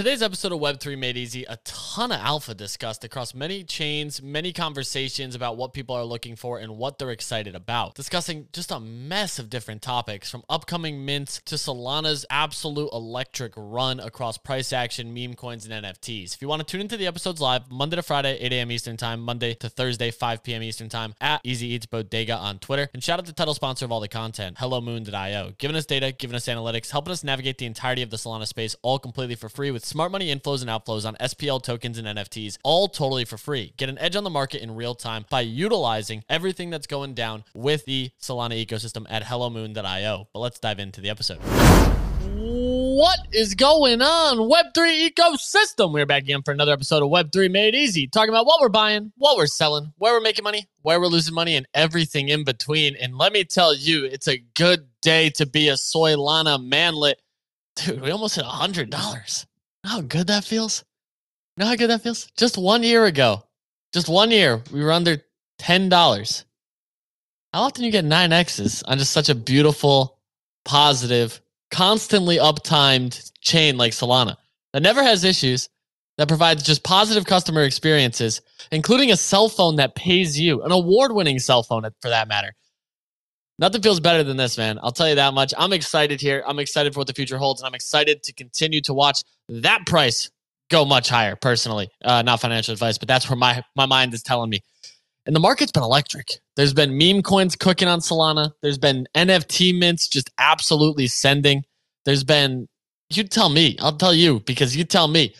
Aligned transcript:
Today's 0.00 0.22
episode 0.22 0.52
of 0.52 0.60
Web3 0.60 0.96
Made 0.96 1.18
Easy, 1.18 1.44
a 1.44 1.58
ton 1.58 2.10
of 2.10 2.20
alpha 2.20 2.54
discussed 2.54 3.04
across 3.04 3.34
many 3.34 3.62
chains, 3.62 4.22
many 4.22 4.50
conversations 4.50 5.34
about 5.34 5.58
what 5.58 5.74
people 5.74 5.94
are 5.94 6.06
looking 6.06 6.36
for 6.36 6.58
and 6.58 6.78
what 6.78 6.98
they're 6.98 7.10
excited 7.10 7.54
about. 7.54 7.96
Discussing 7.96 8.48
just 8.54 8.70
a 8.70 8.80
mess 8.80 9.38
of 9.38 9.50
different 9.50 9.82
topics 9.82 10.30
from 10.30 10.42
upcoming 10.48 11.04
mints 11.04 11.42
to 11.44 11.56
Solana's 11.56 12.24
absolute 12.30 12.88
electric 12.94 13.52
run 13.58 14.00
across 14.00 14.38
price 14.38 14.72
action, 14.72 15.12
meme 15.12 15.34
coins, 15.34 15.66
and 15.66 15.84
NFTs. 15.84 16.34
If 16.34 16.40
you 16.40 16.48
want 16.48 16.60
to 16.60 16.64
tune 16.66 16.80
into 16.80 16.96
the 16.96 17.06
episodes 17.06 17.42
live, 17.42 17.70
Monday 17.70 17.96
to 17.96 18.02
Friday, 18.02 18.38
8 18.40 18.54
a.m. 18.54 18.72
Eastern 18.72 18.96
Time, 18.96 19.20
Monday 19.20 19.52
to 19.52 19.68
Thursday, 19.68 20.10
5 20.10 20.42
p.m. 20.42 20.62
Eastern 20.62 20.88
Time, 20.88 21.14
at 21.20 21.42
Easy 21.44 21.66
Eats 21.66 21.84
Bodega 21.84 22.36
on 22.36 22.58
Twitter. 22.58 22.88
And 22.94 23.04
shout 23.04 23.18
out 23.18 23.26
to 23.26 23.32
the 23.32 23.36
title 23.36 23.52
sponsor 23.52 23.84
of 23.84 23.92
all 23.92 24.00
the 24.00 24.08
content, 24.08 24.56
HelloMoon.io, 24.56 25.56
giving 25.58 25.76
us 25.76 25.84
data, 25.84 26.10
giving 26.10 26.36
us 26.36 26.46
analytics, 26.46 26.90
helping 26.90 27.12
us 27.12 27.22
navigate 27.22 27.58
the 27.58 27.66
entirety 27.66 28.00
of 28.00 28.08
the 28.08 28.16
Solana 28.16 28.46
space, 28.46 28.74
all 28.80 28.98
completely 28.98 29.34
for 29.34 29.50
free 29.50 29.70
with 29.70 29.89
smart 29.90 30.12
money 30.12 30.32
inflows 30.32 30.60
and 30.60 30.70
outflows 30.70 31.04
on 31.04 31.16
SPL 31.16 31.60
tokens 31.60 31.98
and 31.98 32.06
NFTs, 32.06 32.58
all 32.62 32.86
totally 32.86 33.24
for 33.24 33.36
free. 33.36 33.74
Get 33.76 33.88
an 33.88 33.98
edge 33.98 34.14
on 34.14 34.22
the 34.22 34.30
market 34.30 34.62
in 34.62 34.76
real 34.76 34.94
time 34.94 35.26
by 35.28 35.40
utilizing 35.40 36.22
everything 36.28 36.70
that's 36.70 36.86
going 36.86 37.14
down 37.14 37.42
with 37.54 37.84
the 37.86 38.12
Solana 38.20 38.64
ecosystem 38.64 39.04
at 39.10 39.24
HelloMoon.io. 39.24 40.28
But 40.32 40.38
let's 40.38 40.60
dive 40.60 40.78
into 40.78 41.00
the 41.00 41.10
episode. 41.10 41.38
What 42.22 43.18
is 43.32 43.56
going 43.56 44.00
on, 44.00 44.36
Web3 44.36 45.10
ecosystem? 45.10 45.92
We're 45.92 46.06
back 46.06 46.22
again 46.22 46.42
for 46.42 46.52
another 46.52 46.72
episode 46.72 47.02
of 47.02 47.10
Web3 47.10 47.50
Made 47.50 47.74
Easy, 47.74 48.06
talking 48.06 48.30
about 48.30 48.46
what 48.46 48.60
we're 48.60 48.68
buying, 48.68 49.12
what 49.16 49.36
we're 49.36 49.46
selling, 49.46 49.92
where 49.98 50.14
we're 50.14 50.20
making 50.20 50.44
money, 50.44 50.68
where 50.82 51.00
we're 51.00 51.08
losing 51.08 51.34
money, 51.34 51.56
and 51.56 51.66
everything 51.74 52.28
in 52.28 52.44
between. 52.44 52.94
And 52.94 53.18
let 53.18 53.32
me 53.32 53.42
tell 53.42 53.74
you, 53.74 54.04
it's 54.04 54.28
a 54.28 54.38
good 54.54 54.86
day 55.02 55.30
to 55.30 55.46
be 55.46 55.68
a 55.68 55.74
Soylana 55.74 56.64
manlet. 56.64 57.20
Dude, 57.74 58.00
we 58.02 58.12
almost 58.12 58.36
hit 58.36 58.44
$100 58.44 59.46
how 59.84 60.00
good 60.00 60.28
that 60.28 60.44
feels? 60.44 60.84
You 61.56 61.62
know 61.62 61.68
how 61.68 61.76
good 61.76 61.90
that 61.90 62.02
feels? 62.02 62.30
Just 62.36 62.58
one 62.58 62.82
year 62.82 63.04
ago, 63.06 63.42
just 63.92 64.08
one 64.08 64.30
year, 64.30 64.62
we 64.72 64.82
were 64.82 64.92
under 64.92 65.22
$10. 65.60 66.44
How 67.52 67.62
often 67.62 67.84
you 67.84 67.90
get 67.90 68.04
nine 68.04 68.32
X's 68.32 68.82
on 68.84 68.98
just 68.98 69.12
such 69.12 69.28
a 69.28 69.34
beautiful, 69.34 70.18
positive, 70.64 71.40
constantly 71.70 72.36
uptimed 72.36 73.32
chain 73.40 73.76
like 73.76 73.92
Solana 73.92 74.36
that 74.72 74.82
never 74.82 75.02
has 75.02 75.24
issues, 75.24 75.68
that 76.18 76.28
provides 76.28 76.62
just 76.62 76.84
positive 76.84 77.24
customer 77.24 77.62
experiences, 77.62 78.42
including 78.70 79.10
a 79.10 79.16
cell 79.16 79.48
phone 79.48 79.76
that 79.76 79.94
pays 79.94 80.38
you, 80.38 80.62
an 80.62 80.70
award 80.70 81.12
winning 81.12 81.38
cell 81.38 81.62
phone 81.62 81.82
for 82.02 82.10
that 82.10 82.28
matter. 82.28 82.52
Nothing 83.60 83.82
feels 83.82 84.00
better 84.00 84.24
than 84.24 84.38
this, 84.38 84.56
man. 84.56 84.80
I'll 84.82 84.90
tell 84.90 85.08
you 85.08 85.16
that 85.16 85.34
much. 85.34 85.52
I'm 85.56 85.74
excited 85.74 86.18
here. 86.18 86.42
I'm 86.46 86.58
excited 86.58 86.94
for 86.94 87.00
what 87.00 87.06
the 87.06 87.12
future 87.12 87.36
holds, 87.36 87.60
and 87.60 87.68
I'm 87.68 87.74
excited 87.74 88.22
to 88.22 88.32
continue 88.32 88.80
to 88.80 88.94
watch 88.94 89.22
that 89.50 89.84
price 89.86 90.30
go 90.70 90.86
much 90.86 91.10
higher. 91.10 91.36
Personally, 91.36 91.90
uh, 92.02 92.22
not 92.22 92.40
financial 92.40 92.72
advice, 92.72 92.96
but 92.96 93.06
that's 93.06 93.28
where 93.28 93.36
my 93.36 93.62
my 93.76 93.84
mind 93.84 94.14
is 94.14 94.22
telling 94.22 94.48
me. 94.48 94.60
And 95.26 95.36
the 95.36 95.40
market's 95.40 95.72
been 95.72 95.82
electric. 95.82 96.38
There's 96.56 96.72
been 96.72 96.96
meme 96.96 97.22
coins 97.22 97.54
cooking 97.54 97.86
on 97.86 98.00
Solana. 98.00 98.52
There's 98.62 98.78
been 98.78 99.06
NFT 99.14 99.78
mints 99.78 100.08
just 100.08 100.30
absolutely 100.38 101.06
sending. 101.06 101.62
There's 102.06 102.24
been 102.24 102.66
you 103.10 103.24
tell 103.24 103.50
me. 103.50 103.76
I'll 103.80 103.96
tell 103.96 104.14
you 104.14 104.40
because 104.40 104.74
you 104.74 104.84
tell 104.84 105.06
me. 105.06 105.34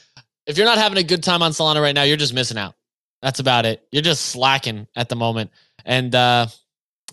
If 0.47 0.59
you're 0.59 0.67
not 0.67 0.79
having 0.79 0.99
a 0.99 1.03
good 1.03 1.23
time 1.23 1.43
on 1.43 1.53
Solana 1.53 1.81
right 1.81 1.95
now, 1.95 2.03
you're 2.03 2.19
just 2.19 2.35
missing 2.35 2.59
out. 2.59 2.75
That's 3.23 3.41
about 3.41 3.65
it. 3.65 3.87
You're 3.93 4.03
just 4.03 4.27
slacking 4.27 4.89
at 4.97 5.09
the 5.09 5.17
moment. 5.17 5.53
And 5.87 6.15
uh, 6.15 6.49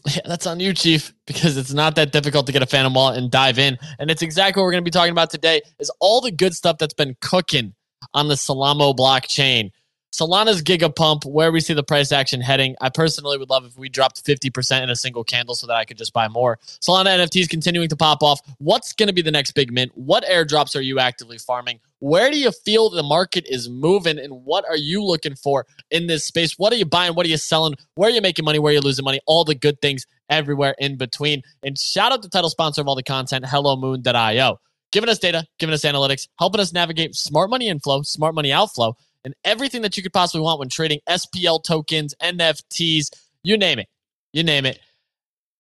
yeah, 0.06 0.22
that's 0.26 0.48
on 0.48 0.60
you, 0.60 0.74
Chief, 0.74 1.14
because 1.26 1.58
it's 1.58 1.74
not 1.74 1.96
that 1.96 2.12
difficult 2.12 2.46
to 2.48 2.52
get 2.52 2.62
a 2.62 2.66
Phantom 2.66 2.94
wallet 2.94 3.18
and 3.18 3.32
dive 3.32 3.60
in. 3.60 3.78
And 4.00 4.10
it's 4.10 4.22
exactly 4.22 4.62
what 4.62 4.66
we're 4.66 4.72
going 4.72 4.84
to 4.84 4.88
be 4.88 4.92
talking 4.92 5.12
about 5.12 5.30
today 5.30 5.62
is 5.80 5.92
all 6.00 6.22
the 6.22 6.32
good 6.32 6.54
stuff 6.54 6.78
that's 6.78 6.94
been 6.94 7.16
cooking 7.22 7.74
on 8.14 8.28
the 8.28 8.36
Solana 8.36 8.96
blockchain. 8.96 9.72
Solana's 10.14 10.64
Gigapump, 10.64 11.26
where 11.26 11.52
we 11.52 11.60
see 11.60 11.74
the 11.74 11.84
price 11.84 12.12
action 12.12 12.42
heading. 12.42 12.76
I 12.82 12.90
personally 12.90 13.38
would 13.38 13.50
love 13.50 13.66
if 13.66 13.78
we 13.78 13.90
dropped 13.90 14.26
50% 14.26 14.82
in 14.82 14.90
a 14.90 14.96
single 14.96 15.24
candle 15.24 15.54
so 15.54 15.68
that 15.68 15.76
I 15.76 15.86
could 15.86 15.98
just 15.98 16.14
buy 16.14 16.28
more. 16.28 16.58
Solana 16.82 17.18
NFTs 17.18 17.50
continuing 17.50 17.90
to 17.90 17.96
pop 17.96 18.24
off. 18.24 18.40
What's 18.58 18.94
going 18.94 19.08
to 19.08 19.14
be 19.14 19.22
the 19.22 19.32
next 19.32 19.52
big 19.52 19.72
mint? 19.72 19.92
What 19.96 20.26
airdrops 20.26 20.76
are 20.76 20.82
you 20.82 21.00
actively 21.00 21.38
farming? 21.38 21.80
Where 22.00 22.30
do 22.30 22.38
you 22.38 22.52
feel 22.52 22.90
the 22.90 23.04
market 23.04 23.46
is 23.48 23.70
moving 23.70 24.20
and 24.20 24.46
what 24.46 24.66
are 24.70 24.78
you 24.78 25.04
looking 25.04 25.36
for 25.36 25.66
in 25.90 26.08
this 26.08 26.26
space? 26.26 26.54
What 26.58 26.72
are 26.72 26.76
you 26.76 26.86
buying? 26.86 27.14
What 27.14 27.26
are 27.26 27.30
you 27.30 27.38
selling? 27.38 27.76
Where 27.96 28.10
are 28.10 28.14
you 28.14 28.22
making 28.22 28.46
money? 28.46 28.60
Where 28.60 28.72
are 28.72 28.76
you 28.76 28.82
losing 28.82 29.06
money? 29.06 29.20
All 29.26 29.44
the 29.44 29.56
good 29.56 29.82
things 29.82 30.06
everywhere 30.30 30.76
in 30.78 30.98
between. 30.98 31.42
And 31.64 31.78
shout 31.78 32.12
out 32.12 32.22
the 32.22 32.30
title 32.30 32.50
sponsor 32.50 32.82
of 32.82 32.88
all 32.88 32.96
the 32.96 33.04
content, 33.04 33.46
HelloMoon.io. 33.46 34.60
Giving 34.92 35.10
us 35.10 35.20
data, 35.20 35.46
giving 35.60 35.74
us 35.74 35.84
analytics, 35.84 36.28
helping 36.40 36.62
us 36.62 36.72
navigate 36.72 37.16
smart 37.16 37.50
money 37.50 37.68
inflow, 37.68 38.04
smart 38.04 38.36
money 38.36 38.54
outflow 38.54 38.96
and 39.28 39.36
everything 39.44 39.82
that 39.82 39.98
you 39.98 40.04
could 40.04 40.14
possibly 40.14 40.42
want 40.42 40.58
when 40.58 40.70
trading 40.70 41.02
SPL 41.10 41.62
tokens, 41.62 42.16
NFTs, 42.24 43.10
you 43.44 43.58
name 43.58 43.78
it. 43.78 43.88
You 44.32 44.44
name 44.44 44.66
it. 44.66 44.80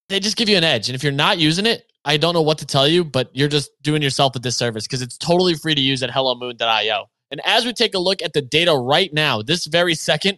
They 0.07 0.21
just 0.21 0.37
give 0.37 0.47
you 0.47 0.55
an 0.55 0.63
edge. 0.63 0.87
And 0.87 0.95
if 0.95 1.03
you're 1.03 1.11
not 1.11 1.37
using 1.37 1.65
it, 1.65 1.83
I 2.07 2.16
don't 2.16 2.34
know 2.34 2.41
what 2.41 2.57
to 2.59 2.66
tell 2.66 2.88
you, 2.88 3.03
but 3.03 3.29
you're 3.34 3.50
just 3.50 3.69
doing 3.84 4.01
yourself 4.01 4.34
a 4.38 4.40
disservice 4.40 4.88
because 4.88 5.01
it's 5.01 5.18
totally 5.18 5.56
free 5.56 5.75
to 5.75 5.81
use 5.81 6.01
at 6.01 6.09
hellomoon.io. 6.09 7.09
And 7.31 7.41
as 7.44 7.66
we 7.66 7.73
take 7.73 7.95
a 7.95 8.00
look 8.00 8.22
at 8.22 8.31
the 8.31 8.41
data 8.41 8.73
right 8.73 9.13
now, 9.13 9.41
this 9.41 9.66
very 9.66 9.94
second, 9.94 10.38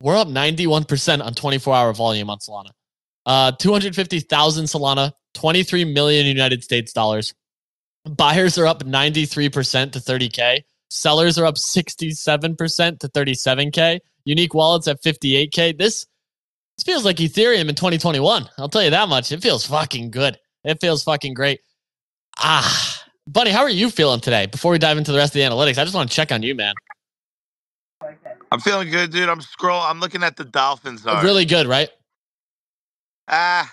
we're 0.00 0.16
up 0.16 0.28
91% 0.28 1.22
on 1.22 1.34
24 1.34 1.74
hour 1.74 1.92
volume 1.92 2.30
on 2.30 2.38
Solana. 2.38 2.70
Uh, 3.26 3.52
250,000 3.52 4.64
Solana, 4.64 5.12
23 5.34 5.84
million 5.84 6.24
United 6.24 6.64
States 6.64 6.94
dollars. 6.94 7.34
Buyers 8.06 8.56
are 8.56 8.66
up 8.66 8.82
93% 8.82 9.92
to 9.92 9.98
30K. 9.98 10.62
Sellers 10.88 11.38
are 11.38 11.44
up 11.44 11.56
67% 11.56 12.98
to 13.00 13.08
37K. 13.08 13.98
Unique 14.24 14.54
wallets 14.54 14.88
at 14.88 15.02
58K. 15.02 15.76
This, 15.76 16.06
this 16.78 16.84
feels 16.84 17.04
like 17.04 17.16
Ethereum 17.16 17.68
in 17.68 17.74
2021. 17.74 18.48
I'll 18.56 18.70
tell 18.70 18.82
you 18.82 18.90
that 18.90 19.10
much. 19.10 19.32
It 19.32 19.42
feels 19.42 19.66
fucking 19.66 20.12
good. 20.12 20.38
It 20.66 20.80
feels 20.80 21.04
fucking 21.04 21.34
great. 21.34 21.60
Ah, 22.38 23.04
buddy, 23.28 23.50
how 23.52 23.60
are 23.62 23.70
you 23.70 23.88
feeling 23.88 24.20
today? 24.20 24.46
Before 24.46 24.72
we 24.72 24.78
dive 24.78 24.98
into 24.98 25.12
the 25.12 25.18
rest 25.18 25.30
of 25.30 25.34
the 25.34 25.40
analytics, 25.40 25.78
I 25.78 25.84
just 25.84 25.94
want 25.94 26.10
to 26.10 26.14
check 26.14 26.32
on 26.32 26.42
you, 26.42 26.54
man. 26.56 26.74
I'm 28.50 28.60
feeling 28.60 28.90
good, 28.90 29.12
dude. 29.12 29.28
I'm 29.28 29.40
scroll. 29.40 29.80
I'm 29.80 30.00
looking 30.00 30.24
at 30.24 30.36
the 30.36 30.44
Dolphins. 30.44 31.06
Art. 31.06 31.24
Really 31.24 31.44
good, 31.44 31.66
right? 31.68 31.88
Ah, 33.28 33.72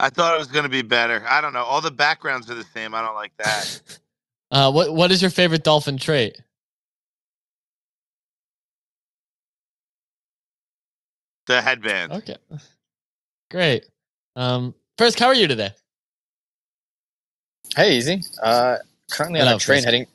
I 0.00 0.10
thought 0.10 0.34
it 0.34 0.38
was 0.38 0.48
going 0.48 0.62
to 0.62 0.68
be 0.68 0.82
better. 0.82 1.24
I 1.28 1.40
don't 1.40 1.52
know. 1.52 1.64
All 1.64 1.80
the 1.80 1.90
backgrounds 1.90 2.48
are 2.50 2.54
the 2.54 2.64
same. 2.64 2.94
I 2.94 3.02
don't 3.02 3.14
like 3.14 3.32
that. 3.38 3.80
Uh, 4.50 4.72
what 4.72 4.94
what 4.94 5.12
is 5.12 5.20
your 5.20 5.30
favorite 5.30 5.62
dolphin 5.62 5.98
trait? 5.98 6.40
The 11.46 11.60
headband. 11.60 12.12
Okay, 12.12 12.36
great. 13.50 13.84
Um, 14.38 14.72
first, 14.96 15.18
how 15.18 15.26
are 15.26 15.34
you 15.34 15.48
today? 15.48 15.70
Hey, 17.74 17.96
easy. 17.96 18.22
Uh, 18.40 18.76
currently 19.10 19.40
on 19.40 19.48
a 19.48 19.58
train 19.58 19.78
Chris. 19.78 19.84
heading. 19.84 20.06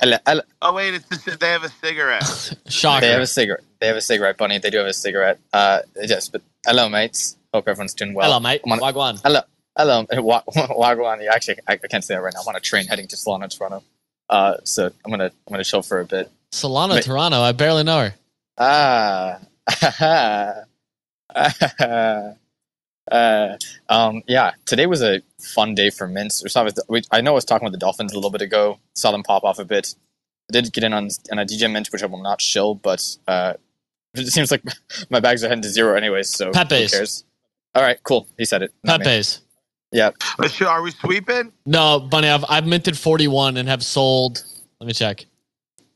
Hello, 0.00 0.16
hello. 0.26 0.42
Oh 0.62 0.74
wait, 0.74 0.94
it's 0.94 1.08
just, 1.08 1.38
they 1.40 1.48
have 1.50 1.62
a 1.62 1.68
cigarette. 1.68 2.54
Shocker. 2.68 3.00
They 3.00 3.12
have 3.12 3.22
a 3.22 3.26
cigarette. 3.26 3.62
They 3.80 3.86
have 3.86 3.96
a 3.96 4.00
cigarette, 4.00 4.36
bunny. 4.36 4.58
They 4.58 4.70
do 4.70 4.78
have 4.78 4.86
a 4.88 4.92
cigarette. 4.92 5.38
Uh, 5.52 5.80
yes, 6.02 6.28
but 6.28 6.42
hello, 6.66 6.88
mates. 6.88 7.36
Hope 7.54 7.68
everyone's 7.68 7.94
doing 7.94 8.14
well. 8.14 8.26
Hello, 8.26 8.40
mate. 8.40 8.60
I'm 8.66 8.72
on, 8.72 8.80
Wagwan. 8.80 9.20
hello, 9.22 9.40
hello. 9.76 10.06
Wa- 10.22 10.42
Wagwan. 10.48 11.22
Yeah, 11.22 11.32
Actually, 11.34 11.58
I, 11.68 11.74
I 11.74 11.86
can't 11.88 12.02
say 12.04 12.14
that 12.14 12.20
right 12.20 12.34
now. 12.34 12.40
I'm 12.42 12.48
on 12.48 12.56
a 12.56 12.60
train 12.60 12.86
heading 12.86 13.06
to 13.08 13.16
Solana, 13.16 13.48
Toronto. 13.56 13.82
Uh, 14.28 14.56
so 14.64 14.86
I'm 15.04 15.10
gonna 15.10 15.30
I'm 15.46 15.52
gonna 15.52 15.64
chill 15.64 15.82
for 15.82 16.00
a 16.00 16.04
bit. 16.04 16.30
Solana, 16.52 16.94
Wait. 16.94 17.04
Toronto. 17.04 17.40
I 17.40 17.52
barely 17.52 17.84
know 17.84 18.00
her. 18.00 18.14
Ah. 18.58 19.38
uh, 23.10 23.56
um, 23.88 24.22
yeah, 24.26 24.52
today 24.64 24.86
was 24.86 25.02
a 25.02 25.22
fun 25.40 25.74
day 25.74 25.90
for 25.90 26.06
mints. 26.06 26.42
We 26.42 26.48
saw 26.48 26.64
with 26.88 27.06
I 27.10 27.20
know 27.20 27.32
I 27.32 27.34
was 27.34 27.44
talking 27.44 27.64
with 27.64 27.72
the 27.72 27.78
Dolphins 27.78 28.12
a 28.12 28.16
little 28.16 28.30
bit 28.30 28.42
ago. 28.42 28.78
Saw 28.94 29.12
them 29.12 29.22
pop 29.22 29.44
off 29.44 29.58
a 29.58 29.64
bit. 29.64 29.94
I 30.50 30.52
did 30.52 30.72
get 30.72 30.84
in 30.84 30.92
on, 30.92 31.08
on 31.30 31.38
a 31.38 31.44
DJ 31.44 31.70
mint, 31.70 31.88
which 31.88 32.02
I 32.02 32.06
will 32.06 32.22
not 32.22 32.40
shill, 32.40 32.74
but 32.74 33.04
uh, 33.26 33.54
it 34.14 34.28
seems 34.28 34.50
like 34.50 34.62
my 35.10 35.20
bags 35.20 35.44
are 35.44 35.48
heading 35.48 35.62
to 35.62 35.68
zero 35.68 35.96
anyways. 35.96 36.30
So 36.30 36.50
Pepe's. 36.50 36.92
who 36.92 36.98
cares? 36.98 37.24
All 37.74 37.82
right, 37.82 38.02
cool. 38.02 38.26
He 38.36 38.44
said 38.44 38.62
it. 38.62 38.72
not 38.82 39.00
me. 39.00 39.04
Pepe's. 39.04 39.42
Yeah. 39.92 40.10
Sure, 40.48 40.68
are 40.68 40.82
we 40.82 40.90
sweeping? 40.90 41.52
No, 41.64 42.00
Bunny, 42.00 42.28
I've, 42.28 42.44
I've 42.48 42.66
minted 42.66 42.98
41 42.98 43.56
and 43.56 43.68
have 43.68 43.82
sold. 43.82 44.44
Let 44.80 44.86
me 44.86 44.92
check. 44.92 45.24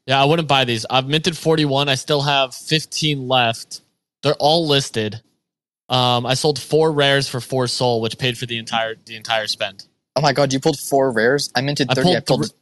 Yeah, 0.06 0.20
I 0.20 0.25
wouldn't 0.25 0.49
buy 0.49 0.65
these. 0.65 0.87
I've 0.88 1.06
minted 1.06 1.37
41. 1.37 1.88
I 1.88 1.94
still 1.94 2.23
have 2.23 2.55
15 2.55 3.29
left. 3.29 3.82
They're 4.23 4.35
all 4.35 4.67
listed. 4.67 5.20
Um, 5.93 6.25
I 6.25 6.33
sold 6.35 6.59
four 6.59 6.91
rares 6.91 7.29
for 7.29 7.39
four 7.39 7.67
soul, 7.67 8.00
which 8.00 8.17
paid 8.17 8.39
for 8.39 8.47
the 8.47 8.56
entire 8.56 8.97
the 9.05 9.15
entire 9.15 9.47
spend. 9.47 9.87
Oh 10.17 10.23
my 10.23 10.33
god, 10.33 10.53
you 10.53 10.59
pulled 10.59 10.79
four 10.79 11.12
rares. 11.12 11.50
I 11.55 11.61
minted 11.61 11.91
I 11.91 11.94
thirty. 11.94 12.05
pulled 12.05 12.17
I 12.17 12.21
pulled, 12.21 12.47
thr- 12.47 12.56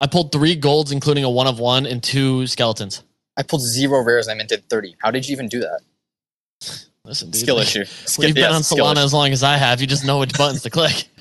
I 0.00 0.06
pulled 0.08 0.32
three 0.32 0.56
golds, 0.56 0.90
including 0.90 1.22
a 1.22 1.30
one 1.30 1.46
of 1.46 1.60
one 1.60 1.86
and 1.86 2.02
two 2.02 2.46
skeletons. 2.48 3.04
I 3.36 3.44
pulled 3.44 3.62
zero 3.62 4.02
rares. 4.02 4.26
I 4.26 4.34
minted 4.34 4.68
thirty. 4.68 4.96
How 4.98 5.12
did 5.12 5.28
you 5.28 5.32
even 5.32 5.46
do 5.48 5.60
that? 5.60 5.80
Listen, 7.04 7.30
dude, 7.30 7.40
Skill 7.40 7.56
like, 7.56 7.68
issue. 7.68 7.78
When 7.80 7.86
Skill, 8.06 8.24
you've 8.26 8.34
been 8.34 8.50
yes, 8.50 8.72
on 8.72 8.78
Solana 8.78 8.92
issue. 8.94 9.04
as 9.04 9.14
long 9.14 9.32
as 9.32 9.42
I 9.44 9.56
have, 9.56 9.80
you 9.80 9.86
just 9.86 10.04
know 10.04 10.18
which 10.18 10.34
buttons 10.34 10.62
to 10.62 10.70
click. 10.70 11.08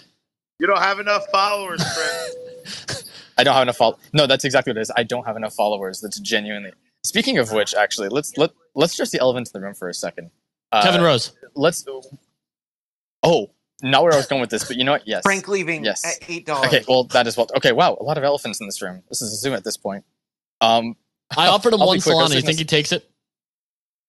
You 0.59 0.67
don't 0.67 0.77
have 0.77 0.99
enough 0.99 1.25
followers, 1.31 1.81
friend. 1.81 3.03
I 3.39 3.43
don't 3.43 3.55
have 3.55 3.63
enough 3.63 3.77
follow. 3.77 3.97
No, 4.13 4.27
that's 4.27 4.45
exactly 4.45 4.69
what 4.69 4.77
it 4.77 4.81
is. 4.81 4.91
I 4.95 5.01
don't 5.01 5.25
have 5.25 5.35
enough 5.35 5.55
followers. 5.55 6.01
That's 6.01 6.19
genuinely. 6.19 6.69
Speaking 7.03 7.39
of 7.39 7.51
which, 7.51 7.73
actually, 7.73 8.09
let's 8.09 8.37
let 8.37 8.51
let's 8.75 8.95
just 8.95 9.11
the 9.11 9.19
elephant 9.19 9.49
in 9.51 9.59
the 9.59 9.65
room 9.65 9.73
for 9.73 9.89
a 9.89 9.93
second. 9.95 10.29
Uh, 10.71 10.83
Kevin 10.83 11.01
Rose. 11.01 11.31
Let's. 11.55 11.85
Oh, 13.23 13.51
not 13.83 14.03
where 14.03 14.13
I 14.13 14.17
was 14.17 14.27
going 14.27 14.41
with 14.41 14.49
this, 14.49 14.63
but 14.67 14.77
you 14.77 14.83
know 14.83 14.93
what? 14.93 15.07
Yes. 15.07 15.21
Frank 15.23 15.47
leaving 15.47 15.83
Yes. 15.83 16.05
at 16.05 16.29
eight 16.29 16.45
dollars. 16.45 16.67
Okay, 16.67 16.83
well 16.87 17.03
that 17.05 17.27
is 17.27 17.35
what. 17.37 17.53
Okay, 17.57 17.71
wow, 17.71 17.97
a 17.99 18.03
lot 18.03 18.17
of 18.17 18.23
elephants 18.23 18.59
in 18.59 18.67
this 18.67 18.81
room. 18.81 19.03
This 19.09 19.21
is 19.21 19.33
a 19.33 19.35
zoo 19.37 19.53
at 19.53 19.63
this 19.63 19.77
point. 19.77 20.05
Um, 20.61 20.95
I 21.35 21.47
offered 21.47 21.73
him 21.73 21.81
I'll 21.81 21.87
one 21.87 21.97
be 21.97 22.01
quick. 22.01 22.15
I. 22.15 22.33
You 22.35 22.41
think 22.41 22.59
he 22.59 22.65
takes 22.65 22.91
it? 22.91 23.07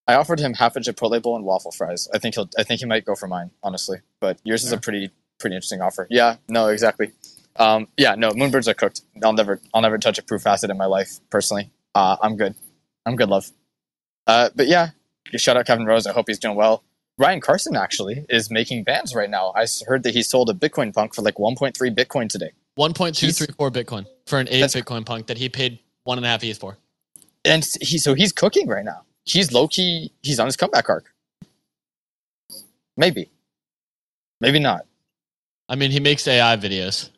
I 0.07 0.15
offered 0.15 0.41
him 0.41 0.55
half 0.55 0.75
a 0.77 0.81
Chipotle 0.81 1.23
bowl 1.23 1.37
and 1.37 1.45
waffle 1.45 1.71
fries. 1.71 2.09
I 2.13 2.19
think 2.19 2.35
he'll. 2.35 2.49
I 2.59 2.63
think 2.65 2.81
he 2.81 2.87
might 2.87 3.05
go 3.05 3.15
for 3.15 3.27
mine, 3.29 3.51
honestly. 3.63 3.99
But 4.21 4.39
yours 4.45 4.65
is 4.65 4.73
a 4.73 4.79
pretty 4.79 5.11
pretty 5.39 5.57
interesting 5.57 5.81
offer. 5.81 6.07
Yeah, 6.11 6.37
no, 6.49 6.69
exactly. 6.69 7.13
Um, 7.57 7.89
yeah, 7.97 8.15
no, 8.15 8.31
moonbirds 8.31 8.67
are 8.67 8.75
cooked. 8.75 9.03
I'll 9.23 9.33
never 9.33 9.61
I'll 9.75 9.83
never 9.83 9.99
touch 9.99 10.19
a 10.19 10.23
proof 10.23 10.47
acid 10.47 10.71
in 10.71 10.77
my 10.79 10.87
life 10.87 11.21
personally. 11.31 11.71
Uh, 11.95 12.17
I'm 12.23 12.37
good. 12.37 12.55
I'm 13.07 13.17
good, 13.17 13.29
love. 13.29 13.51
Uh, 14.27 14.51
but 14.55 14.69
yeah, 14.69 14.91
shout 15.37 15.57
out 15.57 15.67
Kevin 15.67 15.87
Rose. 15.87 16.07
I 16.07 16.13
hope 16.13 16.27
he's 16.29 16.39
doing 16.39 16.57
well. 16.57 16.85
Ryan 17.19 17.41
Carson 17.41 17.77
actually 17.77 18.25
is 18.29 18.51
making 18.51 18.85
bands 18.85 19.15
right 19.15 19.29
now. 19.31 19.53
I 19.55 19.67
heard 19.87 20.03
that 20.05 20.15
he 20.15 20.23
sold 20.23 20.49
a 20.51 20.55
Bitcoin 20.55 20.95
punk 20.95 21.15
for 21.15 21.23
like 21.23 21.35
1.3 21.37 21.73
Bitcoin 21.95 22.29
today. 22.29 22.53
1.234 22.79 23.55
Bitcoin 23.71 24.07
for 24.27 24.39
an 24.39 24.49
eight 24.51 24.65
Bitcoin 24.65 25.05
punk 25.05 25.27
that 25.27 25.37
he 25.39 25.49
paid 25.49 25.79
one 26.05 26.19
and 26.19 26.25
a 26.25 26.29
half 26.29 26.43
ETH 26.43 26.59
for. 26.59 26.79
and 27.45 27.67
he 27.81 27.99
so 27.99 28.15
he's 28.15 28.33
cooking 28.33 28.67
right 28.67 28.85
now. 28.85 29.03
He's 29.25 29.53
low 29.53 29.69
key. 29.69 30.11
He's 30.23 30.41
on 30.41 30.47
his 30.47 30.57
comeback 30.57 30.89
arc. 30.89 31.13
Maybe, 32.97 33.31
maybe 34.41 34.59
not. 34.59 34.87
I 35.69 35.77
mean, 35.77 35.91
he 35.91 36.01
makes 36.01 36.27
AI 36.27 36.57
videos. 36.57 37.11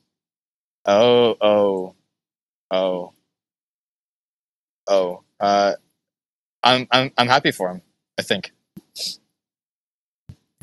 Oh, 0.86 1.36
oh, 1.40 1.94
oh, 2.70 3.12
oh. 4.88 5.22
Uh, 5.40 5.74
I'm 6.62 6.86
I'm 6.90 7.10
I'm 7.16 7.26
happy 7.28 7.50
for 7.52 7.70
him. 7.70 7.82
I 8.19 8.22
think. 8.22 8.52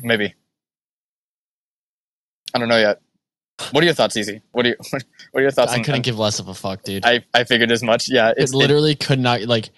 Maybe. 0.00 0.34
I 2.54 2.58
don't 2.58 2.68
know 2.68 2.78
yet. 2.78 3.00
What 3.70 3.82
are 3.82 3.86
your 3.86 3.94
thoughts, 3.94 4.16
Easy? 4.16 4.40
What 4.52 4.66
are 4.66 4.70
you 4.70 4.76
What 5.32 5.40
are 5.40 5.42
your 5.42 5.50
thoughts? 5.50 5.72
I 5.72 5.82
couldn't 5.82 6.02
give 6.02 6.18
less 6.18 6.38
of 6.38 6.48
a 6.48 6.54
fuck, 6.54 6.82
dude. 6.82 7.04
I 7.06 7.24
I 7.34 7.44
figured 7.44 7.70
as 7.70 7.82
much. 7.82 8.08
Yeah, 8.08 8.30
it 8.30 8.36
it's 8.38 8.52
it- 8.52 8.56
literally 8.56 8.94
could 8.94 9.20
not 9.20 9.42
like. 9.42 9.70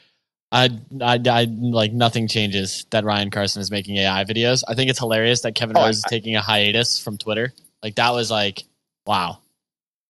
I, 0.52 0.70
I, 1.00 1.18
I 1.28 1.44
like 1.50 1.92
nothing 1.92 2.28
changes 2.28 2.86
that 2.90 3.04
Ryan 3.04 3.30
Carson 3.30 3.60
is 3.60 3.72
making 3.72 3.96
AI 3.96 4.24
videos. 4.24 4.62
I 4.68 4.74
think 4.76 4.88
it's 4.88 5.00
hilarious 5.00 5.40
that 5.40 5.56
Kevin 5.56 5.76
Oh, 5.76 5.84
Rose 5.86 5.96
is 5.96 6.04
taking 6.08 6.36
a 6.36 6.40
hiatus 6.40 7.00
from 7.00 7.18
Twitter. 7.18 7.52
Like 7.82 7.96
that 7.96 8.10
was 8.14 8.30
like, 8.30 8.62
wow, 9.04 9.38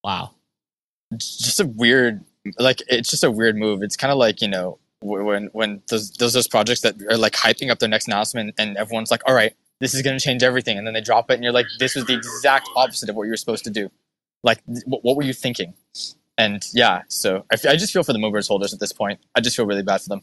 wow. 0.02 0.32
just 1.16 1.60
a 1.60 1.66
weird 1.66 2.24
like 2.58 2.82
it's 2.88 3.10
just 3.10 3.24
a 3.24 3.30
weird 3.30 3.56
move 3.56 3.82
it's 3.82 3.96
kind 3.96 4.12
of 4.12 4.18
like 4.18 4.42
you 4.42 4.48
know 4.48 4.78
when 5.04 5.50
when 5.52 5.82
those 5.88 6.10
those 6.12 6.32
those 6.32 6.48
projects 6.48 6.80
that 6.80 6.94
are 7.10 7.16
like 7.16 7.34
hyping 7.34 7.70
up 7.70 7.78
their 7.78 7.88
next 7.88 8.06
announcement 8.06 8.54
and 8.58 8.76
everyone's 8.76 9.10
like 9.10 9.22
all 9.26 9.34
right 9.34 9.54
this 9.80 9.94
is 9.94 10.02
going 10.02 10.16
to 10.16 10.24
change 10.24 10.42
everything 10.42 10.78
and 10.78 10.86
then 10.86 10.94
they 10.94 11.00
drop 11.00 11.30
it 11.30 11.34
and 11.34 11.44
you're 11.44 11.52
like 11.52 11.66
this 11.78 11.94
was 11.94 12.04
the 12.06 12.14
exact 12.14 12.68
opposite 12.76 13.08
of 13.08 13.16
what 13.16 13.24
you 13.24 13.30
were 13.30 13.36
supposed 13.36 13.64
to 13.64 13.70
do. 13.70 13.90
Like 14.42 14.60
what, 14.86 15.04
what 15.04 15.16
were 15.16 15.22
you 15.22 15.32
thinking? 15.32 15.74
And 16.38 16.64
yeah 16.72 17.02
so 17.08 17.44
I, 17.52 17.56
I 17.68 17.76
just 17.76 17.92
feel 17.92 18.02
for 18.02 18.12
the 18.12 18.18
movers 18.18 18.48
holders 18.48 18.72
at 18.72 18.80
this 18.80 18.92
point. 18.92 19.20
I 19.34 19.40
just 19.40 19.56
feel 19.56 19.66
really 19.66 19.82
bad 19.82 20.00
for 20.00 20.08
them. 20.08 20.22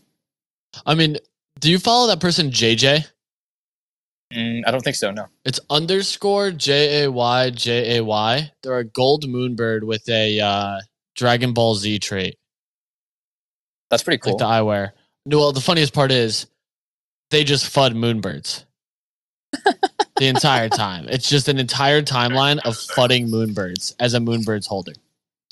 I 0.85 0.95
mean, 0.95 1.17
do 1.59 1.69
you 1.69 1.79
follow 1.79 2.07
that 2.07 2.19
person 2.19 2.49
JJ? 2.49 3.07
mm, 4.33 4.61
i 4.65 4.71
don't 4.71 4.81
think 4.81 4.95
so 4.95 5.11
no. 5.11 5.27
It's 5.45 5.59
underscore 5.69 6.51
J 6.51 7.03
A 7.03 7.11
Y 7.11 7.49
J 7.51 7.97
A 7.97 8.03
Y. 8.03 8.51
They're 8.63 8.79
a 8.79 8.85
gold 8.85 9.25
moonbird 9.25 9.83
with 9.83 10.07
a 10.09 10.39
uh, 10.39 10.79
Dragon 11.15 11.53
Ball 11.53 11.75
Z 11.75 11.99
trait, 11.99 12.37
that's 13.91 14.01
pretty 14.01 14.17
cool 14.17 14.33
like 14.33 14.39
the 14.39 14.45
eyewear. 14.45 14.91
No, 15.27 15.37
well, 15.37 15.51
the 15.51 15.61
funniest 15.61 15.93
part 15.93 16.11
is 16.11 16.47
they 17.29 17.43
just 17.43 17.71
fud 17.71 17.93
moonbirds 17.93 18.65
the 20.17 20.27
entire 20.27 20.69
time. 20.69 21.07
It's 21.09 21.29
just 21.29 21.47
an 21.47 21.59
entire 21.59 22.01
timeline 22.01 22.57
of 22.65 22.75
fudding 22.75 23.27
moonbirds 23.29 23.93
as 23.99 24.15
a 24.15 24.19
moonbirds 24.19 24.65
holder. 24.65 24.93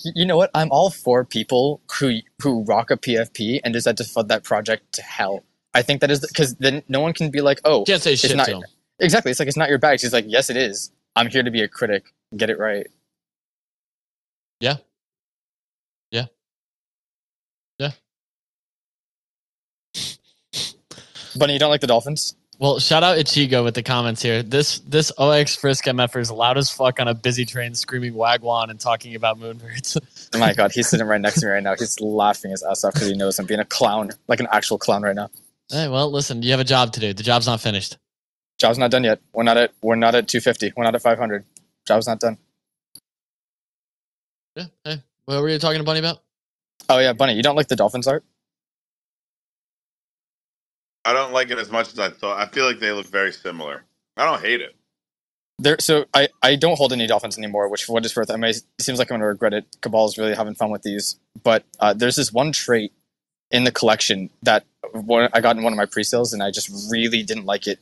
You 0.04 0.26
know 0.26 0.38
what 0.38 0.50
i'm 0.56 0.70
all 0.72 0.90
for 0.90 1.26
people 1.26 1.82
who 2.00 2.20
who 2.42 2.64
rock 2.64 2.90
a 2.90 2.96
pfp 2.96 3.60
and 3.66 3.74
decide 3.74 3.98
to 3.98 4.04
fud 4.04 4.30
that 4.30 4.46
project 4.46 4.94
to 4.94 5.02
hell 5.02 5.44
i 5.74 5.82
think 5.82 6.00
that 6.00 6.10
is 6.10 6.22
because 6.22 6.56
then 6.56 6.82
no 6.88 7.02
one 7.02 7.12
can 7.12 7.30
be 7.30 7.42
like 7.42 7.60
oh 7.66 7.84
Can't 7.84 8.02
say 8.02 8.16
shit 8.16 8.34
not- 8.38 8.46
to 8.46 8.52
them. 8.54 8.64
Exactly. 9.00 9.32
It's 9.32 9.40
like 9.40 9.48
it's 9.48 9.58
not 9.58 9.70
your 9.70 9.78
bag. 9.78 10.00
She's 10.00 10.12
like, 10.14 10.26
yes, 10.28 10.50
it 10.50 10.58
is. 10.58 10.92
I'm 11.16 11.30
here 11.30 11.42
to 11.44 11.52
be 11.52 11.62
a 11.62 11.68
critic. 11.68 12.14
Get 12.36 12.50
it 12.50 12.60
right. 12.60 12.88
Yeah. 14.60 14.78
Yeah. 16.12 16.26
Yeah. 17.78 17.92
Bunny, 21.38 21.54
you 21.54 21.60
don't 21.60 21.70
like 21.70 21.82
the 21.82 21.88
Dolphins? 21.88 22.36
Well, 22.60 22.78
shout 22.80 23.04
out 23.04 23.18
Ichigo 23.18 23.64
with 23.64 23.74
the 23.76 23.84
comments 23.84 24.22
here. 24.22 24.44
This 24.44 24.80
this 24.80 25.14
OX 25.18 25.56
Frisk 25.56 25.86
MFer 25.86 26.20
is 26.20 26.30
loud 26.30 26.58
as 26.58 26.70
fuck 26.70 27.00
on 27.00 27.08
a 27.08 27.14
busy 27.14 27.46
train, 27.46 27.74
screaming 27.74 28.14
wagwan 28.14 28.70
and 28.70 28.78
talking 28.78 29.16
about 29.16 29.40
moonbirds. 29.40 29.98
Oh 30.34 30.40
my 30.40 30.54
god, 30.54 30.74
he's 30.74 30.90
sitting 30.90 31.08
right 31.08 31.22
next 31.22 31.40
to 31.40 31.46
me 31.46 31.54
right 31.54 31.64
now. 31.64 31.76
He's 31.80 32.00
laughing 32.02 32.52
his 32.52 32.62
ass 32.64 32.84
off 32.84 32.94
because 32.94 33.08
he 33.08 33.16
knows 33.16 33.40
I'm 33.40 33.46
being 33.46 33.62
a 33.62 33.66
clown, 33.66 34.12
like 34.28 34.42
an 34.42 34.48
actual 34.52 34.78
clown 34.78 35.04
right 35.04 35.16
now. 35.16 35.30
hey, 35.72 35.88
well, 35.88 36.12
listen, 36.12 36.44
you 36.44 36.52
have 36.52 36.60
a 36.60 36.66
job 36.66 36.92
to 36.94 37.00
do. 37.00 37.14
The 37.14 37.24
job's 37.24 37.48
not 37.48 37.62
finished. 37.62 37.98
Job's 38.58 38.78
not 38.78 38.92
done 38.92 39.06
yet. 39.06 39.22
We're 39.32 39.44
not 39.44 39.56
at 39.56 39.72
we're 39.82 39.96
not 39.96 40.14
at 40.16 40.28
250. 40.28 40.74
We're 40.76 40.84
not 40.84 40.96
at 40.96 41.02
500. 41.02 41.46
Job's 41.88 42.08
not 42.08 42.20
done. 42.20 42.38
Yeah. 44.58 44.66
Hey, 44.84 45.02
what 45.26 45.42
were 45.42 45.48
you 45.50 45.60
talking 45.60 45.80
to 45.80 45.86
Bunny 45.86 46.00
about? 46.00 46.20
Oh 46.90 47.00
yeah, 47.00 47.14
Bunny, 47.14 47.36
you 47.36 47.44
don't 47.44 47.56
like 47.56 47.70
the 47.70 47.76
Dolphins 47.78 48.08
art? 48.08 48.26
I 51.06 51.14
don't 51.14 51.34
like 51.34 51.50
it 51.50 51.58
as 51.58 51.70
much 51.72 51.92
as 51.94 52.00
I 52.00 52.10
thought. 52.10 52.40
I 52.40 52.48
feel 52.52 52.66
like 52.66 52.80
they 52.80 52.92
look 52.92 53.08
very 53.08 53.32
similar. 53.32 53.84
I 54.18 54.26
don't 54.26 54.42
hate 54.42 54.62
it. 54.62 54.76
There, 55.58 55.78
so 55.80 56.06
I, 56.14 56.30
I 56.42 56.56
don't 56.56 56.78
hold 56.78 56.94
any 56.94 57.06
dolphins 57.08 57.38
anymore, 57.38 57.68
which 57.68 57.84
for 57.84 57.94
what 57.94 58.06
it's 58.06 58.16
worth, 58.16 58.32
I 58.32 58.38
may, 58.38 58.52
it 58.52 58.64
seems 58.80 58.98
like 58.98 59.10
I'm 59.10 59.16
going 59.16 59.22
to 59.22 59.28
regret 59.28 59.54
it. 59.54 59.66
Cabal's 59.82 60.18
really 60.18 60.34
having 60.34 60.56
fun 60.56 60.72
with 60.72 60.84
these, 60.84 61.20
but 61.44 61.66
uh, 61.80 61.94
there's 61.94 62.16
this 62.16 62.32
one 62.32 62.52
trait 62.54 62.94
in 63.52 63.66
the 63.66 63.72
collection 63.72 64.30
that 64.44 64.64
one, 64.94 65.30
I 65.34 65.42
got 65.42 65.58
in 65.58 65.64
one 65.64 65.74
of 65.74 65.78
my 65.78 65.86
pre-sales, 65.86 66.32
and 66.34 66.42
I 66.42 66.52
just 66.52 66.70
really 66.92 67.24
didn't 67.24 67.46
like 67.46 67.68
it. 67.68 67.80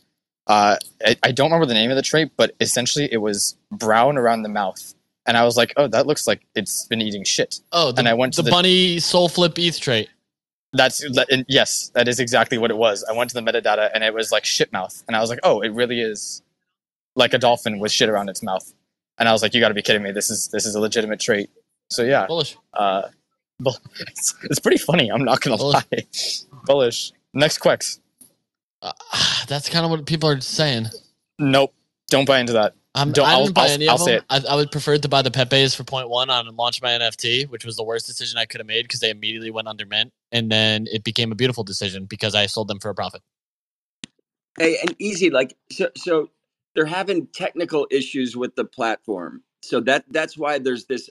Uh, 0.48 0.78
I, 1.06 1.18
I 1.22 1.32
don't 1.32 1.48
remember 1.52 1.66
the 1.68 1.74
name 1.76 1.92
of 1.92 1.98
the 1.98 2.02
trait, 2.02 2.32
but 2.36 2.56
essentially 2.60 3.10
it 3.12 3.18
was 3.18 3.56
brown 3.72 4.18
around 4.18 4.42
the 4.44 4.50
mouth, 4.50 4.96
and 5.28 5.38
I 5.38 5.44
was 5.44 5.56
like, 5.58 5.74
oh, 5.78 5.88
that 5.88 6.08
looks 6.08 6.26
like 6.26 6.42
it's 6.56 6.86
been 6.86 7.02
eating 7.02 7.24
shit. 7.26 7.60
Oh, 7.72 7.92
the, 7.92 8.00
And 8.00 8.08
I 8.08 8.14
went 8.16 8.34
to 8.36 8.42
the, 8.42 8.46
the- 8.46 8.52
Bunny 8.52 9.00
Soul 9.00 9.30
Flip 9.30 9.58
ETH 9.60 9.80
trait. 9.80 10.10
That's 10.74 11.04
yes, 11.48 11.92
that 11.96 12.08
is 12.08 12.20
exactly 12.20 12.58
what 12.58 12.72
it 12.72 12.78
was. 12.78 13.04
I 13.10 13.14
went 13.14 13.30
to 13.30 13.34
the 13.34 13.42
metadata, 13.42 13.90
and 13.94 14.04
it 14.04 14.14
was 14.14 14.32
like 14.32 14.46
shit 14.46 14.72
mouth, 14.74 15.04
and 15.08 15.16
I 15.16 15.22
was 15.22 15.30
like, 15.30 15.40
oh, 15.44 15.62
it 15.62 15.70
really 15.74 16.02
is 16.02 16.42
like 17.16 17.34
a 17.34 17.38
dolphin 17.38 17.80
with 17.80 17.92
shit 17.92 18.10
around 18.10 18.30
its 18.30 18.44
mouth. 18.44 18.74
And 19.18 19.28
I 19.28 19.32
was 19.32 19.42
like, 19.42 19.54
you 19.54 19.62
got 19.62 19.70
to 19.70 19.74
be 19.74 19.82
kidding 19.82 20.04
me! 20.04 20.12
This 20.12 20.30
is 20.30 20.50
this 20.50 20.66
is 20.66 20.76
a 20.76 20.80
legitimate 20.80 21.20
trait. 21.20 21.50
So 21.90 22.04
yeah, 22.04 22.28
Bullish. 22.28 22.58
uh, 22.74 23.04
bull- 23.60 23.78
it's, 24.02 24.36
it's 24.44 24.60
pretty 24.60 24.78
funny. 24.78 25.10
I'm 25.10 25.24
not 25.24 25.42
gonna 25.42 25.58
Bullish. 25.58 25.84
lie. 25.92 26.06
Bullish. 26.66 27.14
Next 27.34 27.60
Quex. 27.60 28.00
Uh, 28.82 28.92
that's 29.48 29.70
kind 29.70 29.86
of 29.86 29.92
what 29.92 30.06
people 30.06 30.30
are 30.30 30.42
saying. 30.42 30.88
Nope. 31.40 31.74
Don't 32.10 32.26
buy 32.26 32.40
into 32.40 32.54
that. 32.54 32.74
I'm, 32.98 33.12
Don't- 33.12 33.28
I 33.28 33.32
I'll- 33.34 33.44
didn't 33.44 33.56
buy 33.56 33.64
I'll- 33.66 33.72
any 33.72 33.88
I'll 33.88 33.96
of 33.96 34.02
say 34.02 34.16
them. 34.18 34.26
I, 34.30 34.42
I 34.50 34.56
would 34.56 34.72
prefer 34.72 34.98
to 34.98 35.08
buy 35.10 35.22
the 35.22 35.32
Pepe's 35.32 35.76
for 35.76 35.84
point 35.84 36.10
one 36.10 36.30
on 36.30 36.54
launch 36.56 36.82
my 36.82 36.90
NFT, 36.90 37.50
which 37.50 37.66
was 37.66 37.76
the 37.76 37.84
worst 37.84 38.06
decision 38.08 38.38
I 38.38 38.46
could 38.46 38.60
have 38.60 38.68
made 38.68 38.84
because 38.84 39.00
they 39.00 39.10
immediately 39.10 39.52
went 39.52 39.68
under 39.68 39.86
mint, 39.86 40.12
and 40.32 40.52
then 40.52 40.88
it 40.92 41.04
became 41.04 41.32
a 41.32 41.36
beautiful 41.36 41.64
decision 41.64 42.06
because 42.06 42.36
I 42.36 42.46
sold 42.48 42.68
them 42.68 42.80
for 42.80 42.90
a 42.90 42.96
profit. 42.96 43.22
Hey, 44.60 44.78
and 44.82 44.96
easy 45.00 45.30
like 45.30 45.56
so. 45.72 45.90
So 45.96 46.30
they're 46.76 46.86
having 46.86 47.28
technical 47.28 47.88
issues 47.92 48.36
with 48.36 48.56
the 48.56 48.66
platform. 48.66 49.44
So 49.62 49.80
that 49.82 50.06
that's 50.10 50.38
why 50.38 50.60
there's 50.60 50.86
this. 50.86 51.10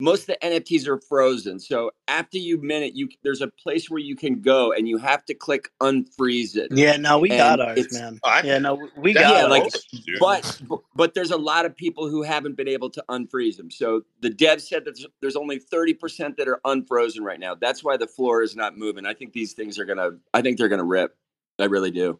Most 0.00 0.22
of 0.22 0.26
the 0.28 0.38
NFTs 0.46 0.88
are 0.88 0.98
frozen. 0.98 1.60
So 1.60 1.92
after 2.08 2.36
you 2.38 2.60
mint 2.60 2.84
it, 2.84 2.94
you 2.94 3.08
there's 3.22 3.40
a 3.40 3.46
place 3.48 3.88
where 3.88 4.00
you 4.00 4.16
can 4.16 4.40
go 4.40 4.72
and 4.72 4.88
you 4.88 4.98
have 4.98 5.24
to 5.26 5.34
click 5.34 5.70
unfreeze 5.80 6.56
it. 6.56 6.72
Yeah, 6.72 6.96
no, 6.96 7.18
we 7.18 7.28
got 7.28 7.60
And 7.60 7.78
ours, 7.78 7.92
man. 7.92 8.18
Oh, 8.24 8.28
I- 8.28 8.42
yeah, 8.42 8.58
no, 8.58 8.88
we 8.96 9.12
got 9.12 9.32
Yeah, 9.32 9.42
ours. 9.42 9.50
like- 9.50 9.72
But, 10.18 10.60
but 10.68 10.80
but 10.96 11.14
there's 11.14 11.30
a 11.30 11.36
lot 11.36 11.66
of 11.66 11.76
people 11.76 12.08
who 12.08 12.22
haven't 12.22 12.56
been 12.56 12.68
able 12.68 12.90
to 12.90 13.04
unfreeze 13.08 13.56
them. 13.56 13.70
So 13.70 14.02
the 14.20 14.30
dev 14.30 14.60
said 14.60 14.84
that 14.86 14.96
there's- 14.96 15.12
there's 15.20 15.36
only 15.36 15.58
30% 15.60 16.36
that 16.36 16.48
are 16.48 16.60
unfrozen 16.64 17.22
right 17.22 17.38
now. 17.38 17.54
That's 17.54 17.84
why 17.84 17.96
the 17.96 18.08
floor 18.08 18.42
is 18.42 18.56
not 18.56 18.76
moving. 18.76 19.06
I 19.06 19.14
think 19.14 19.32
these 19.32 19.52
things 19.52 19.78
are 19.78 19.84
gonna 19.84 20.18
I 20.34 20.42
think 20.42 20.58
they're 20.58 20.68
gonna 20.68 20.84
rip. 20.84 21.16
I 21.58 21.66
really 21.66 21.90
do. 21.92 22.18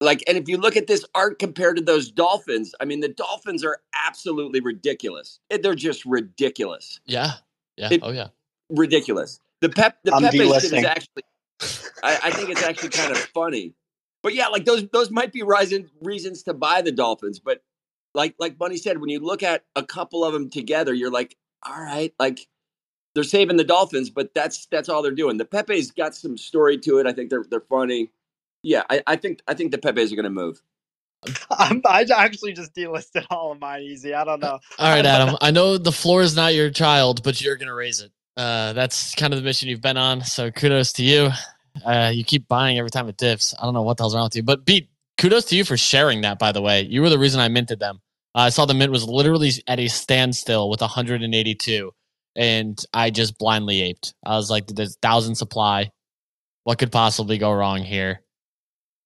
Like, 0.00 0.24
and 0.26 0.38
if 0.38 0.48
you 0.48 0.56
look 0.56 0.76
at 0.76 0.86
this 0.86 1.04
art 1.14 1.38
compared 1.38 1.76
to 1.76 1.82
those 1.82 2.10
dolphins, 2.10 2.74
I 2.80 2.84
mean 2.86 3.00
the 3.00 3.08
dolphins 3.08 3.64
are 3.64 3.80
absolutely 3.94 4.60
ridiculous. 4.60 5.40
Eh, 5.50 5.58
They're 5.62 5.74
just 5.74 6.04
ridiculous. 6.06 7.00
Yeah, 7.06 7.32
yeah, 7.76 7.88
It- 7.92 8.00
oh 8.02 8.10
yeah. 8.12 8.28
Ridiculous. 8.70 9.40
The 9.60 9.68
pep 9.68 9.98
the 10.04 10.14
I'm 10.14 10.22
Pepe 10.22 10.38
shit 10.38 10.72
is 10.72 10.84
actually 10.84 11.24
I, 12.02 12.18
I 12.24 12.30
think 12.30 12.48
it's 12.50 12.62
actually 12.62 12.90
kind 12.90 13.12
of 13.12 13.18
funny. 13.18 13.74
But 14.22 14.34
yeah, 14.34 14.48
like 14.48 14.64
those 14.64 14.88
those 14.88 15.10
might 15.10 15.32
be 15.32 15.42
reasons 15.42 15.90
reasons 16.00 16.42
to 16.44 16.54
buy 16.54 16.82
the 16.82 16.92
Dolphins. 16.92 17.38
But 17.40 17.62
like 18.14 18.34
like 18.38 18.58
Bunny 18.58 18.76
said, 18.76 19.00
when 19.00 19.10
you 19.10 19.20
look 19.20 19.42
at 19.42 19.64
a 19.76 19.82
couple 19.82 20.24
of 20.24 20.32
them 20.32 20.50
together, 20.50 20.94
you're 20.94 21.10
like, 21.10 21.36
all 21.66 21.80
right, 21.82 22.14
like 22.18 22.46
they're 23.14 23.24
saving 23.24 23.56
the 23.56 23.64
Dolphins, 23.64 24.10
but 24.10 24.34
that's 24.34 24.66
that's 24.66 24.88
all 24.88 25.02
they're 25.02 25.12
doing. 25.12 25.36
The 25.36 25.44
Pepe's 25.44 25.90
got 25.90 26.14
some 26.14 26.36
story 26.36 26.78
to 26.78 26.98
it. 26.98 27.06
I 27.06 27.12
think 27.12 27.30
they're 27.30 27.44
they're 27.50 27.60
funny. 27.60 28.10
Yeah, 28.62 28.82
I, 28.90 29.02
I 29.06 29.16
think 29.16 29.40
I 29.46 29.54
think 29.54 29.72
the 29.72 29.78
Pepe's 29.78 30.12
are 30.12 30.16
going 30.16 30.24
to 30.24 30.30
move. 30.30 30.60
I'm, 31.50 31.82
I 31.84 32.06
actually 32.16 32.52
just 32.52 32.74
delisted 32.74 33.26
all 33.30 33.52
of 33.52 33.60
mine 33.60 33.82
easy. 33.82 34.14
I 34.14 34.24
don't 34.24 34.40
know. 34.40 34.58
All 34.78 34.94
right, 34.94 35.04
Adam. 35.06 35.36
I 35.40 35.50
know 35.50 35.78
the 35.78 35.92
floor 35.92 36.22
is 36.22 36.34
not 36.34 36.54
your 36.54 36.70
child, 36.70 37.22
but 37.22 37.40
you're 37.40 37.56
gonna 37.56 37.74
raise 37.74 38.00
it. 38.00 38.10
Uh, 38.36 38.72
that's 38.72 39.14
kind 39.14 39.32
of 39.32 39.38
the 39.38 39.44
mission 39.44 39.68
you've 39.68 39.82
been 39.82 39.96
on. 39.96 40.22
So 40.24 40.50
kudos 40.50 40.92
to 40.94 41.02
you. 41.02 41.30
Uh, 41.84 42.10
you 42.12 42.24
keep 42.24 42.48
buying 42.48 42.78
every 42.78 42.90
time 42.90 43.08
it 43.08 43.16
dips. 43.16 43.54
I 43.58 43.64
don't 43.64 43.74
know 43.74 43.82
what 43.82 43.96
the 43.96 44.02
hell's 44.02 44.14
wrong 44.14 44.24
with 44.24 44.36
you, 44.36 44.42
but 44.42 44.64
beat 44.64 44.88
kudos 45.18 45.44
to 45.46 45.56
you 45.56 45.64
for 45.64 45.76
sharing 45.76 46.22
that. 46.22 46.38
By 46.38 46.52
the 46.52 46.62
way, 46.62 46.82
you 46.82 47.02
were 47.02 47.10
the 47.10 47.18
reason 47.18 47.40
I 47.40 47.48
minted 47.48 47.80
them. 47.80 48.00
Uh, 48.34 48.40
I 48.40 48.48
saw 48.48 48.64
the 48.64 48.74
mint 48.74 48.92
was 48.92 49.06
literally 49.06 49.50
at 49.66 49.78
a 49.78 49.88
standstill 49.88 50.70
with 50.70 50.80
182, 50.80 51.92
and 52.36 52.82
I 52.94 53.10
just 53.10 53.38
blindly 53.38 53.82
aped. 53.82 54.14
I 54.24 54.36
was 54.36 54.50
like, 54.50 54.68
"There's 54.68 54.96
thousand 55.02 55.34
supply. 55.34 55.90
What 56.64 56.78
could 56.78 56.92
possibly 56.92 57.36
go 57.36 57.52
wrong 57.52 57.82
here?" 57.82 58.22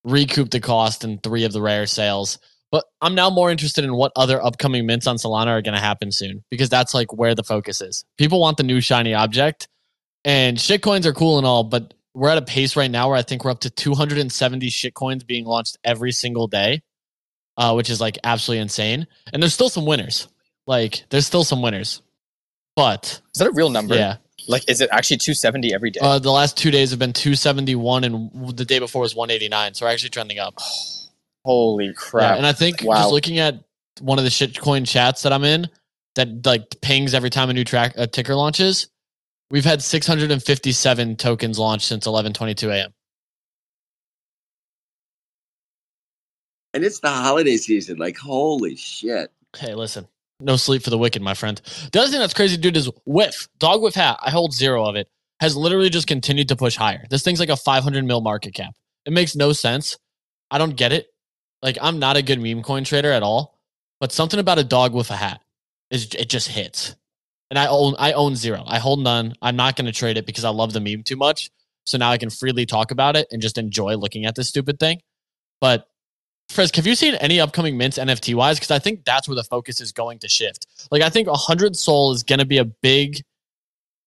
Recoup 0.05 0.51
the 0.51 0.61
cost 0.61 1.05
in 1.05 1.19
three 1.19 1.45
of 1.45 1.53
the 1.53 1.63
rare 1.63 1.87
sales. 1.87 2.39
But 2.71 2.85
I'm 3.01 3.15
now 3.15 3.31
more 3.31 3.51
interested 3.51 3.85
in 3.85 3.95
what 3.95 4.13
other 4.17 4.43
upcoming 4.43 4.85
mints 4.85 5.07
on 5.07 5.17
Solana 5.17 5.47
are 5.49 5.63
going 5.63 5.75
to 5.75 5.81
happen 5.81 6.11
soon 6.11 6.43
because 6.51 6.69
that's 6.69 6.93
like 6.93 7.13
where 7.13 7.35
the 7.35 7.45
focus 7.45 7.81
is. 7.81 8.05
People 8.19 8.41
want 8.41 8.57
the 8.57 8.65
new 8.65 8.81
shiny 8.81 9.15
object, 9.15 9.69
and 10.25 10.57
shitcoins 10.57 11.05
are 11.07 11.13
cool 11.13 11.39
and 11.39 11.47
all, 11.47 11.63
but 11.65 11.95
we're 12.15 12.31
at 12.31 12.39
a 12.39 12.43
pace 12.43 12.77
right 12.77 12.91
now 12.91 13.09
where 13.09 13.17
I 13.17 13.23
think 13.23 13.45
we're 13.45 13.51
up 13.53 13.61
to 13.61 13.71
270 13.71 14.69
shitcoins 14.71 15.27
being 15.27 15.45
launched 15.45 15.79
every 15.85 16.13
single 16.13 16.47
day, 16.49 16.83
uh, 17.57 17.73
which 17.75 17.91
is 17.91 18.01
like 18.01 18.19
absolutely 18.25 18.63
insane. 18.63 19.07
And 19.33 19.43
there's 19.43 19.55
still 19.55 19.69
some 19.69 19.87
winners. 19.87 20.29
Like 20.67 21.05
there's 21.11 21.27
still 21.27 21.45
some 21.45 21.61
winners, 21.63 22.03
but 22.75 23.21
Is 23.35 23.39
that 23.39 23.49
a 23.49 23.53
real 23.53 23.69
number? 23.71 23.95
yeah, 23.95 24.17
Like, 24.47 24.69
is 24.69 24.81
it 24.81 24.91
actually 24.93 25.19
270 25.19 25.73
every 25.75 25.91
day? 25.91 26.01
uh, 26.03 26.19
the 26.19 26.31
last 26.31 26.57
two 26.57 26.71
days 26.71 26.91
have 26.91 26.99
been 26.99 27.13
271, 27.13 28.05
and 28.05 28.57
the 28.57 28.65
day 28.65 28.79
before 28.79 29.03
was 29.03 29.15
189. 29.15 29.75
So 29.75 29.87
we're 29.87 29.93
actually 29.93 30.11
trending 30.11 30.39
up. 30.39 30.59
Holy 31.45 31.87
Yeah, 31.87 31.93
crap! 31.95 32.37
and 32.37 32.47
I 32.47 32.53
think 32.53 32.83
Wow. 32.83 32.97
just 32.97 33.11
looking 33.13 33.39
at 33.39 33.63
one 34.01 34.19
of 34.19 34.25
the 34.25 34.31
shitcoin 34.31 34.87
chats 34.89 35.23
that 35.23 35.33
I'm 35.33 35.45
in, 35.45 35.69
that 36.15 36.47
like 36.47 36.81
pings 36.81 37.15
every 37.15 37.31
time 37.31 37.51
a 37.51 37.53
new 37.53 37.65
track 37.65 37.95
a 37.97 38.07
ticker 38.07 38.35
launches. 38.35 38.89
We've 39.51 39.65
had 39.65 39.83
657 39.83 41.17
tokens 41.17 41.59
launched 41.59 41.87
since 41.87 42.07
11:22 42.07 42.71
a.m. 42.71 42.93
And 46.73 46.85
it's 46.85 47.01
the 47.01 47.11
holiday 47.11 47.57
season. 47.57 47.99
Like 47.99 48.17
holy 48.17 48.77
shit. 48.77 49.31
Hey, 49.57 49.75
listen, 49.75 50.09
no 50.41 50.57
sleep 50.57 50.83
for 50.83 50.91
the 50.91 50.99
wicked, 50.99 51.23
my 51.23 51.35
friend. 51.35 51.61
The 51.93 52.01
other 52.01 52.11
thing 52.11 52.21
that's 52.21 52.35
crazy, 52.35 52.57
dude, 52.57 52.77
is 52.77 52.91
whiff 53.05 53.49
dog 53.59 53.83
whiff 53.83 53.95
hat. 53.95 54.19
I 54.23 54.31
hold 54.31 54.53
zero 54.53 54.85
of 54.85 54.97
it. 54.97 55.09
Has 55.41 55.57
literally 55.57 55.91
just 55.91 56.07
continued 56.07 56.49
to 56.49 56.57
push 56.57 56.77
higher. 56.77 57.05
This 57.11 57.23
thing's 57.23 57.41
like 57.41 57.49
a 57.49 57.57
500 57.57 58.05
mil 58.05 58.21
market 58.21 58.55
cap. 58.55 58.73
It 59.05 59.13
makes 59.13 59.37
no 59.37 59.53
sense. 59.53 59.99
I 60.51 60.59
don't 60.59 60.77
get 60.77 60.93
it. 60.93 61.07
Like 61.63 61.79
I'm 61.81 61.99
not 61.99 62.17
a 62.17 62.23
good 62.23 62.41
meme 62.41 62.63
coin 62.63 62.85
trader 62.85 63.11
at 63.11 63.23
all, 63.23 63.59
but 64.01 64.13
something 64.13 64.39
about 64.39 64.59
a 64.59 64.65
dog 64.65 64.95
with 64.95 65.11
a 65.11 65.17
hat 65.17 65.41
is 65.91 66.09
it 66.15 66.29
just 66.29 66.49
hits. 66.49 66.95
And 67.51 67.59
I 67.59 67.67
own 67.67 67.95
I 67.99 68.13
own 68.13 68.37
zero. 68.37 68.63
I 68.67 68.79
hold 68.79 69.01
none. 69.01 69.35
I'm 69.43 69.57
not 69.57 69.77
going 69.77 69.87
to 69.87 69.93
trade 69.93 70.17
it 70.17 70.27
because 70.27 70.45
I 70.45 70.51
love 70.51 70.73
the 70.73 70.81
meme 70.81 71.03
too 71.03 71.17
much. 71.17 71.51
So 71.85 71.99
now 71.99 72.11
I 72.11 72.19
can 72.19 72.31
freely 72.31 72.67
talk 72.67 72.91
about 72.91 73.17
it 73.17 73.29
and 73.31 73.43
just 73.43 73.59
enjoy 73.59 73.97
looking 73.97 74.25
at 74.25 74.35
this 74.35 74.49
stupid 74.49 74.81
thing. 74.81 75.01
But 75.61 75.87
Frisk, 76.51 76.77
have 76.77 76.87
you 76.87 76.95
seen 76.95 77.15
any 77.17 77.41
upcoming 77.41 77.77
mints 77.77 77.99
NFT 77.99 78.35
wise? 78.35 78.59
Because 78.59 78.71
I 78.71 78.79
think 78.79 79.05
that's 79.05 79.27
where 79.27 79.35
the 79.35 79.45
focus 79.45 79.81
is 79.81 79.93
going 79.93 80.19
to 80.21 80.29
shift. 80.29 80.67
Like 80.91 81.03
I 81.03 81.09
think 81.09 81.29
100 81.29 81.77
Soul 81.77 82.13
is 82.13 82.23
going 82.23 82.39
to 82.39 82.45
be 82.45 82.59
a 82.59 82.65
big 82.65 83.23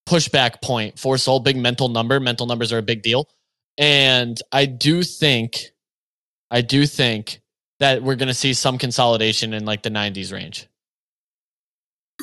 pushback 0.08 0.62
point 0.62 0.98
for 0.98 1.18
Soul, 1.18 1.40
big 1.40 1.58
mental 1.58 1.90
number. 1.90 2.20
Mental 2.20 2.48
numbers 2.48 2.72
are 2.72 2.78
a 2.78 2.84
big 2.84 3.02
deal, 3.02 3.28
and 3.78 4.40
I 4.52 4.66
do 4.66 5.04
think, 5.04 5.72
I 6.50 6.62
do 6.62 6.86
think 6.86 7.42
that 7.80 8.02
we're 8.02 8.16
going 8.16 8.28
to 8.28 8.34
see 8.34 8.54
some 8.54 8.78
consolidation 8.78 9.54
in 9.54 9.66
like 9.66 9.84
the 9.84 9.90
90s 9.90 10.32
range. 10.32 10.68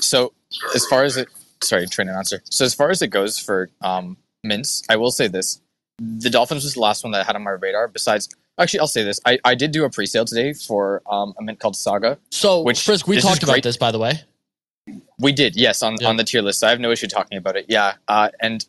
So 0.01 0.33
as 0.75 0.85
far 0.87 1.05
as 1.05 1.17
it, 1.17 1.29
sorry, 1.63 1.87
train 1.87 2.09
and 2.09 2.17
answer. 2.17 2.43
So 2.51 2.65
as 2.65 2.75
far 2.75 2.91
as 2.91 3.03
it 3.03 3.09
goes 3.09 3.39
for 3.39 3.71
um, 3.81 4.17
mints, 4.43 4.83
I 4.89 4.97
will 4.97 5.11
say 5.11 5.29
this: 5.29 5.61
the 5.99 6.31
Dolphins 6.31 6.65
was 6.65 6.75
the 6.75 6.81
last 6.81 7.05
one 7.05 7.13
that 7.13 7.21
I 7.21 7.25
had 7.25 7.37
on 7.37 7.43
my 7.43 7.53
radar. 7.53 7.89
Besides, 7.89 8.29
actually, 8.59 8.81
I'll 8.81 8.87
say 8.87 9.03
this: 9.05 9.21
I, 9.25 9.39
I 9.45 9.55
did 9.55 9.71
do 9.73 9.85
a 9.85 9.91
pre-sale 9.91 10.25
today 10.25 10.53
for 10.53 11.03
um, 11.11 11.35
a 11.39 11.43
mint 11.43 11.59
called 11.59 11.77
Saga. 11.77 12.19
So, 12.31 12.63
Which- 12.63 12.83
Frisk, 12.83 13.07
we 13.07 13.21
talked 13.21 13.43
about 13.43 13.63
this 13.63 13.77
by 13.77 13.91
the 13.91 13.99
way. 13.99 14.21
We 15.19 15.33
did, 15.33 15.57
yes, 15.57 15.83
on, 15.83 15.97
Yeah. 15.99 16.09
on 16.09 16.17
the 16.19 16.25
tier 16.25 16.43
list. 16.43 16.63
I 16.63 16.69
have 16.71 16.81
no 16.81 16.91
issue 16.91 17.07
talking 17.07 17.39
about 17.39 17.57
it. 17.57 17.67
Yeah, 17.69 17.95
uh, 18.09 18.29
and 18.41 18.65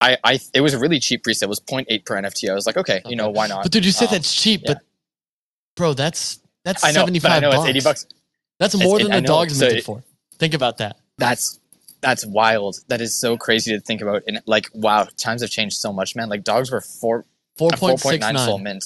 I, 0.00 0.16
I 0.24 0.40
it 0.54 0.60
was 0.62 0.74
a 0.74 0.78
really 0.78 0.98
cheap 0.98 1.22
pre-sale. 1.22 1.46
It 1.46 1.50
was 1.50 1.60
0.8 1.60 2.04
per 2.04 2.16
NFT. 2.20 2.50
I 2.50 2.54
was 2.54 2.66
like, 2.66 2.76
okay, 2.76 3.00
you 3.06 3.14
know, 3.14 3.28
why 3.30 3.46
not? 3.46 3.62
But 3.62 3.70
dude, 3.72 3.84
you 3.84 3.92
said 3.92 4.08
Um, 4.08 4.14
that's 4.14 4.34
cheap, 4.34 4.62
yeah. 4.64 4.74
but 4.74 4.82
bro, 5.76 5.92
that's 5.94 6.40
that's 6.64 6.82
I 6.82 6.88
know, 6.92 7.00
75 7.00 7.30
I 7.30 7.38
know 7.40 7.50
bucks. 7.50 7.60
it's 7.60 7.68
80 7.68 7.80
bucks. 7.82 8.06
That's 8.58 8.76
more 8.82 8.98
it- 9.00 9.04
than 9.04 9.12
I 9.12 9.20
the 9.20 9.26
dogs 9.26 9.56
so 9.58 9.64
minted 9.66 9.78
it- 9.78 9.84
for. 9.84 10.02
Think 10.38 10.54
about 10.54 10.78
that. 10.78 10.96
That's 11.18 11.60
that's 12.00 12.24
wild. 12.26 12.78
That 12.88 13.00
is 13.02 13.14
so 13.14 13.36
crazy 13.36 13.72
to 13.72 13.80
think 13.80 14.00
about. 14.00 14.22
And 14.26 14.40
like, 14.46 14.68
wow, 14.72 15.06
times 15.18 15.42
have 15.42 15.50
changed 15.50 15.76
so 15.76 15.92
much, 15.92 16.16
man. 16.16 16.28
Like 16.30 16.42
dogs 16.44 16.70
were 16.70 16.80
four, 16.80 17.26
a 17.68 17.72
4.9 17.72 17.76
full 17.76 18.58
4.69. 18.58 18.62
mint. 18.62 18.84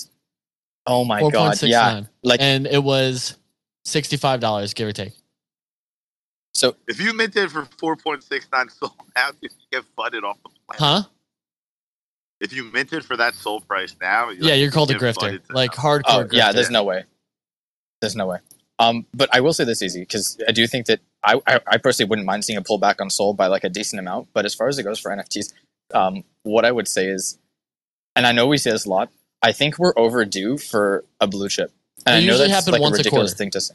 Oh 0.86 1.04
my 1.04 1.20
god, 1.30 1.62
yeah. 1.62 2.00
4.69. 2.00 2.08
Like, 2.22 2.40
and 2.40 2.66
it 2.66 2.82
was 2.82 3.36
$65 3.86 4.74
give 4.74 4.88
or 4.88 4.92
take. 4.92 5.12
so 6.52 6.76
If 6.88 7.00
you 7.00 7.14
minted 7.14 7.50
for 7.50 7.62
4.69 7.64 8.70
soul 8.78 8.94
now, 9.16 9.30
you 9.40 9.48
get 9.72 9.84
flooded 9.96 10.24
off 10.24 10.38
the 10.42 10.50
planet. 10.68 11.04
Huh? 11.04 11.08
If 12.40 12.52
you 12.52 12.64
minted 12.72 13.04
for 13.04 13.16
that 13.16 13.34
soul 13.34 13.60
price 13.60 13.94
now, 14.00 14.28
you 14.30 14.40
Yeah, 14.42 14.54
you're 14.54 14.70
called 14.70 14.90
a 14.90 14.94
grifter. 14.94 15.40
Like 15.50 15.76
now. 15.76 15.82
hardcore 15.82 16.02
Oh 16.06 16.24
grifter. 16.24 16.32
yeah, 16.32 16.52
there's 16.52 16.70
no 16.70 16.84
way. 16.84 17.04
There's 18.00 18.16
no 18.16 18.26
way. 18.26 18.38
Um, 18.78 19.06
but 19.14 19.28
I 19.32 19.40
will 19.40 19.52
say 19.52 19.64
this 19.64 19.80
easy 19.82 20.00
because 20.00 20.38
I 20.46 20.52
do 20.52 20.66
think 20.66 20.86
that 20.86 21.00
I, 21.22 21.40
I 21.46 21.60
I 21.66 21.76
personally 21.78 22.08
wouldn't 22.10 22.26
mind 22.26 22.44
seeing 22.44 22.58
a 22.58 22.62
pullback 22.62 23.00
on 23.00 23.08
Soul 23.08 23.32
by 23.32 23.46
like 23.46 23.64
a 23.64 23.68
decent 23.68 24.00
amount. 24.00 24.28
But 24.34 24.44
as 24.44 24.54
far 24.54 24.66
as 24.68 24.78
it 24.78 24.82
goes 24.82 24.98
for 24.98 25.10
NFTs, 25.12 25.52
um, 25.94 26.24
what 26.42 26.64
I 26.64 26.72
would 26.72 26.88
say 26.88 27.06
is, 27.06 27.38
and 28.16 28.26
I 28.26 28.32
know 28.32 28.46
we 28.46 28.58
say 28.58 28.70
this 28.70 28.86
a 28.86 28.90
lot, 28.90 29.10
I 29.42 29.52
think 29.52 29.78
we're 29.78 29.94
overdue 29.96 30.58
for 30.58 31.04
a 31.20 31.26
blue 31.26 31.48
chip. 31.48 31.72
And 32.06 32.14
They 32.22 32.28
I 32.28 32.30
know 32.32 32.38
that's 32.38 32.66
like 32.68 32.80
once 32.80 32.94
a 32.94 32.96
a 32.96 32.98
ridiculous 32.98 33.32
quarter. 33.32 33.38
thing 33.38 33.50
to 33.52 33.60
say. 33.60 33.74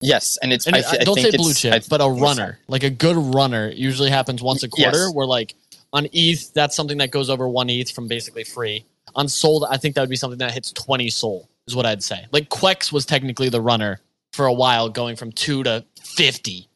Yes, 0.00 0.38
and 0.42 0.52
it's 0.52 0.66
And 0.66 0.74
I, 0.76 0.82
th- 0.82 1.00
I 1.00 1.04
don't 1.04 1.14
think 1.14 1.30
say 1.30 1.36
blue 1.36 1.54
chip, 1.54 1.72
I 1.74 1.80
but 1.88 2.00
a 2.00 2.08
runner. 2.08 2.58
Like 2.68 2.82
a 2.82 2.90
good 2.90 3.16
runner 3.16 3.70
usually 3.70 4.10
happens 4.10 4.42
once 4.42 4.62
a 4.62 4.68
quarter 4.68 5.04
Yes. 5.06 5.14
where 5.14 5.26
like 5.26 5.54
on 5.92 6.08
ETH, 6.12 6.52
that's 6.54 6.74
something 6.74 6.98
that 6.98 7.10
goes 7.10 7.30
over 7.30 7.48
one 7.48 7.70
ETH 7.70 7.90
from 7.90 8.08
basically 8.08 8.44
free. 8.44 8.84
On 9.14 9.28
Soul, 9.28 9.66
I 9.70 9.76
think 9.76 9.94
that 9.94 10.00
would 10.00 10.10
be 10.10 10.16
something 10.16 10.38
that 10.38 10.52
hits 10.52 10.72
20 10.72 11.10
Soul, 11.10 11.48
is 11.68 11.76
what 11.76 11.86
I'd 11.86 12.02
say. 12.02 12.26
Like 12.32 12.48
Quex 12.48 12.90
was 12.92 13.04
technically 13.06 13.48
the 13.50 13.60
runner 13.60 14.00
for 14.32 14.46
a 14.46 14.52
while, 14.52 14.88
going 14.88 15.16
from 15.16 15.30
two 15.32 15.62
to 15.64 15.84
50. 16.02 16.68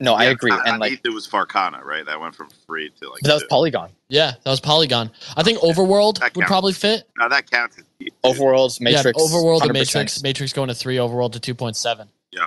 No, 0.00 0.14
I 0.14 0.24
agree, 0.24 0.50
on- 0.50 0.60
and 0.60 0.68
on 0.74 0.78
like 0.80 1.00
it 1.04 1.08
was 1.10 1.26
Farcana, 1.28 1.82
right? 1.82 2.04
That 2.04 2.20
went 2.20 2.34
from 2.34 2.48
free 2.66 2.90
to 3.00 3.08
like. 3.10 3.20
but 3.22 3.28
that 3.28 3.34
was 3.34 3.42
two. 3.44 3.48
Polygon, 3.48 3.90
Yeah, 4.08 4.32
that 4.42 4.50
was 4.50 4.60
Polygon. 4.60 5.10
I 5.36 5.42
think 5.44 5.58
Overworld 5.60 6.20
would 6.36 6.46
probably 6.46 6.72
fit. 6.72 7.08
now 7.16 7.28
that 7.28 7.48
counts. 7.50 7.78
as 7.78 7.84
ETH. 8.00 8.12
Overworlds, 8.24 8.80
Matrix, 8.80 9.18
yeah, 9.18 9.24
Overworld 9.24 9.62
and 9.62 9.70
100%. 9.70 9.74
Matrix. 9.74 10.22
Matrix 10.22 10.52
going 10.52 10.68
to 10.68 10.74
three, 10.74 10.96
Overworld 10.96 11.40
to 11.40 11.54
2.7. 11.54 12.08
Yeah. 12.32 12.46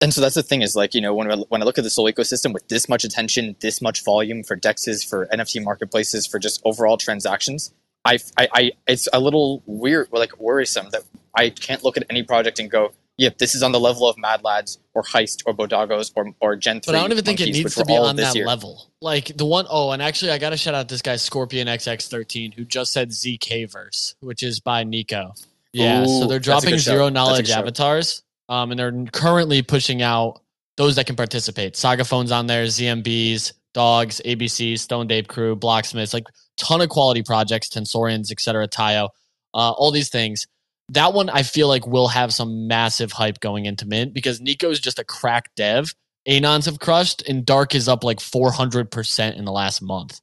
and 0.00 0.12
so 0.12 0.20
that's 0.20 0.34
the 0.34 0.42
thing 0.42 0.62
is 0.62 0.74
like 0.74 0.94
you 0.94 1.00
know 1.00 1.14
when 1.14 1.30
I, 1.30 1.36
when 1.48 1.62
I 1.62 1.64
look 1.64 1.78
at 1.78 1.84
this 1.84 1.94
whole 1.96 2.10
ecosystem 2.10 2.52
with 2.52 2.66
this 2.68 2.88
much 2.88 3.04
attention, 3.04 3.54
this 3.60 3.80
much 3.80 4.02
volume 4.04 4.42
for 4.42 4.56
dexes, 4.56 5.08
for 5.08 5.26
NFT 5.32 5.62
marketplaces, 5.62 6.26
for 6.26 6.38
just 6.40 6.60
overall 6.64 6.96
transactions, 6.96 7.72
I, 8.04 8.18
I, 8.36 8.48
I 8.52 8.72
it's 8.88 9.08
a 9.12 9.20
little 9.20 9.62
weird, 9.66 10.08
like 10.12 10.38
worrisome 10.40 10.90
that 10.90 11.02
I 11.34 11.50
can't 11.50 11.84
look 11.84 11.96
at 11.96 12.02
any 12.10 12.24
project 12.24 12.58
and 12.58 12.68
go, 12.70 12.92
yep, 13.16 13.38
this 13.38 13.54
is 13.54 13.62
on 13.62 13.72
the 13.72 13.80
level 13.80 14.08
of 14.08 14.16
Mad 14.18 14.42
Lads 14.44 14.78
or 14.94 15.02
Heist 15.02 15.42
or 15.46 15.54
Bodoggos 15.54 16.12
or 16.16 16.32
or 16.40 16.56
Gen 16.56 16.80
three. 16.80 16.92
But 16.92 16.98
I 16.98 17.02
don't 17.02 17.12
even 17.12 17.24
think 17.24 17.40
it 17.40 17.52
needs 17.52 17.74
to 17.74 17.84
be 17.84 17.96
on 17.96 18.16
that 18.16 18.34
year. 18.34 18.46
level. 18.46 18.90
Like 19.00 19.36
the 19.36 19.46
one 19.46 19.66
oh, 19.68 19.92
and 19.92 20.02
actually 20.02 20.30
I 20.30 20.38
gotta 20.38 20.56
shout 20.56 20.74
out 20.74 20.88
this 20.88 21.02
guy 21.02 21.16
Scorpion 21.16 21.68
XX13 21.68 22.54
who 22.54 22.64
just 22.64 22.92
said 22.92 23.10
ZK 23.10 23.70
verse, 23.70 24.14
which 24.20 24.42
is 24.42 24.60
by 24.60 24.84
Nico. 24.84 25.32
Yeah, 25.72 26.06
so 26.06 26.26
they're 26.26 26.38
dropping 26.38 26.78
zero 26.78 27.08
knowledge 27.08 27.50
avatars. 27.50 28.22
Um, 28.48 28.70
and 28.70 28.78
they're 28.78 29.04
currently 29.12 29.60
pushing 29.62 30.02
out 30.02 30.40
those 30.76 30.96
that 30.96 31.06
can 31.06 31.16
participate. 31.16 31.76
Saga 31.76 32.04
phones 32.04 32.30
on 32.30 32.46
there, 32.46 32.64
ZMBs, 32.64 33.52
dogs, 33.74 34.20
ABC, 34.24 34.78
Stone 34.78 35.10
Ape 35.10 35.28
Crew, 35.28 35.56
Blocksmiths, 35.56 36.14
like 36.14 36.24
ton 36.56 36.80
of 36.80 36.88
quality 36.88 37.22
projects, 37.22 37.68
Tensorians, 37.68 38.30
etc. 38.30 38.68
Taiyo, 38.68 39.08
uh, 39.54 39.70
all 39.72 39.90
these 39.90 40.08
things. 40.08 40.46
That 40.90 41.12
one 41.14 41.28
I 41.28 41.42
feel 41.42 41.68
like 41.68 41.86
will 41.86 42.08
have 42.08 42.32
some 42.32 42.68
massive 42.68 43.10
hype 43.12 43.40
going 43.40 43.66
into 43.66 43.86
mint 43.86 44.14
because 44.14 44.40
Nico 44.40 44.70
is 44.70 44.78
just 44.80 44.98
a 44.98 45.04
crack 45.04 45.50
dev. 45.56 45.94
Anons 46.28 46.66
have 46.66 46.78
crushed, 46.80 47.22
and 47.28 47.44
Dark 47.46 47.74
is 47.74 47.88
up 47.88 48.02
like 48.04 48.18
400% 48.18 49.36
in 49.36 49.44
the 49.44 49.52
last 49.52 49.80
month. 49.82 50.20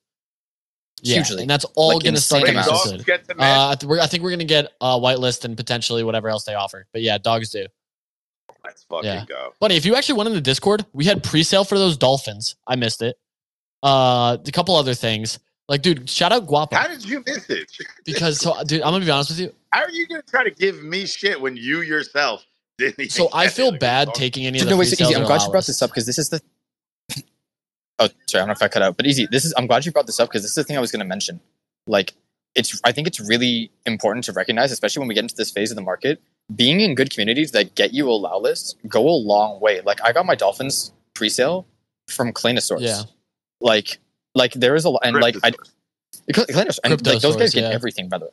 Yeah, 1.01 1.15
Hugely. 1.15 1.41
and 1.41 1.50
that's 1.50 1.65
all 1.75 1.96
Like 1.96 2.03
going 2.03 2.15
to 2.15 2.22
start 2.22 2.46
getting 2.46 2.62
dogs 2.62 3.03
get 3.03 3.25
to? 3.27 3.34
Uh, 3.38 3.72
I, 3.72 3.75
th- 3.75 3.91
I 4.01 4.08
think 4.08 4.24
we're 4.24 4.29
going 4.29 4.39
to 4.39 4.46
get 4.46 4.72
uh, 4.79 4.98
whitelist 5.00 5.43
and 5.43 5.58
potentially 5.58 6.01
whatever 6.03 6.29
else 6.29 6.46
they 6.46 6.53
offer. 6.53 6.86
But 6.93 7.01
yeah, 7.01 7.17
dogs 7.17 7.50
do. 7.50 7.65
Let's 8.63 8.84
fucking 8.84 9.05
Yeah. 9.10 9.25
go. 9.27 9.53
Buddy, 9.60 9.75
if 9.75 9.86
you 9.86 9.96
actually 9.96 10.15
went 10.17 10.29
in 10.29 10.36
the 10.36 10.41
Discord, 10.41 10.86
we 10.93 11.03
had 11.05 11.24
pre-sale 11.24 11.65
for 11.65 11.77
those 11.77 11.98
dolphins. 11.98 12.55
I 12.65 12.77
missed 12.77 13.01
it. 13.01 13.17
Uh, 13.82 14.38
a 14.46 14.51
couple 14.51 14.75
other 14.77 14.93
things. 14.93 15.39
Like, 15.67 15.82
dude, 15.82 16.10
shout 16.10 16.32
out 16.32 16.48
Guapo 16.48 16.75
How 16.75 16.88
did 16.88 17.03
you 17.05 17.24
miss 17.25 17.50
it? 17.50 17.70
because 18.05 18.39
so, 18.39 18.62
dude, 18.65 18.82
I'm 18.82 18.91
gonna 18.93 19.03
be 19.05 19.12
honest 19.12 19.29
with 19.32 19.39
you. 19.39 19.53
How 19.74 19.82
are 19.82 19.89
you 19.89 20.08
gonna 20.08 20.22
try 20.22 20.44
to 20.44 20.51
give 20.51 20.84
me 20.84 21.08
shit 21.08 21.42
when 21.42 21.58
you 21.58 21.82
yourself 21.82 22.46
didn't? 22.77 23.00
even 23.00 23.10
So 23.10 23.30
I 23.34 23.48
feel 23.48 23.72
bad 23.72 24.10
the 24.10 24.12
taking 24.12 24.46
any 24.46 24.60
of 24.60 24.62
So, 24.62 24.65
the 24.65 24.72
no, 24.72 24.77
wait, 24.77 24.86
so 24.86 25.03
easy. 25.03 25.15
I'm 25.15 25.25
glad 25.25 25.42
you 25.42 25.50
brought 25.50 25.65
this 25.65 25.82
up 25.82 25.89
because 25.89 26.06
this 26.06 26.18
is 26.18 26.30
the. 26.30 26.42
Oh, 28.00 28.10
sorry, 28.27 28.39
I 28.39 28.42
don't 28.42 28.48
know 28.48 28.53
if 28.53 28.62
I 28.63 28.68
cut 28.70 28.82
out, 28.82 28.98
but 28.98 29.06
easy. 29.06 29.27
This 29.30 29.46
is. 29.46 29.53
I'm 29.56 29.68
glad 29.68 29.86
you 29.86 29.92
brought 29.92 30.08
this 30.08 30.20
up 30.20 30.27
because 30.27 30.42
this 30.42 30.50
is 30.50 30.56
the 30.56 30.63
thing 30.63 30.75
I 30.75 30.80
was 30.80 30.92
going 30.92 31.01
to 31.01 31.06
mention. 31.06 31.39
Like, 31.86 32.13
it's. 32.56 32.82
I 32.84 32.92
think 32.92 33.06
it's 33.06 33.20
really 33.20 33.72
important 33.86 34.25
to 34.25 34.32
recognize, 34.32 34.72
especially 34.72 35.01
when 35.01 35.10
we 35.10 35.13
get 35.13 35.24
into 35.24 35.36
this 35.36 35.51
phase 35.51 35.70
of 35.70 35.75
the 35.75 35.84
market, 35.84 36.20
being 36.56 36.80
in 36.82 36.96
good 36.96 37.12
communities 37.12 37.51
that 37.51 37.75
get 37.75 37.94
you 37.94 38.10
allow 38.10 38.39
lists 38.39 38.75
go 38.88 39.08
a 39.08 39.13
long 39.13 39.60
way. 39.60 39.82
Like, 39.82 40.01
I 40.03 40.12
got 40.12 40.25
my 40.25 40.34
Dolphins 40.34 40.92
pre-sale 41.13 41.68
from 42.08 42.34
Claynosaurus. 42.34 42.82
Yeah. 42.82 43.03
Like, 43.62 44.00
like 44.34 44.53
there 44.53 44.74
is 44.74 44.86
a 44.86 44.89
lot, 44.89 45.01
and 45.03 45.18
like 45.18 45.36
I, 45.44 45.51
Cryptosaurus. 45.51 45.70
because 46.25 46.46
Claynosaurus, 46.48 46.80
and 46.84 47.06
like 47.06 47.22
those 47.22 47.36
guys 47.36 47.53
get 47.53 47.62
yeah. 47.62 47.75
everything 47.75 48.10
by 48.10 48.18
the 48.18 48.25
way. 48.25 48.32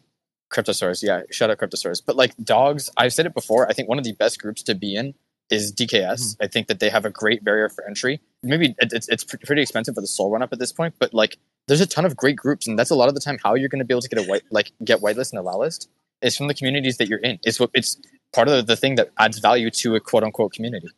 Cryptosaurus, 0.51 1.03
yeah. 1.03 1.23
Shout 1.31 1.51
out 1.51 1.59
Cryptosaurus. 1.59 2.03
But 2.05 2.17
like 2.17 2.37
dogs, 2.43 2.91
I've 2.97 3.13
said 3.13 3.27
it 3.27 3.35
before. 3.35 3.69
I 3.69 3.73
think 3.73 3.89
one 3.89 3.99
of 3.99 4.05
the 4.05 4.13
best 4.13 4.41
groups 4.41 4.63
to 4.65 4.75
be 4.75 4.95
in 4.95 5.15
is 5.51 5.73
DKS. 5.73 5.91
Mm-hmm. 5.91 6.43
I 6.43 6.47
think 6.47 6.69
that 6.69 6.81
they 6.81 6.91
have 6.91 7.05
a 7.05 7.11
great 7.11 7.45
barrier 7.45 7.69
for 7.69 7.87
entry. 7.87 8.21
Maybe 8.43 8.75
it's 8.79 9.09
it's 9.09 9.25
pretty 9.25 9.63
expensive 9.63 9.95
for 9.95 10.01
the 10.01 10.07
soul 10.07 10.31
run 10.31 10.43
up 10.43 10.53
at 10.53 10.59
this 10.59 10.73
point, 10.73 10.95
but 10.99 11.13
like 11.13 11.39
there's 11.67 11.81
a 11.81 11.87
ton 11.87 12.05
of 12.05 12.17
great 12.17 12.37
groups, 12.37 12.67
and 12.67 12.79
that's 12.79 12.91
a 12.91 12.95
lot 12.95 13.09
of 13.09 13.15
the 13.15 13.21
time 13.21 13.39
how 13.43 13.55
you're 13.55 13.69
going 13.69 13.81
to 13.81 13.85
be 13.85 13.95
able 13.95 14.03
to 14.03 14.09
get 14.09 14.25
a 14.25 14.29
white 14.29 14.43
like 14.51 14.73
get 14.85 15.01
whitelist 15.01 15.33
and 15.33 15.39
allow 15.39 15.59
list 15.59 15.89
is 16.23 16.37
from 16.37 16.49
the 16.49 16.55
communities 16.55 16.99
that 16.99 17.09
you're 17.09 17.19
in. 17.19 17.39
It's 17.45 17.59
what 17.59 17.71
it's 17.75 18.01
part 18.33 18.49
of 18.49 18.67
the 18.67 18.77
thing 18.77 18.97
that 18.97 19.11
adds 19.19 19.39
value 19.39 19.71
to 19.71 19.97
a 19.97 20.01
quote 20.01 20.25
unquote 20.25 20.53
community. 20.53 20.89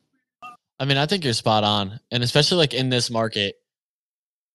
I 0.78 0.84
mean, 0.84 0.96
I 0.96 1.06
think 1.06 1.24
you're 1.24 1.32
spot 1.32 1.64
on. 1.64 2.00
And 2.10 2.22
especially 2.22 2.58
like 2.58 2.74
in 2.74 2.90
this 2.90 3.10
market, 3.10 3.56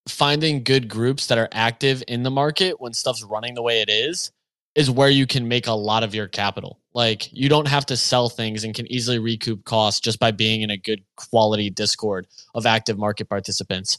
finding 0.10 0.63
good 0.63 0.89
groups 0.89 1.27
that 1.27 1.38
are 1.38 1.48
active 1.51 2.04
in 2.08 2.24
the 2.24 2.32
market 2.32 2.82
when 2.82 2.94
stuff's 2.94 3.24
running 3.24 3.54
the 3.54 3.62
way 3.62 3.82
it 3.82 3.89
is 3.89 4.32
is 4.77 4.91
where 4.91 5.10
you 5.10 5.25
can 5.25 5.48
make 5.48 5.65
a 5.65 5.74
lot 5.74 6.03
of 6.03 6.13
your 6.13 6.27
capital. 6.27 6.79
Like 6.93 7.34
you 7.34 7.50
don't 7.50 7.67
have 7.67 7.88
to 7.88 7.98
sell 7.98 8.29
things 8.29 8.63
and 8.63 8.75
can 8.75 8.89
easily 8.91 9.17
recoup 9.17 9.65
costs 9.65 10.00
just 10.00 10.19
by 10.19 10.29
being 10.29 10.62
in 10.62 10.69
a 10.69 10.77
good 10.77 11.03
quality 11.15 11.72
Discord 11.72 12.27
of 12.53 12.67
active 12.67 12.96
market 12.96 13.27
participants. 13.27 13.98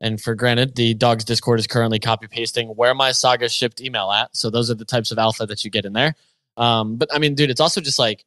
And 0.00 0.20
for 0.20 0.34
granted, 0.34 0.74
the 0.74 0.94
dogs 0.94 1.24
Discord 1.24 1.60
is 1.60 1.68
currently 1.68 2.00
copy 2.00 2.26
pasting 2.26 2.66
where 2.70 2.92
my 2.92 3.12
saga 3.12 3.48
shipped 3.48 3.80
email 3.80 4.10
at. 4.10 4.34
So 4.36 4.50
those 4.50 4.68
are 4.68 4.74
the 4.74 4.84
types 4.84 5.12
of 5.12 5.18
alpha 5.18 5.46
that 5.46 5.64
you 5.64 5.70
get 5.70 5.84
in 5.84 5.92
there. 5.92 6.16
Um, 6.56 6.96
but 6.96 7.08
I 7.14 7.20
mean, 7.20 7.36
dude, 7.36 7.50
it's 7.50 7.60
also 7.60 7.80
just 7.80 8.00
like 8.00 8.24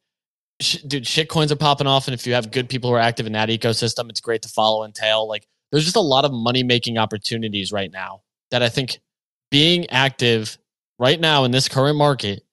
sh- 0.60 0.78
dude, 0.86 1.06
shit 1.06 1.28
coins 1.28 1.52
are 1.52 1.56
popping 1.56 1.86
off, 1.86 2.06
and 2.06 2.14
if 2.14 2.26
you 2.26 2.32
have 2.32 2.50
good 2.50 2.68
people 2.68 2.88
who 2.88 2.96
are 2.96 3.00
active 3.00 3.26
in 3.26 3.32
that 3.32 3.50
ecosystem, 3.50 4.08
it's 4.08 4.20
great 4.20 4.42
to 4.42 4.48
follow 4.48 4.84
and 4.84 4.94
tail. 4.94 5.28
Like, 5.28 5.46
there's 5.70 5.84
just 5.84 5.96
a 5.96 6.00
lot 6.00 6.24
of 6.24 6.32
money 6.32 6.62
making 6.62 6.96
opportunities 6.96 7.72
right 7.72 7.90
now 7.92 8.22
that 8.50 8.62
I 8.62 8.68
think 8.68 9.00
being 9.50 9.88
active 9.90 10.56
right 11.00 11.18
now 11.18 11.44
in 11.44 11.50
this 11.50 11.66
current 11.66 11.96
market 11.96 12.44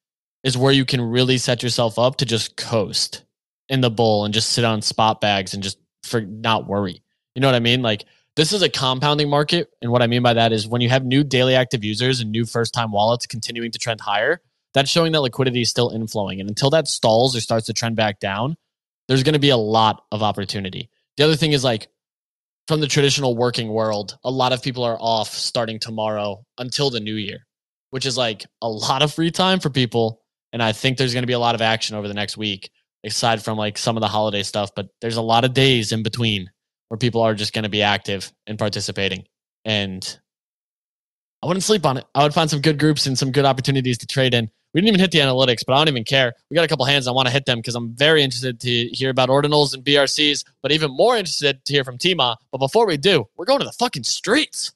is 0.43 0.57
where 0.57 0.71
you 0.71 0.85
can 0.85 1.01
really 1.01 1.37
set 1.37 1.61
yourself 1.61 1.99
up 1.99 2.15
to 2.15 2.25
just 2.25 2.55
coast 2.55 3.25
in 3.69 3.81
the 3.81 3.91
bull 3.91 4.23
and 4.23 4.33
just 4.33 4.53
sit 4.53 4.63
on 4.63 4.81
spot 4.81 5.19
bags 5.19 5.53
and 5.53 5.61
just 5.61 5.77
for 6.03 6.21
not 6.21 6.65
worry. 6.65 7.03
You 7.35 7.41
know 7.41 7.47
what 7.49 7.55
I 7.55 7.59
mean? 7.59 7.81
Like 7.81 8.05
this 8.37 8.53
is 8.53 8.61
a 8.61 8.69
compounding 8.69 9.29
market, 9.29 9.69
and 9.81 9.91
what 9.91 10.01
I 10.01 10.07
mean 10.07 10.23
by 10.23 10.33
that 10.33 10.53
is 10.53 10.67
when 10.67 10.81
you 10.81 10.89
have 10.89 11.03
new 11.03 11.23
daily 11.23 11.55
active 11.55 11.83
users 11.83 12.21
and 12.21 12.31
new 12.31 12.45
first 12.45 12.73
time 12.73 12.91
wallets 12.91 13.25
continuing 13.25 13.71
to 13.71 13.79
trend 13.79 13.99
higher, 13.99 14.41
that's 14.73 14.91
showing 14.91 15.11
that 15.13 15.21
liquidity 15.21 15.61
is 15.61 15.69
still 15.69 15.89
inflowing. 15.91 16.39
And 16.39 16.47
until 16.47 16.69
that 16.69 16.87
stalls 16.87 17.35
or 17.35 17.41
starts 17.41 17.65
to 17.65 17.73
trend 17.73 17.95
back 17.95 18.19
down, 18.19 18.55
there's 19.07 19.23
going 19.23 19.33
to 19.33 19.39
be 19.39 19.49
a 19.49 19.57
lot 19.57 20.03
of 20.11 20.21
opportunity. 20.21 20.89
The 21.17 21.23
other 21.23 21.35
thing 21.35 21.51
is 21.51 21.63
like 21.63 21.87
from 22.67 22.79
the 22.79 22.87
traditional 22.87 23.35
working 23.35 23.69
world, 23.69 24.19
a 24.23 24.29
lot 24.29 24.53
of 24.53 24.61
people 24.61 24.83
are 24.83 24.97
off 24.99 25.29
starting 25.29 25.79
tomorrow 25.79 26.45
until 26.59 26.91
the 26.91 26.99
new 26.99 27.15
year, 27.15 27.46
which 27.89 28.05
is 28.05 28.17
like 28.17 28.45
a 28.61 28.69
lot 28.69 29.01
of 29.01 29.13
free 29.13 29.31
time 29.31 29.59
for 29.59 29.69
people. 29.69 30.21
And 30.53 30.63
I 30.63 30.71
think 30.71 30.97
there's 30.97 31.13
going 31.13 31.23
to 31.23 31.27
be 31.27 31.33
a 31.33 31.39
lot 31.39 31.55
of 31.55 31.61
action 31.61 31.95
over 31.95 32.07
the 32.07 32.13
next 32.13 32.37
week, 32.37 32.69
aside 33.05 33.43
from 33.43 33.57
like 33.57 33.77
some 33.77 33.97
of 33.97 34.01
the 34.01 34.07
holiday 34.07 34.43
stuff. 34.43 34.71
But 34.75 34.87
there's 35.01 35.17
a 35.17 35.21
lot 35.21 35.45
of 35.45 35.53
days 35.53 35.91
in 35.91 36.03
between 36.03 36.49
where 36.89 36.97
people 36.97 37.21
are 37.21 37.33
just 37.33 37.53
going 37.53 37.63
to 37.63 37.69
be 37.69 37.81
active 37.81 38.31
and 38.45 38.57
participating. 38.57 39.25
And 39.65 40.19
I 41.43 41.47
wouldn't 41.47 41.63
sleep 41.63 41.85
on 41.85 41.97
it. 41.97 42.05
I 42.15 42.23
would 42.23 42.33
find 42.33 42.49
some 42.49 42.61
good 42.61 42.79
groups 42.79 43.05
and 43.05 43.17
some 43.17 43.31
good 43.31 43.45
opportunities 43.45 43.97
to 43.99 44.07
trade 44.07 44.33
in. 44.33 44.49
We 44.73 44.81
didn't 44.81 44.89
even 44.89 44.99
hit 44.99 45.11
the 45.11 45.19
analytics, 45.19 45.63
but 45.65 45.73
I 45.73 45.77
don't 45.77 45.87
even 45.87 46.03
care. 46.03 46.33
We 46.49 46.55
got 46.55 46.65
a 46.65 46.67
couple 46.67 46.85
hands. 46.85 47.07
I 47.07 47.11
want 47.11 47.27
to 47.27 47.33
hit 47.33 47.45
them 47.45 47.59
because 47.59 47.75
I'm 47.75 47.95
very 47.95 48.23
interested 48.23 48.59
to 48.61 48.87
hear 48.89 49.09
about 49.09 49.29
ordinals 49.29 49.73
and 49.73 49.83
BRCs, 49.83 50.43
but 50.61 50.71
even 50.71 50.91
more 50.91 51.15
interested 51.15 51.63
to 51.65 51.73
hear 51.73 51.83
from 51.83 51.97
Tima. 51.97 52.35
But 52.51 52.57
before 52.59 52.85
we 52.85 52.97
do, 52.97 53.27
we're 53.37 53.45
going 53.45 53.59
to 53.59 53.65
the 53.65 53.71
fucking 53.71 54.03
streets. 54.03 54.73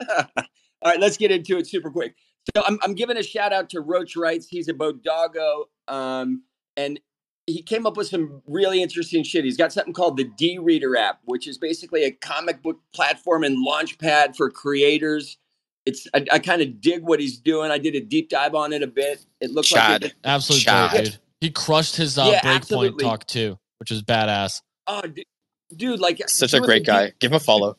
All 0.08 0.90
right, 0.90 1.00
let's 1.00 1.16
get 1.16 1.30
into 1.30 1.56
it 1.58 1.66
super 1.66 1.90
quick. 1.90 2.14
So 2.54 2.62
I'm, 2.66 2.78
I'm 2.82 2.94
giving 2.94 3.16
a 3.16 3.22
shout 3.22 3.52
out 3.52 3.70
to 3.70 3.80
Roach 3.80 4.16
Wrights. 4.16 4.46
He's 4.46 4.68
a 4.68 4.74
Bodoggo, 4.74 5.64
um, 5.88 6.42
and 6.76 7.00
he 7.46 7.62
came 7.62 7.86
up 7.86 7.96
with 7.96 8.06
some 8.08 8.42
really 8.46 8.82
interesting 8.82 9.22
shit. 9.24 9.44
He's 9.44 9.56
got 9.56 9.72
something 9.72 9.94
called 9.94 10.16
the 10.18 10.24
D 10.24 10.58
Reader 10.58 10.96
app, 10.96 11.20
which 11.24 11.46
is 11.48 11.56
basically 11.58 12.04
a 12.04 12.10
comic 12.10 12.62
book 12.62 12.80
platform 12.94 13.44
and 13.44 13.58
launch 13.62 13.98
pad 13.98 14.36
for 14.36 14.50
creators. 14.50 15.38
It's 15.86 16.06
I, 16.14 16.24
I 16.32 16.38
kind 16.38 16.60
of 16.62 16.80
dig 16.80 17.02
what 17.02 17.20
he's 17.20 17.38
doing. 17.38 17.70
I 17.70 17.78
did 17.78 17.94
a 17.94 18.00
deep 18.00 18.28
dive 18.30 18.54
on 18.54 18.72
it 18.72 18.82
a 18.82 18.86
bit. 18.86 19.24
It 19.40 19.50
looks 19.50 19.68
Chad. 19.68 20.02
like 20.02 20.10
it, 20.12 20.16
Absolute 20.24 20.60
Chad. 20.60 20.90
great, 20.90 21.04
dude. 21.04 21.18
He 21.40 21.50
crushed 21.50 21.96
his 21.96 22.16
uh, 22.18 22.28
Yeah, 22.30 22.40
breakpoint 22.40 22.54
absolutely. 22.56 23.04
talk 23.04 23.26
too, 23.26 23.58
which 23.78 23.90
is 23.90 24.02
badass. 24.02 24.60
oh, 24.86 25.02
d- 25.02 25.26
dude, 25.74 26.00
like 26.00 26.26
Such 26.28 26.54
a 26.54 26.60
great 26.60 26.84
the 26.86 26.92
guy. 26.92 27.06
deep- 27.06 27.18
Give 27.20 27.32
him 27.32 27.36
a 27.36 27.40
follow. 27.40 27.76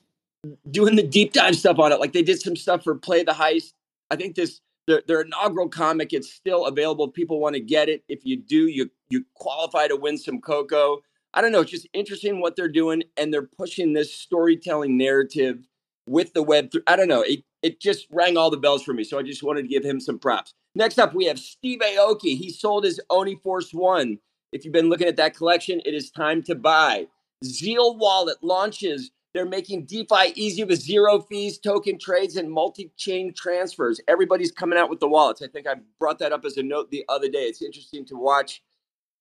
Doing 0.70 0.96
the 0.96 1.04
deep 1.04 1.34
dive 1.34 1.56
stuff 1.56 1.80
on 1.80 1.92
it. 1.92 2.00
Like 2.00 2.14
they 2.14 2.24
did 2.24 2.42
some 2.42 2.56
stuff 2.56 2.84
for 2.84 2.96
Play 2.96 3.24
the 3.24 3.34
Heist. 3.34 3.74
I 4.10 4.16
think 4.16 4.36
this 4.36 4.62
their, 4.88 5.02
their 5.08 5.22
inaugural 5.22 5.70
comic. 5.70 6.14
It's 6.14 6.32
still 6.32 6.66
available. 6.66 7.08
People 7.08 7.40
want 7.40 7.56
to 7.56 7.62
get 7.62 7.90
it. 7.90 8.04
If 8.08 8.26
you 8.26 8.38
do, 8.38 8.68
you 8.68 8.92
you 9.10 9.26
qualify 9.36 9.88
to 9.88 9.96
win 9.96 10.18
some 10.18 10.42
cocoa. 10.42 11.00
I 11.34 11.42
don't 11.42 11.52
know. 11.52 11.62
It's 11.62 11.72
just 11.72 11.88
interesting 11.94 12.40
what 12.40 12.56
they're 12.56 12.70
doing, 12.70 13.04
and 13.18 13.34
they're 13.34 13.50
pushing 13.58 13.94
this 13.94 14.14
storytelling 14.14 14.98
narrative 14.98 15.68
with 16.08 16.34
the 16.34 16.44
web. 16.44 16.72
Th- 16.72 16.84
I 16.88 16.96
don't 16.96 17.08
know. 17.08 17.22
It 17.22 17.44
it 17.62 17.80
just 17.80 18.08
rang 18.12 18.38
all 18.38 18.50
the 18.50 18.58
bells 18.58 18.84
for 18.84 18.94
me. 18.94 19.04
So 19.04 19.18
I 19.18 19.24
just 19.24 19.44
wanted 19.44 19.64
to 19.64 19.68
give 19.68 19.84
him 19.84 20.00
some 20.00 20.20
props. 20.20 20.54
Next 20.76 21.00
up, 21.00 21.14
we 21.14 21.26
have 21.26 21.40
Steve 21.40 21.80
Aoki. 21.80 22.38
He 22.38 22.52
sold 22.52 22.84
his 22.84 23.00
Oni 23.10 23.36
Force 23.36 23.74
One. 23.74 24.20
If 24.52 24.64
you've 24.64 24.74
been 24.74 24.90
looking 24.90 25.08
at 25.08 25.18
that 25.18 25.36
collection, 25.36 25.82
it 25.86 25.94
is 25.94 26.12
time 26.12 26.44
to 26.44 26.56
buy. 26.56 27.08
Zeal 27.44 27.98
Wallet 27.98 28.38
launches. 28.42 29.12
They're 29.36 29.46
making 29.46 29.86
DeFi 29.88 30.32
easy 30.36 30.64
with 30.64 30.82
zero 30.82 31.20
fees, 31.20 31.58
token 31.58 32.00
trades, 32.00 32.38
and 32.38 32.50
multi 32.50 32.90
chain 32.96 33.34
transfers. 33.36 34.00
Everybody's 34.08 34.50
coming 34.50 34.80
out 34.80 34.90
with 34.90 35.02
the 35.02 35.10
wallets. 35.10 35.42
I 35.42 35.48
think 35.48 35.68
I 35.68 35.76
brought 36.00 36.20
that 36.20 36.32
up 36.32 36.46
as 36.46 36.56
a 36.56 36.64
note 36.64 36.90
the 36.90 37.04
other 37.10 37.28
day. 37.28 37.44
It's 37.44 37.62
interesting 37.62 38.06
to 38.06 38.16
watch 38.16 38.64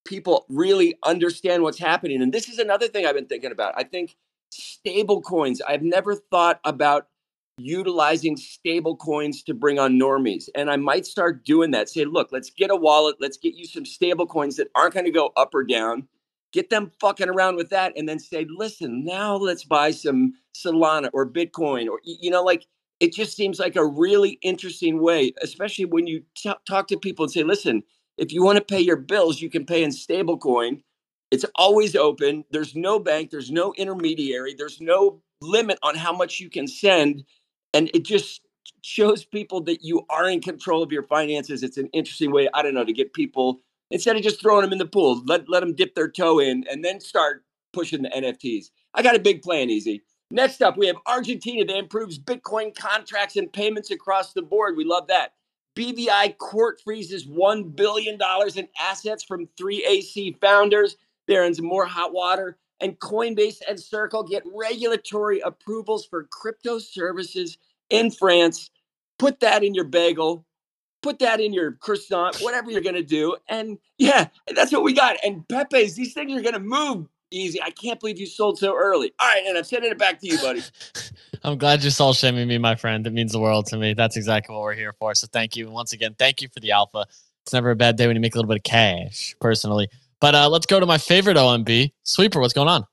people 0.06 0.46
really 0.48 0.96
understand 1.04 1.64
what's 1.64 1.80
happening. 1.80 2.22
And 2.22 2.32
this 2.32 2.48
is 2.48 2.60
another 2.60 2.86
thing 2.86 3.06
I've 3.06 3.16
been 3.16 3.26
thinking 3.26 3.50
about. 3.50 3.74
I 3.76 3.82
think 3.82 4.14
stable 4.50 5.20
coins, 5.20 5.60
I've 5.66 5.82
never 5.82 6.14
thought 6.14 6.60
about 6.64 7.08
utilizing 7.58 8.36
stable 8.36 8.94
coins 8.94 9.42
to 9.42 9.54
bring 9.54 9.80
on 9.80 9.98
normies. 9.98 10.48
And 10.54 10.70
I 10.70 10.76
might 10.76 11.06
start 11.06 11.44
doing 11.44 11.72
that. 11.72 11.88
Say, 11.88 12.04
look, 12.04 12.28
let's 12.30 12.50
get 12.50 12.70
a 12.70 12.76
wallet, 12.76 13.16
let's 13.18 13.36
get 13.36 13.54
you 13.54 13.64
some 13.64 13.84
stable 13.84 14.28
coins 14.28 14.58
that 14.58 14.68
aren't 14.76 14.94
going 14.94 15.06
to 15.06 15.10
go 15.10 15.32
up 15.36 15.56
or 15.56 15.64
down. 15.64 16.06
Get 16.54 16.70
them 16.70 16.92
fucking 17.00 17.28
around 17.28 17.56
with 17.56 17.70
that 17.70 17.92
and 17.96 18.08
then 18.08 18.20
say, 18.20 18.46
listen, 18.48 19.04
now 19.04 19.34
let's 19.34 19.64
buy 19.64 19.90
some 19.90 20.34
Solana 20.54 21.10
or 21.12 21.28
Bitcoin 21.28 21.88
or, 21.88 22.00
you 22.04 22.30
know, 22.30 22.44
like 22.44 22.64
it 23.00 23.12
just 23.12 23.36
seems 23.36 23.58
like 23.58 23.74
a 23.74 23.84
really 23.84 24.38
interesting 24.40 25.02
way, 25.02 25.34
especially 25.42 25.84
when 25.86 26.06
you 26.06 26.22
t- 26.36 26.52
talk 26.66 26.86
to 26.88 26.96
people 26.96 27.24
and 27.24 27.32
say, 27.32 27.42
listen, 27.42 27.82
if 28.18 28.32
you 28.32 28.44
want 28.44 28.56
to 28.56 28.64
pay 28.64 28.80
your 28.80 28.96
bills, 28.96 29.42
you 29.42 29.50
can 29.50 29.66
pay 29.66 29.82
in 29.82 29.90
stablecoin. 29.90 30.80
It's 31.32 31.44
always 31.56 31.96
open. 31.96 32.44
There's 32.52 32.76
no 32.76 33.00
bank, 33.00 33.30
there's 33.32 33.50
no 33.50 33.74
intermediary, 33.76 34.54
there's 34.54 34.80
no 34.80 35.22
limit 35.40 35.80
on 35.82 35.96
how 35.96 36.12
much 36.16 36.38
you 36.38 36.48
can 36.48 36.68
send. 36.68 37.24
And 37.74 37.90
it 37.92 38.04
just 38.04 38.42
shows 38.82 39.24
people 39.24 39.60
that 39.62 39.82
you 39.82 40.06
are 40.08 40.30
in 40.30 40.40
control 40.40 40.84
of 40.84 40.92
your 40.92 41.02
finances. 41.02 41.64
It's 41.64 41.78
an 41.78 41.88
interesting 41.92 42.30
way, 42.30 42.48
I 42.54 42.62
don't 42.62 42.74
know, 42.74 42.84
to 42.84 42.92
get 42.92 43.12
people 43.12 43.60
instead 43.90 44.16
of 44.16 44.22
just 44.22 44.40
throwing 44.40 44.62
them 44.62 44.72
in 44.72 44.78
the 44.78 44.86
pool, 44.86 45.22
let, 45.26 45.48
let 45.48 45.60
them 45.60 45.74
dip 45.74 45.94
their 45.94 46.10
toe 46.10 46.38
in 46.38 46.64
and 46.70 46.84
then 46.84 47.00
start 47.00 47.44
pushing 47.72 48.02
the 48.02 48.08
NFTs. 48.10 48.66
I 48.94 49.02
got 49.02 49.16
a 49.16 49.20
big 49.20 49.42
plan, 49.42 49.70
easy. 49.70 50.02
Next 50.30 50.62
up, 50.62 50.76
we 50.76 50.86
have 50.86 50.96
Argentina 51.06 51.64
that 51.64 51.76
improves 51.76 52.18
Bitcoin 52.18 52.74
contracts 52.74 53.36
and 53.36 53.52
payments 53.52 53.90
across 53.90 54.32
the 54.32 54.42
board. 54.42 54.76
We 54.76 54.84
love 54.84 55.08
that. 55.08 55.32
BVI 55.76 56.38
court 56.38 56.80
freezes 56.82 57.26
$1 57.26 57.76
billion 57.76 58.18
in 58.56 58.68
assets 58.80 59.24
from 59.24 59.48
3AC 59.60 60.40
founders. 60.40 60.96
They're 61.26 61.44
in 61.44 61.54
some 61.54 61.66
more 61.66 61.86
hot 61.86 62.12
water. 62.12 62.58
And 62.80 62.98
Coinbase 62.98 63.58
and 63.68 63.78
Circle 63.78 64.24
get 64.24 64.42
regulatory 64.52 65.40
approvals 65.40 66.06
for 66.06 66.24
crypto 66.24 66.78
services 66.78 67.58
in 67.90 68.10
France. 68.10 68.70
put 69.18 69.40
that 69.40 69.62
in 69.62 69.74
your 69.74 69.84
bagel, 69.84 70.44
put 71.04 71.18
that 71.20 71.38
in 71.38 71.52
your 71.52 71.72
croissant, 71.72 72.36
whatever 72.40 72.70
you're 72.70 72.80
gonna 72.80 73.02
do, 73.02 73.36
and 73.48 73.78
yeah, 73.98 74.28
that's 74.54 74.72
what 74.72 74.82
we 74.82 74.92
got. 74.92 75.16
And 75.24 75.46
Pepe's, 75.48 75.94
these 75.94 76.14
things 76.14 76.40
are 76.40 76.42
gonna 76.42 76.58
move 76.58 77.06
easy. 77.30 77.60
I 77.62 77.70
can't 77.70 78.00
believe 78.00 78.18
you 78.18 78.26
sold 78.26 78.58
so 78.58 78.74
early. 78.74 79.12
All 79.20 79.28
right, 79.28 79.44
and 79.46 79.56
I'm 79.56 79.64
sending 79.64 79.90
it 79.90 79.98
back 79.98 80.20
to 80.20 80.26
you, 80.26 80.38
buddy. 80.38 80.62
I'm 81.44 81.58
glad 81.58 81.82
you're 81.82 81.90
soul 81.90 82.14
shaming 82.14 82.48
me, 82.48 82.56
my 82.58 82.74
friend. 82.74 83.06
It 83.06 83.12
means 83.12 83.32
the 83.32 83.40
world 83.40 83.66
to 83.66 83.76
me. 83.76 83.92
That's 83.92 84.16
exactly 84.16 84.54
what 84.54 84.62
we're 84.62 84.74
here 84.74 84.94
for. 84.98 85.14
So 85.14 85.26
thank 85.30 85.56
you. 85.56 85.66
And 85.66 85.74
once 85.74 85.92
again, 85.92 86.14
thank 86.18 86.40
you 86.40 86.48
for 86.48 86.60
the 86.60 86.70
alpha. 86.70 87.04
It's 87.44 87.52
never 87.52 87.70
a 87.70 87.76
bad 87.76 87.96
day 87.96 88.06
when 88.06 88.16
you 88.16 88.20
make 88.20 88.34
a 88.34 88.38
little 88.38 88.48
bit 88.48 88.56
of 88.56 88.62
cash, 88.62 89.36
personally. 89.40 89.88
But 90.20 90.34
uh, 90.34 90.48
let's 90.48 90.64
go 90.64 90.80
to 90.80 90.86
my 90.86 90.96
favorite 90.96 91.36
OMB, 91.36 91.92
Sweeper. 92.04 92.40
What's 92.40 92.54
going 92.54 92.68
on? 92.68 92.86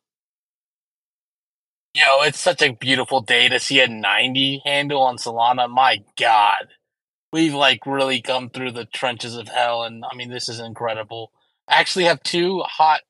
Yo, 1.94 2.24
it's 2.24 2.40
such 2.40 2.62
a 2.62 2.74
beautiful 2.74 3.22
day 3.22 3.48
to 3.48 3.60
see 3.60 3.80
a 3.80 3.88
90 3.88 4.62
handle 4.66 5.02
on 5.02 5.18
Solana. 5.18 5.70
My 5.70 6.04
God. 6.20 6.68
We've 7.34 7.54
like 7.54 7.86
really 7.86 8.22
come 8.22 8.50
through 8.50 8.72
the 8.72 8.86
trenches 8.86 9.36
of 9.36 9.48
hell. 9.48 9.84
And 9.84 10.04
I 10.10 10.16
mean, 10.16 10.30
this 10.30 10.50
is 10.50 10.60
incredible. 10.60 11.32
I 11.68 11.80
actually 11.80 12.06
have 12.06 12.22
two 12.24 12.60
hot 12.60 13.02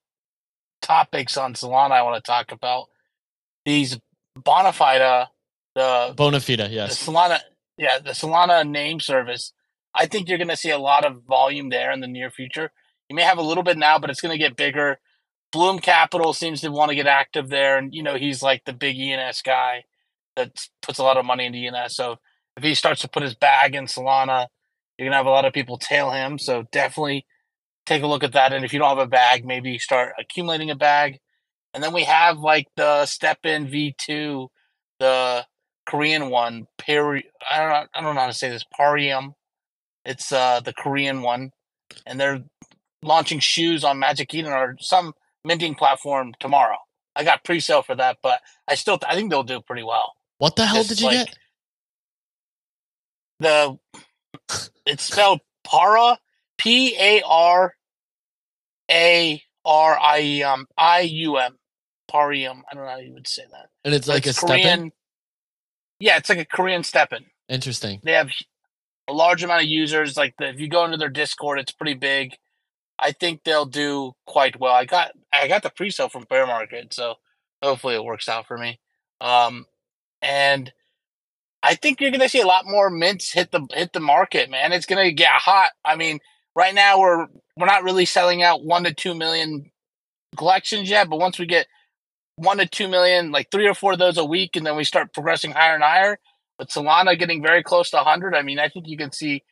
topics 0.81 1.37
on 1.37 1.53
Solana 1.53 1.91
I 1.91 2.03
want 2.03 2.23
to 2.23 2.29
talk 2.29 2.51
about. 2.51 2.87
These 3.65 3.99
Bonfida, 4.37 5.23
uh, 5.23 5.25
the, 5.75 6.13
Bonfida, 6.15 6.67
the 6.67 6.69
yes. 6.69 7.05
Solana, 7.05 7.39
yeah, 7.77 7.99
the 7.99 8.11
Solana 8.11 8.67
name 8.67 8.99
service. 8.99 9.53
I 9.93 10.05
think 10.05 10.29
you're 10.29 10.37
going 10.37 10.47
to 10.47 10.57
see 10.57 10.69
a 10.69 10.77
lot 10.77 11.05
of 11.05 11.23
volume 11.23 11.69
there 11.69 11.91
in 11.91 11.99
the 11.99 12.07
near 12.07 12.31
future. 12.31 12.71
You 13.09 13.15
may 13.15 13.23
have 13.23 13.37
a 13.37 13.43
little 13.43 13.63
bit 13.63 13.77
now, 13.77 13.99
but 13.99 14.09
it's 14.09 14.21
going 14.21 14.31
to 14.31 14.43
get 14.43 14.55
bigger. 14.55 14.99
Bloom 15.51 15.79
Capital 15.79 16.33
seems 16.33 16.61
to 16.61 16.71
want 16.71 16.89
to 16.89 16.95
get 16.95 17.07
active 17.07 17.49
there, 17.49 17.77
and 17.77 17.93
you 17.93 18.03
know 18.03 18.15
he's 18.15 18.41
like 18.41 18.63
the 18.65 18.73
big 18.73 18.97
ENS 18.97 19.41
guy 19.41 19.83
that 20.37 20.67
puts 20.81 20.97
a 20.97 21.03
lot 21.03 21.17
of 21.17 21.25
money 21.25 21.45
into 21.45 21.59
ENS. 21.59 21.95
So 21.95 22.19
if 22.61 22.67
he 22.67 22.75
starts 22.75 23.01
to 23.01 23.07
put 23.07 23.23
his 23.23 23.33
bag 23.33 23.73
in 23.73 23.85
Solana, 23.85 24.45
you're 24.97 25.07
gonna 25.07 25.17
have 25.17 25.25
a 25.25 25.31
lot 25.31 25.45
of 25.45 25.53
people 25.53 25.79
tail 25.79 26.11
him. 26.11 26.37
So 26.37 26.67
definitely 26.71 27.25
take 27.87 28.03
a 28.03 28.07
look 28.07 28.23
at 28.23 28.33
that. 28.33 28.53
And 28.53 28.63
if 28.63 28.71
you 28.71 28.77
don't 28.77 28.89
have 28.89 28.99
a 28.99 29.07
bag, 29.07 29.43
maybe 29.45 29.79
start 29.79 30.13
accumulating 30.19 30.69
a 30.69 30.75
bag. 30.75 31.17
And 31.73 31.83
then 31.83 31.91
we 31.91 32.03
have 32.03 32.37
like 32.37 32.67
the 32.75 33.03
STEPN 33.05 33.71
V2, 33.71 34.47
the 34.99 35.45
Korean 35.87 36.29
one. 36.29 36.67
Peri- 36.77 37.31
I 37.51 37.59
don't 37.59 37.69
know, 37.69 37.85
I 37.95 38.01
don't 38.01 38.15
know 38.15 38.21
how 38.21 38.27
to 38.27 38.33
say 38.33 38.49
this. 38.49 38.65
Parium. 38.77 39.33
It's 40.05 40.31
uh 40.31 40.59
the 40.59 40.73
Korean 40.73 41.21
one, 41.23 41.51
and 42.05 42.19
they're 42.19 42.43
launching 43.01 43.39
shoes 43.39 43.83
on 43.83 43.97
Magic 43.99 44.33
Eden 44.33 44.51
or 44.51 44.75
some 44.79 45.13
minting 45.43 45.73
platform 45.73 46.33
tomorrow. 46.39 46.77
I 47.15 47.23
got 47.23 47.43
pre-sale 47.43 47.81
for 47.81 47.95
that, 47.95 48.17
but 48.21 48.39
I 48.67 48.75
still 48.75 48.99
I 49.07 49.15
think 49.15 49.31
they'll 49.31 49.43
do 49.43 49.61
pretty 49.61 49.83
well. 49.83 50.13
What 50.37 50.55
the 50.55 50.65
hell 50.65 50.83
did 50.83 50.99
you 50.99 51.07
like- 51.07 51.27
get? 51.27 51.37
The 53.41 53.79
it's 54.85 55.03
spelled 55.03 55.41
para 55.63 56.19
P 56.59 56.95
A 56.99 57.23
R 57.25 57.73
A 58.89 59.43
R 59.65 59.99
I 59.99 60.19
E 60.21 60.43
M 60.43 60.67
I 60.77 61.01
U 61.01 61.37
M 61.37 61.57
parium. 62.07 62.63
I 62.71 62.75
don't 62.75 62.85
know 62.85 62.91
how 62.91 62.97
you 62.97 63.13
would 63.13 63.27
say 63.27 63.43
that. 63.51 63.69
And 63.83 63.95
it's 63.95 64.07
like 64.07 64.27
It's 64.27 64.43
a 64.43 64.55
in? 64.55 64.91
Yeah, 65.99 66.17
it's 66.17 66.29
like 66.29 66.39
a 66.39 66.45
Korean 66.45 66.83
STEPN. 66.83 67.25
Interesting. 67.49 67.99
They 68.03 68.13
have 68.13 68.29
a 69.07 69.13
large 69.13 69.43
amount 69.43 69.63
of 69.63 69.67
users. 69.69 70.17
Like 70.17 70.35
the, 70.37 70.49
if 70.49 70.59
you 70.59 70.67
go 70.67 70.85
into 70.85 70.97
their 70.97 71.09
Discord, 71.09 71.59
it's 71.59 71.71
pretty 71.71 71.95
big. 71.95 72.35
I 72.99 73.11
think 73.11 73.43
they'll 73.43 73.65
do 73.65 74.13
quite 74.27 74.59
well. 74.59 74.73
I 74.73 74.85
got 74.85 75.11
I 75.33 75.47
got 75.47 75.63
the 75.63 75.71
pre-sale 75.71 76.09
from 76.09 76.25
Bear 76.29 76.45
Market, 76.45 76.93
so 76.93 77.15
hopefully 77.63 77.95
it 77.95 78.03
works 78.03 78.29
out 78.29 78.45
for 78.45 78.57
me. 78.57 78.79
Um, 79.19 79.65
and 80.21 80.71
I 81.63 81.75
think 81.75 82.01
you're 82.01 82.11
gonna 82.11 82.29
see 82.29 82.41
a 82.41 82.47
lot 82.47 82.65
more 82.65 82.89
mints 82.89 83.31
hit 83.31 83.51
the 83.51 83.65
hit 83.73 83.93
the 83.93 83.99
market, 83.99 84.49
man. 84.49 84.71
It's 84.71 84.85
gonna 84.85 85.11
get 85.11 85.29
hot. 85.29 85.71
I 85.85 85.95
mean, 85.95 86.19
right 86.55 86.73
now 86.73 86.99
we're 86.99 87.27
we're 87.57 87.65
not 87.65 87.83
really 87.83 88.05
selling 88.05 88.41
out 88.41 88.63
one 88.63 88.83
to 88.83 88.93
two 88.93 89.13
million 89.13 89.71
collections 90.37 90.89
yet, 90.89 91.09
but 91.09 91.19
once 91.19 91.37
we 91.37 91.45
get 91.45 91.67
one 92.35 92.57
to 92.57 92.65
two 92.65 92.87
million, 92.87 93.31
like 93.31 93.51
three 93.51 93.67
or 93.67 93.73
four 93.73 93.93
of 93.93 93.99
those 93.99 94.17
a 94.17 94.25
week, 94.25 94.55
and 94.55 94.65
then 94.65 94.75
we 94.75 94.83
start 94.83 95.13
progressing 95.13 95.51
higher 95.51 95.75
and 95.75 95.83
higher. 95.83 96.17
But 96.57 96.69
Solana 96.69 97.17
getting 97.17 97.41
very 97.41 97.63
close 97.63 97.89
to 97.91 97.97
100. 97.97 98.35
I 98.35 98.43
mean, 98.43 98.59
I 98.59 98.69
think 98.69 98.87
you 98.87 98.97
can 98.97 99.11
see 99.11 99.43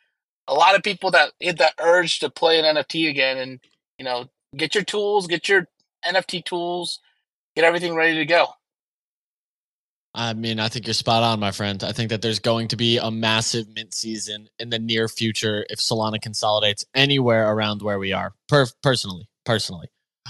a 0.47 0.53
lot 0.53 0.75
of 0.75 0.83
people 0.83 1.11
that 1.11 1.31
hit 1.39 1.57
that 1.57 1.73
urge 1.79 2.19
to 2.19 2.29
play 2.29 2.59
an 2.59 2.75
NFT 2.75 3.09
again, 3.09 3.37
and 3.37 3.59
you 3.97 4.05
know, 4.05 4.25
get 4.55 4.73
your 4.73 4.83
tools, 4.83 5.27
get 5.27 5.47
your 5.47 5.67
NFT 6.05 6.43
tools, 6.43 6.99
get 7.55 7.65
everything 7.65 7.95
ready 7.95 8.15
to 8.15 8.25
go. 8.25 8.47
I 10.19 10.33
mean, 10.33 10.59
I 10.59 10.67
think 10.67 10.85
you're 10.85 10.93
spot 10.93 11.23
on, 11.23 11.39
my 11.39 11.51
friend. 11.51 11.81
I 11.81 11.93
think 11.93 12.09
that 12.09 12.21
there's 12.21 12.39
going 12.39 12.67
to 12.67 12.75
be 12.75 12.97
a 12.97 13.09
massive 13.09 13.73
mint 13.73 13.93
season 13.93 14.49
in 14.59 14.69
the 14.69 14.77
near 14.77 15.07
future 15.07 15.65
if 15.69 15.79
Solana 15.79 16.21
consolidates 16.21 16.83
anywhere 16.93 17.49
around 17.49 17.81
where 17.81 17.97
we 17.97 18.11
are. 18.11 18.33
Per- 18.49 18.67
personally, 18.83 19.29
personally. 19.45 19.87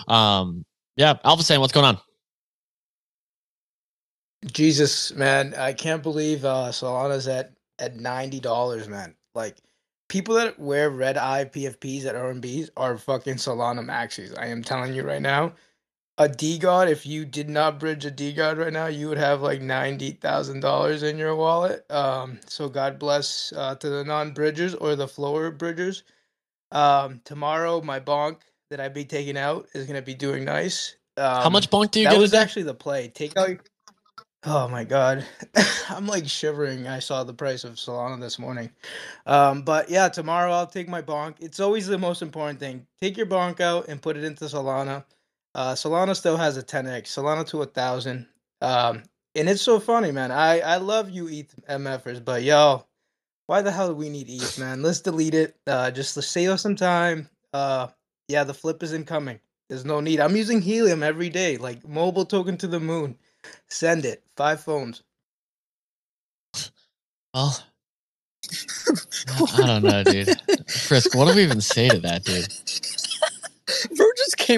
Um, 0.07 0.63
yeah, 0.95 1.15
Alpha 1.23 1.41
Saiyan, 1.41 1.59
what's 1.59 1.73
going 1.73 1.87
on? 1.87 1.97
Jesus, 4.45 5.11
man, 5.15 5.55
I 5.55 5.73
can't 5.73 6.03
believe 6.03 6.45
uh, 6.45 6.69
Solana's 6.69 7.27
at 7.27 7.53
at 7.79 7.95
ninety 7.97 8.39
dollars, 8.39 8.87
man. 8.87 9.15
Like 9.33 9.57
people 10.07 10.35
that 10.35 10.59
wear 10.59 10.91
red 10.91 11.17
eye 11.17 11.45
PFPs 11.45 12.05
at 12.05 12.13
RMBs 12.13 12.69
are 12.77 12.95
fucking 12.95 13.35
Solana 13.35 13.83
maxis. 13.83 14.37
I 14.37 14.47
am 14.47 14.63
telling 14.63 14.93
you 14.93 15.01
right 15.01 15.21
now. 15.21 15.53
A 16.19 16.29
DeGod, 16.29 16.89
if 16.89 17.05
you 17.05 17.25
did 17.25 17.49
not 17.49 17.79
bridge 17.79 18.05
a 18.05 18.11
DeGod 18.11 18.57
right 18.59 18.73
now, 18.73 18.87
you 18.87 19.09
would 19.09 19.19
have 19.19 19.41
like 19.43 19.61
ninety 19.61 20.11
thousand 20.13 20.61
dollars 20.61 21.03
in 21.03 21.19
your 21.19 21.35
wallet. 21.35 21.85
Um, 21.91 22.39
so 22.47 22.69
God 22.69 22.99
bless 22.99 23.53
uh, 23.53 23.75
to 23.75 23.89
the 23.89 24.05
non-bridgers 24.05 24.75
or 24.75 24.95
the 24.95 25.09
floor 25.09 25.51
bridgers. 25.51 26.03
Um, 26.71 27.21
tomorrow, 27.25 27.81
my 27.81 27.99
bonk 27.99 28.37
that 28.71 28.79
I'd 28.81 28.93
be 28.95 29.05
taking 29.05 29.37
out 29.37 29.67
is 29.75 29.87
gonna 29.87 30.01
be 30.03 30.15
doing 30.15 30.45
nice. 30.45 30.97
Um, 31.17 31.43
How 31.43 31.49
much 31.51 31.69
bonk 31.69 31.91
do 31.91 32.01
you 32.01 32.07
that 32.07 32.11
get? 32.13 32.19
was 32.19 32.33
a 32.33 32.37
actually 32.37 32.63
the 32.63 32.75
play. 32.75 33.09
Take 33.09 33.37
out. 33.37 33.51
Oh 34.43 34.67
my 34.69 34.85
god, 34.85 35.25
I'm 35.89 36.07
like 36.07 36.27
shivering. 36.27 36.87
I 36.87 36.99
saw 36.99 37.23
the 37.25 37.33
price 37.33 37.63
of 37.65 37.75
Solana 37.75 38.19
this 38.19 38.39
morning. 38.39 38.71
Um, 39.27 39.63
but 39.63 39.89
yeah, 39.89 40.09
tomorrow 40.09 40.51
I'll 40.53 40.67
take 40.67 40.89
my 40.89 41.01
bonk. 41.01 41.35
It's 41.41 41.59
always 41.59 41.87
the 41.87 41.97
most 41.99 42.21
important 42.23 42.59
thing. 42.59 42.87
Take 43.01 43.17
your 43.17 43.27
bonk 43.27 43.59
out 43.61 43.87
and 43.89 44.01
put 44.01 44.17
it 44.17 44.23
into 44.25 44.45
Solana. 44.45 45.05
Uh, 45.55 45.73
Solana 45.73 46.15
still 46.15 46.37
has 46.37 46.57
a 46.57 46.63
10x. 46.63 47.03
Solana 47.03 47.45
to 47.47 47.61
a 47.61 47.65
thousand. 47.65 48.27
Um, 48.61 49.03
and 49.35 49.49
it's 49.49 49.61
so 49.61 49.79
funny, 49.79 50.11
man. 50.11 50.31
I 50.31 50.59
I 50.59 50.77
love 50.77 51.09
you 51.09 51.27
ETH 51.27 51.53
MFers, 51.69 52.23
but 52.23 52.43
yo, 52.43 52.85
why 53.47 53.61
the 53.61 53.71
hell 53.71 53.89
do 53.89 53.95
we 53.95 54.09
need 54.09 54.29
ETH, 54.29 54.59
man? 54.59 54.81
Let's 54.81 55.01
delete 55.01 55.33
it. 55.33 55.55
Uh, 55.65 55.91
just 55.91 56.13
to 56.15 56.21
save 56.21 56.49
us 56.49 56.61
some 56.61 56.75
time. 56.75 57.29
Uh, 57.53 57.87
yeah, 58.27 58.43
the 58.43 58.53
flip 58.53 58.83
isn't 58.83 59.05
coming. 59.05 59.39
There's 59.69 59.85
no 59.85 59.99
need. 59.99 60.19
I'm 60.19 60.35
using 60.35 60.61
Helium 60.61 61.03
every 61.03 61.29
day, 61.29 61.57
like 61.57 61.87
mobile 61.87 62.25
token 62.25 62.57
to 62.57 62.67
the 62.67 62.79
moon. 62.79 63.17
Send 63.67 64.05
it. 64.05 64.23
Five 64.35 64.61
phones. 64.61 65.03
Well, 67.33 67.63
I 69.57 69.65
don't 69.65 69.83
know, 69.83 70.03
dude. 70.03 70.29
Frisk, 70.69 71.15
what 71.15 71.27
do 71.27 71.35
we 71.35 71.43
even 71.43 71.61
say 71.61 71.89
to 71.89 71.99
that, 71.99 72.23
dude? 72.23 72.47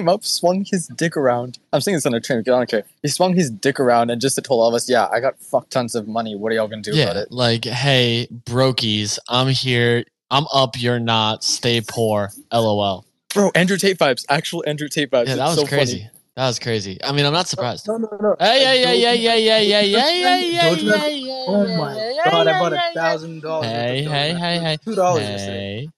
came 0.00 0.08
up, 0.08 0.24
swung 0.24 0.64
his 0.70 0.86
dick 0.88 1.16
around. 1.16 1.58
I'm 1.72 1.80
saying 1.80 1.96
this 1.96 2.06
on 2.06 2.14
a 2.14 2.20
train. 2.20 2.38
I 2.40 2.42
don't 2.42 2.68
care. 2.68 2.84
He 3.02 3.08
swung 3.08 3.34
his 3.34 3.50
dick 3.50 3.78
around 3.78 4.10
and 4.10 4.20
just 4.20 4.42
told 4.42 4.60
all 4.60 4.68
of 4.68 4.74
us, 4.74 4.88
"Yeah, 4.88 5.08
I 5.12 5.20
got 5.20 5.38
fuck 5.38 5.68
tons 5.70 5.94
of 5.94 6.08
money. 6.08 6.34
What 6.34 6.52
are 6.52 6.54
y'all 6.54 6.68
gonna 6.68 6.82
do 6.82 6.92
about 6.92 7.16
Yeah, 7.16 7.22
it?" 7.22 7.32
like, 7.32 7.64
hey, 7.64 8.28
brokies, 8.44 9.18
I'm 9.28 9.48
here. 9.48 10.04
I'm 10.30 10.46
up. 10.52 10.80
You're 10.80 10.98
not. 10.98 11.44
Stay 11.44 11.82
poor. 11.82 12.30
LOL. 12.52 13.04
Bro, 13.34 13.50
Andrew 13.54 13.76
Tate 13.76 13.98
vibes. 13.98 14.24
Actual 14.28 14.64
Andrew 14.66 14.88
Tate 14.88 15.10
vibes. 15.10 15.28
Yeah, 15.28 15.36
that 15.36 15.46
It's 15.48 15.56
was 15.56 15.60
so 15.60 15.66
crazy. 15.66 15.98
funny. 15.98 16.10
That 16.36 16.46
was 16.46 16.58
crazy. 16.58 16.98
I 17.04 17.12
mean, 17.12 17.26
I'm 17.26 17.32
not 17.34 17.46
surprised. 17.48 17.86
No, 17.86 17.98
no, 17.98 18.08
no. 18.18 18.36
Hey, 18.38 18.66
I 18.66 18.72
yeah, 18.72 18.72
yeah, 18.72 18.92
don't 18.92 19.00
yeah, 19.00 19.12
yeah, 19.12 19.34
yeah, 19.34 19.58
yeah, 19.58 19.80
yeah, 19.80 20.10
yeah, 20.10 20.38
yeah, 20.38 20.76
yeah, 20.76 21.08
yeah. 21.08 21.44
Oh 21.46 21.76
my 21.76 22.14
god, 22.24 22.46
I 22.48 22.58
bought 22.58 22.72
a 22.72 22.80
thousand 22.94 23.42
dollars. 23.42 23.66
Hey, 23.70 24.02
hey, 24.02 24.32
hey, 24.32 24.58
hey. 24.58 24.76
Two 24.82 24.94
dollars. 24.94 25.22
Hey. 25.24 25.88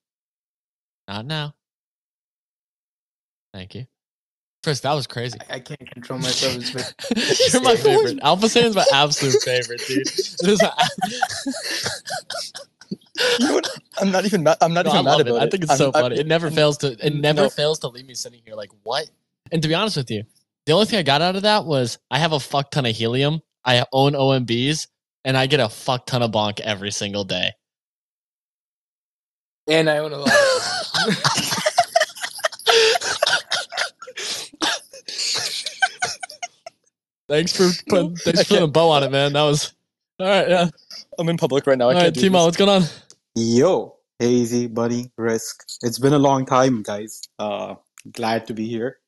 Not 1.06 1.26
now. 1.26 1.54
Thank 3.54 3.74
you. 3.76 3.86
Chris, 4.64 4.80
that 4.80 4.92
was 4.94 5.06
crazy. 5.06 5.38
I, 5.48 5.54
I 5.54 5.60
can't 5.60 5.88
control 5.92 6.18
myself. 6.18 6.54
You're 7.52 7.62
my 7.62 7.76
favorite. 7.76 8.18
Alpha 8.22 8.46
Saiyan's 8.46 8.74
my 8.74 8.84
absolute 8.92 9.40
favorite, 9.42 9.80
dude. 9.86 10.00
Is 10.08 10.36
You? 13.38 13.60
I'm 14.00 14.10
not 14.10 14.24
even 14.24 14.42
mad. 14.42 14.56
I'm 14.60 14.74
not 14.74 14.86
No, 14.86 14.90
I 14.90 14.94
even 14.94 15.04
mad 15.04 15.10
love 15.12 15.20
it. 15.20 15.28
about 15.28 15.42
I 15.42 15.48
think 15.50 15.62
it's 15.62 15.70
I'm- 15.70 15.78
so 15.78 15.84
I'm- 15.94 16.02
funny. 16.02 16.18
It 16.18 16.26
never 16.26 16.46
I'm- 16.48 16.56
fails 16.56 16.78
to. 16.78 16.96
It 17.06 17.14
never 17.14 17.42
No. 17.42 17.48
fails 17.48 17.78
to 17.80 17.88
leave 17.88 18.06
me 18.06 18.14
sitting 18.14 18.40
here 18.44 18.56
like 18.56 18.70
what. 18.82 19.08
And 19.52 19.62
to 19.62 19.68
be 19.68 19.74
honest 19.74 19.96
with 19.96 20.10
you, 20.10 20.24
the 20.66 20.72
only 20.72 20.86
thing 20.86 20.98
I 20.98 21.02
got 21.04 21.22
out 21.22 21.36
of 21.36 21.42
that 21.42 21.64
was 21.64 21.98
I 22.10 22.18
have 22.18 22.32
a 22.32 22.40
fuck 22.40 22.72
ton 22.72 22.86
of 22.86 22.96
helium. 22.96 23.40
I 23.64 23.84
own 23.92 24.14
OMBs, 24.14 24.88
and 25.24 25.36
I 25.36 25.46
get 25.46 25.60
a 25.60 25.68
fuck 25.68 26.06
ton 26.06 26.22
of 26.22 26.32
bonk 26.32 26.58
every 26.60 26.90
single 26.90 27.24
day. 27.24 27.52
and 29.68 29.88
I 29.88 29.98
own 29.98 30.12
a 30.12 30.18
lot. 30.18 30.30
Thanks 37.34 37.56
for 37.56 37.68
putting, 37.88 38.14
thanks 38.24 38.42
for 38.42 38.48
putting 38.48 38.64
a 38.64 38.68
bow 38.68 38.90
on 38.90 39.02
it, 39.02 39.10
man. 39.10 39.32
That 39.32 39.42
was 39.42 39.74
all 40.20 40.28
right. 40.28 40.48
Yeah. 40.48 40.68
I'm 41.18 41.28
in 41.28 41.36
public 41.36 41.66
right 41.66 41.76
now. 41.76 41.88
I 41.88 41.94
All 41.94 42.00
can't 42.00 42.16
right, 42.16 42.24
Timo, 42.24 42.44
what's 42.44 42.56
going 42.56 42.70
on? 42.70 42.88
Yo, 43.34 43.96
Hazy, 44.20 44.68
Bunny, 44.68 45.10
Frisk. 45.16 45.64
It's 45.82 45.98
been 45.98 46.12
a 46.12 46.18
long 46.18 46.46
time, 46.46 46.84
guys. 46.84 47.22
Uh, 47.40 47.74
glad 48.12 48.46
to 48.46 48.54
be 48.54 48.68
here. 48.68 48.98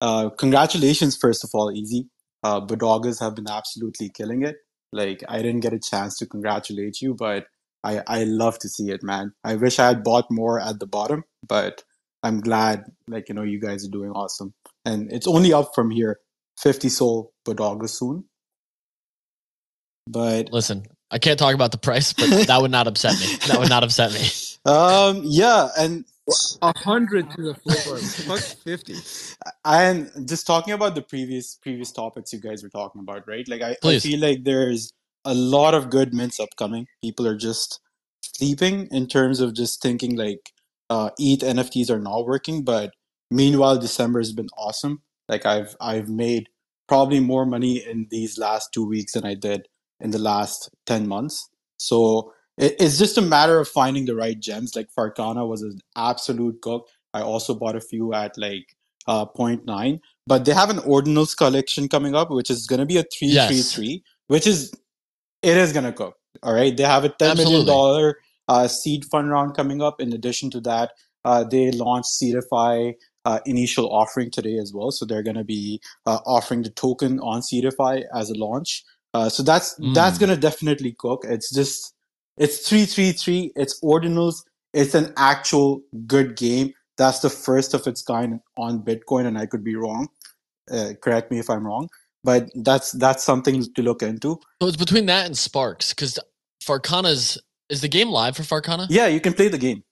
Uh, 0.00 0.30
congratulations, 0.30 1.18
first 1.18 1.44
of 1.44 1.50
all, 1.52 1.70
Easy. 1.70 2.08
Uh, 2.42 2.62
Bodoggos 2.62 3.20
have 3.20 3.34
been 3.34 3.50
absolutely 3.50 4.08
killing 4.08 4.42
it. 4.42 4.56
Like, 4.90 5.22
I 5.28 5.42
didn't 5.42 5.60
get 5.60 5.74
a 5.74 5.78
chance 5.78 6.16
to 6.18 6.26
congratulate 6.26 7.02
you, 7.02 7.12
but 7.12 7.46
I, 7.84 8.02
I 8.06 8.24
love 8.24 8.58
to 8.60 8.68
see 8.70 8.90
it, 8.90 9.02
man. 9.02 9.34
I 9.44 9.56
wish 9.56 9.78
I 9.78 9.88
had 9.88 10.02
bought 10.02 10.30
more 10.30 10.58
at 10.58 10.80
the 10.80 10.86
bottom, 10.86 11.24
but 11.46 11.84
I'm 12.22 12.40
glad, 12.40 12.84
like, 13.06 13.28
you 13.28 13.34
know, 13.34 13.42
you 13.42 13.60
guys 13.60 13.86
are 13.86 13.90
doing 13.90 14.12
awesome. 14.12 14.54
And 14.86 15.12
it's 15.12 15.26
only 15.26 15.52
up 15.52 15.72
from 15.74 15.90
here. 15.90 16.20
50 16.62 16.88
soul 16.88 17.32
Bodoggos 17.46 17.90
soon. 17.90 18.24
But 20.06 20.52
Listen, 20.52 20.86
I 21.10 21.18
can't 21.18 21.38
talk 21.38 21.54
about 21.54 21.72
the 21.72 21.78
price, 21.78 22.12
but 22.12 22.28
that 22.46 22.60
would 22.60 22.70
not 22.70 22.86
upset 22.86 23.18
me. 23.20 23.36
That 23.46 23.58
would 23.58 23.68
not 23.68 23.84
upset 23.84 24.12
me. 24.12 24.26
um, 24.72 25.22
yeah, 25.24 25.68
and 25.78 26.04
A 26.62 26.76
hundred 26.78 27.30
to 27.32 27.42
the 27.42 27.54
floor. 27.54 27.98
Fuck 27.98 28.58
fifty. 28.58 28.96
and 29.64 30.10
just 30.28 30.46
talking 30.46 30.74
about 30.74 30.94
the 30.94 31.02
previous 31.02 31.56
previous 31.56 31.92
topics 31.92 32.32
you 32.32 32.40
guys 32.40 32.62
were 32.62 32.68
talking 32.68 33.00
about 33.00 33.26
right 33.26 33.48
like 33.48 33.62
I, 33.62 33.76
I 33.84 33.98
feel 33.98 34.20
like 34.20 34.44
there's 34.44 34.92
a 35.24 35.34
lot 35.34 35.74
of 35.74 35.90
good 35.90 36.14
mints 36.14 36.40
upcoming 36.40 36.86
people 37.02 37.26
are 37.26 37.36
just 37.36 37.80
sleeping 38.22 38.88
in 38.90 39.06
terms 39.06 39.40
of 39.40 39.54
just 39.54 39.82
thinking 39.82 40.16
like 40.16 40.52
uh 40.90 41.10
ETH 41.18 41.40
nfts 41.40 41.90
are 41.90 41.98
not 41.98 42.26
working 42.26 42.62
but 42.62 42.92
meanwhile 43.30 43.78
december 43.78 44.20
has 44.20 44.32
been 44.32 44.48
awesome 44.56 45.02
like 45.28 45.46
i've 45.46 45.76
i've 45.80 46.08
made 46.08 46.48
probably 46.86 47.20
more 47.20 47.44
money 47.44 47.84
in 47.84 48.06
these 48.10 48.38
last 48.38 48.72
two 48.72 48.86
weeks 48.86 49.12
than 49.12 49.24
i 49.24 49.34
did 49.34 49.68
in 50.00 50.10
the 50.10 50.18
last 50.18 50.70
10 50.86 51.06
months. 51.06 51.48
So 51.76 52.32
it, 52.56 52.76
it's 52.78 52.98
just 52.98 53.18
a 53.18 53.22
matter 53.22 53.58
of 53.58 53.68
finding 53.68 54.04
the 54.04 54.14
right 54.14 54.38
gems. 54.38 54.76
Like 54.76 54.88
farcana 54.96 55.46
was 55.48 55.62
an 55.62 55.78
absolute 55.96 56.60
cook. 56.62 56.88
I 57.14 57.22
also 57.22 57.54
bought 57.54 57.76
a 57.76 57.80
few 57.80 58.14
at 58.14 58.36
like 58.36 58.76
uh, 59.06 59.24
0.9 59.24 60.00
but 60.26 60.44
they 60.44 60.52
have 60.52 60.68
an 60.68 60.76
ordinals 60.80 61.34
collection 61.34 61.88
coming 61.88 62.14
up 62.14 62.30
which 62.30 62.50
is 62.50 62.66
going 62.66 62.78
to 62.78 62.84
be 62.84 62.98
a 62.98 63.04
333 63.18 64.02
which 64.26 64.46
is 64.46 64.70
it 65.42 65.56
is 65.56 65.72
going 65.72 65.86
to 65.86 65.92
cook 65.92 66.14
all 66.42 66.52
right? 66.52 66.76
They 66.76 66.82
have 66.82 67.04
a 67.04 67.08
$10 67.08 67.18
million 67.18 67.30
Absolutely. 67.38 67.64
dollar 67.64 68.18
uh, 68.48 68.68
seed 68.68 69.06
fund 69.06 69.30
round 69.30 69.56
coming 69.56 69.80
up. 69.80 69.98
In 69.98 70.12
addition 70.12 70.50
to 70.50 70.60
that 70.60 70.92
uh, 71.24 71.42
they 71.42 71.70
launched 71.70 72.10
seedify 72.10 72.92
uh, 73.28 73.38
initial 73.54 73.86
offering 74.00 74.30
today 74.38 74.56
as 74.64 74.70
well 74.76 74.90
so 74.96 75.02
they're 75.04 75.26
going 75.30 75.42
to 75.44 75.50
be 75.58 75.80
uh, 76.10 76.18
offering 76.36 76.62
the 76.66 76.70
token 76.84 77.12
on 77.20 77.38
seedify 77.48 77.94
as 78.20 78.26
a 78.30 78.36
launch 78.46 78.70
uh, 79.14 79.28
so 79.34 79.42
that's 79.50 79.68
that's 79.96 80.16
Mm. 80.16 80.20
going 80.22 80.34
to 80.36 80.40
definitely 80.48 80.92
cook 81.04 81.20
it's 81.34 81.50
just 81.60 81.78
it's 82.44 82.56
333 82.68 83.52
it's 83.62 83.74
ordinals 83.92 84.36
it's 84.80 84.94
an 85.02 85.12
actual 85.16 85.70
good 86.06 86.30
game 86.36 86.68
that's 86.98 87.20
the 87.20 87.30
first 87.30 87.74
of 87.74 87.86
its 87.86 88.02
kind 88.02 88.40
on 88.56 88.82
Bitcoin, 88.82 89.24
and 89.28 89.38
I 89.38 89.46
could 89.46 89.62
be 89.62 89.76
wrong. 89.76 90.08
Uh, 90.68 90.90
correct 91.00 91.30
me 91.30 91.38
if 91.38 91.48
I'm 91.48 91.64
wrong, 91.64 91.88
but 92.24 92.50
that's 92.68 92.90
that's 93.04 93.22
something 93.22 93.64
to 93.76 93.82
look 93.82 94.02
into. 94.02 94.30
So 94.60 94.66
it's 94.68 94.76
between 94.76 95.06
that 95.06 95.24
and 95.26 95.36
Sparks, 95.38 95.94
because 95.94 96.18
Farcana's 96.68 97.38
is 97.70 97.80
the 97.82 97.88
game 97.88 98.10
live 98.10 98.36
for 98.36 98.42
Farcana? 98.42 98.86
Yeah, 98.90 99.06
you 99.06 99.20
can 99.20 99.32
play 99.32 99.48
the 99.48 99.58
game. 99.66 99.84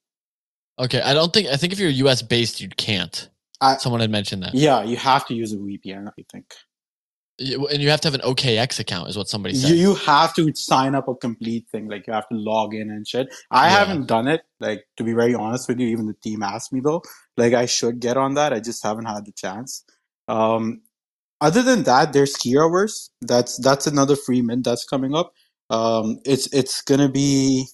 Okay, 0.78 1.00
I 1.00 1.14
don't 1.14 1.32
think 1.32 1.48
I 1.48 1.56
think 1.56 1.72
if 1.72 1.78
you're 1.78 1.90
US 1.90 2.22
based, 2.22 2.60
you 2.60 2.68
can't. 2.68 3.28
I- 3.60 3.78
Someone 3.78 4.00
had 4.02 4.10
mentioned 4.10 4.42
that, 4.42 4.54
Yeah, 4.54 4.82
you 4.82 4.96
have 4.96 5.26
to 5.28 5.34
use 5.34 5.52
a 5.52 5.56
VPN. 5.56 6.08
I 6.08 6.22
think 6.30 6.54
and 7.38 7.82
you 7.82 7.90
have 7.90 8.00
to 8.00 8.08
have 8.08 8.14
an 8.14 8.22
OKX 8.22 8.80
account, 8.80 9.10
is 9.10 9.16
what 9.18 9.28
somebody 9.28 9.54
said. 9.54 9.68
you 9.70 9.76
you 9.76 9.94
have 9.94 10.34
to 10.34 10.54
sign 10.54 10.94
up 10.94 11.06
a 11.06 11.14
complete 11.14 11.68
thing. 11.68 11.86
Like 11.86 12.06
you 12.06 12.12
have 12.14 12.26
to 12.30 12.34
log 12.34 12.74
in 12.74 12.90
and 12.90 13.06
shit. 13.06 13.28
I 13.50 13.66
Yeah. 13.68 13.78
haven't 13.78 14.06
done 14.06 14.26
it. 14.26 14.42
Like 14.58 14.86
to 14.96 15.04
be 15.04 15.12
very 15.12 15.34
honest 15.34 15.68
with 15.68 15.78
you, 15.78 15.86
even 15.88 16.06
the 16.06 16.14
team 16.14 16.42
asked 16.42 16.72
me 16.72 16.80
though. 16.80 17.02
Like 17.36 17.52
I 17.52 17.66
should 17.66 18.00
get 18.00 18.16
on 18.16 18.34
that. 18.34 18.52
I 18.54 18.60
just 18.60 18.82
haven't 18.82 19.04
had 19.06 19.26
the 19.26 19.32
chance. 19.32 19.84
Um, 20.28 20.80
other 21.40 21.62
than 21.62 21.82
that, 21.82 22.14
there's 22.14 22.34
Heroverse. 22.36 23.10
That's 23.20 23.58
that's 23.58 23.86
another 23.86 24.16
free 24.16 24.40
mint 24.40 24.64
that's 24.64 24.84
coming 24.86 25.14
up. 25.14 25.34
Um, 25.68 26.20
it's 26.24 26.46
it's 26.54 26.80
gonna 26.80 27.10
be, 27.10 27.66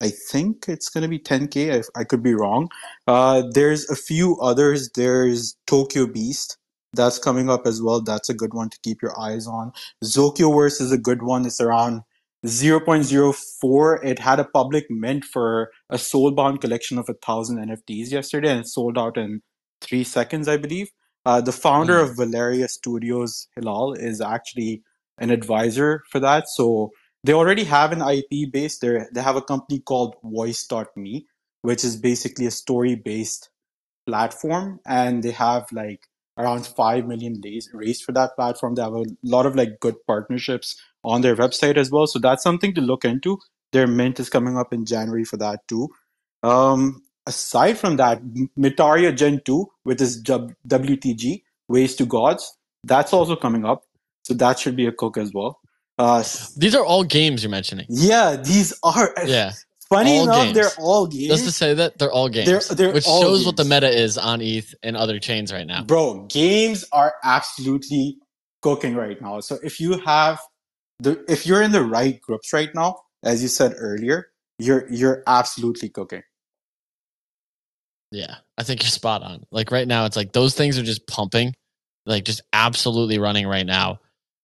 I 0.00 0.10
think 0.10 0.66
it's 0.68 0.88
gonna 0.90 1.08
be 1.08 1.18
10k. 1.18 1.84
I, 1.96 2.00
I 2.00 2.04
could 2.04 2.22
be 2.22 2.34
wrong. 2.34 2.68
Uh, 3.06 3.42
there's 3.52 3.88
a 3.90 3.96
few 3.96 4.38
others. 4.40 4.90
There's 4.94 5.56
Tokyo 5.66 6.06
Beast 6.06 6.56
that's 6.94 7.18
coming 7.18 7.50
up 7.50 7.66
as 7.66 7.82
well. 7.82 8.00
That's 8.00 8.28
a 8.30 8.34
good 8.34 8.54
one 8.54 8.70
to 8.70 8.78
keep 8.82 9.02
your 9.02 9.18
eyes 9.20 9.46
on. 9.46 9.72
Zokyoverse 10.04 10.80
is 10.80 10.92
a 10.92 10.98
good 10.98 11.22
one. 11.22 11.44
It's 11.46 11.60
around 11.60 12.02
0.04. 12.46 14.04
It 14.04 14.18
had 14.18 14.40
a 14.40 14.44
public 14.44 14.86
mint 14.90 15.24
for 15.24 15.70
a 15.90 15.96
soulbound 15.96 16.60
collection 16.60 16.98
of 16.98 17.08
a 17.08 17.14
thousand 17.14 17.58
NFTs 17.58 18.10
yesterday, 18.10 18.50
and 18.50 18.60
it 18.60 18.68
sold 18.68 18.98
out 18.98 19.16
in 19.16 19.42
three 19.80 20.04
seconds, 20.04 20.48
I 20.48 20.56
believe. 20.56 20.90
Uh, 21.26 21.40
the 21.40 21.52
founder 21.52 21.94
Mm. 21.98 22.02
of 22.10 22.16
Valeria 22.16 22.68
Studios, 22.68 23.48
Hilal, 23.56 23.94
is 23.94 24.20
actually 24.20 24.82
an 25.18 25.30
advisor 25.30 26.02
for 26.10 26.20
that. 26.20 26.48
So 26.48 26.90
they 27.24 27.32
already 27.32 27.64
have 27.64 27.92
an 27.92 28.02
IP 28.02 28.52
base. 28.52 28.78
They 28.78 29.04
they 29.12 29.22
have 29.22 29.36
a 29.36 29.42
company 29.42 29.80
called 29.80 30.16
Voice.me, 30.22 31.26
which 31.62 31.84
is 31.84 31.96
basically 31.96 32.46
a 32.46 32.50
story 32.50 32.94
based 32.94 33.50
platform, 34.06 34.80
and 34.86 35.22
they 35.22 35.32
have 35.32 35.70
like 35.72 36.00
around 36.38 36.66
five 36.66 37.06
million 37.06 37.40
days 37.40 37.68
raised 37.74 38.04
for 38.04 38.12
that 38.12 38.36
platform. 38.36 38.74
They 38.74 38.82
have 38.82 38.94
a 38.94 39.04
lot 39.24 39.46
of 39.46 39.56
like 39.56 39.80
good 39.80 39.96
partnerships 40.06 40.80
on 41.04 41.20
their 41.20 41.36
website 41.36 41.76
as 41.76 41.90
well. 41.90 42.06
So 42.06 42.18
that's 42.18 42.42
something 42.42 42.74
to 42.74 42.80
look 42.80 43.04
into. 43.04 43.38
Their 43.72 43.86
mint 43.86 44.20
is 44.20 44.30
coming 44.30 44.56
up 44.56 44.72
in 44.72 44.86
January 44.86 45.24
for 45.24 45.36
that 45.38 45.66
too. 45.68 45.88
Um, 46.42 47.02
aside 47.26 47.78
from 47.78 47.96
that, 47.96 48.22
Mitaria 48.58 49.14
Gen 49.14 49.42
2, 49.44 49.66
which 49.82 50.00
is 50.00 50.22
WTG, 50.22 51.42
Ways 51.68 51.96
to 51.96 52.06
Gods, 52.06 52.56
that's 52.84 53.12
also 53.12 53.36
coming 53.36 53.64
up. 53.64 53.82
So 54.22 54.34
that 54.34 54.58
should 54.58 54.76
be 54.76 54.86
a 54.86 54.92
cook 54.92 55.16
as 55.18 55.32
well. 55.34 55.60
Uh, 55.98 56.22
These 56.56 56.74
are 56.74 56.84
all 56.84 57.02
games 57.04 57.42
you're 57.42 57.50
mentioning. 57.50 57.86
yeah, 57.88 58.36
these 58.36 58.72
are 58.84 59.12
Yeah, 59.26 59.52
funny 59.90 60.18
all 60.18 60.24
enough. 60.24 60.36
games. 60.44 60.54
They're 60.54 60.84
all 60.84 61.06
games. 61.06 61.28
just 61.28 61.44
to 61.44 61.50
say 61.52 61.74
that 61.74 61.98
they're 61.98 62.12
all 62.12 62.28
games, 62.28 62.68
they're 62.68 62.92
which 62.92 63.06
all 63.06 63.20
shows 63.22 63.44
what 63.44 63.56
the 63.56 63.64
meta 63.64 63.88
is 63.90 64.16
on 64.16 64.40
ETH 64.40 64.74
and 64.82 64.96
other 64.96 65.18
chains 65.18 65.52
right 65.52 65.66
now. 65.66 65.82
Bro, 65.82 66.26
games 66.30 66.84
are 66.92 67.14
absolutely 67.24 68.18
cooking 68.62 68.94
right 68.94 69.20
now. 69.20 69.40
So 69.40 69.58
if 69.62 69.80
you 69.80 69.98
have 69.98 70.40
the 71.00 71.24
if 71.28 71.46
you're 71.46 71.62
in 71.62 71.72
the 71.72 71.82
right 71.82 72.20
groups 72.20 72.52
right 72.52 72.72
now, 72.74 73.00
as 73.24 73.42
you 73.42 73.48
said 73.48 73.74
earlier, 73.76 74.28
you're 74.60 74.88
you're 74.90 75.22
absolutely 75.26 75.88
cooking. 75.88 76.22
Yeah, 78.10 78.36
I 78.56 78.62
think 78.62 78.82
you're 78.82 78.88
spot 78.90 79.22
on. 79.22 79.44
Like 79.50 79.70
right 79.70 79.86
now, 79.86 80.06
it's 80.06 80.16
like 80.16 80.32
those 80.32 80.54
things 80.54 80.78
are 80.78 80.82
just 80.82 81.06
pumping, 81.06 81.54
like 82.06 82.24
just 82.24 82.40
absolutely 82.52 83.18
running 83.18 83.46
right 83.46 83.66
now. 83.66 83.98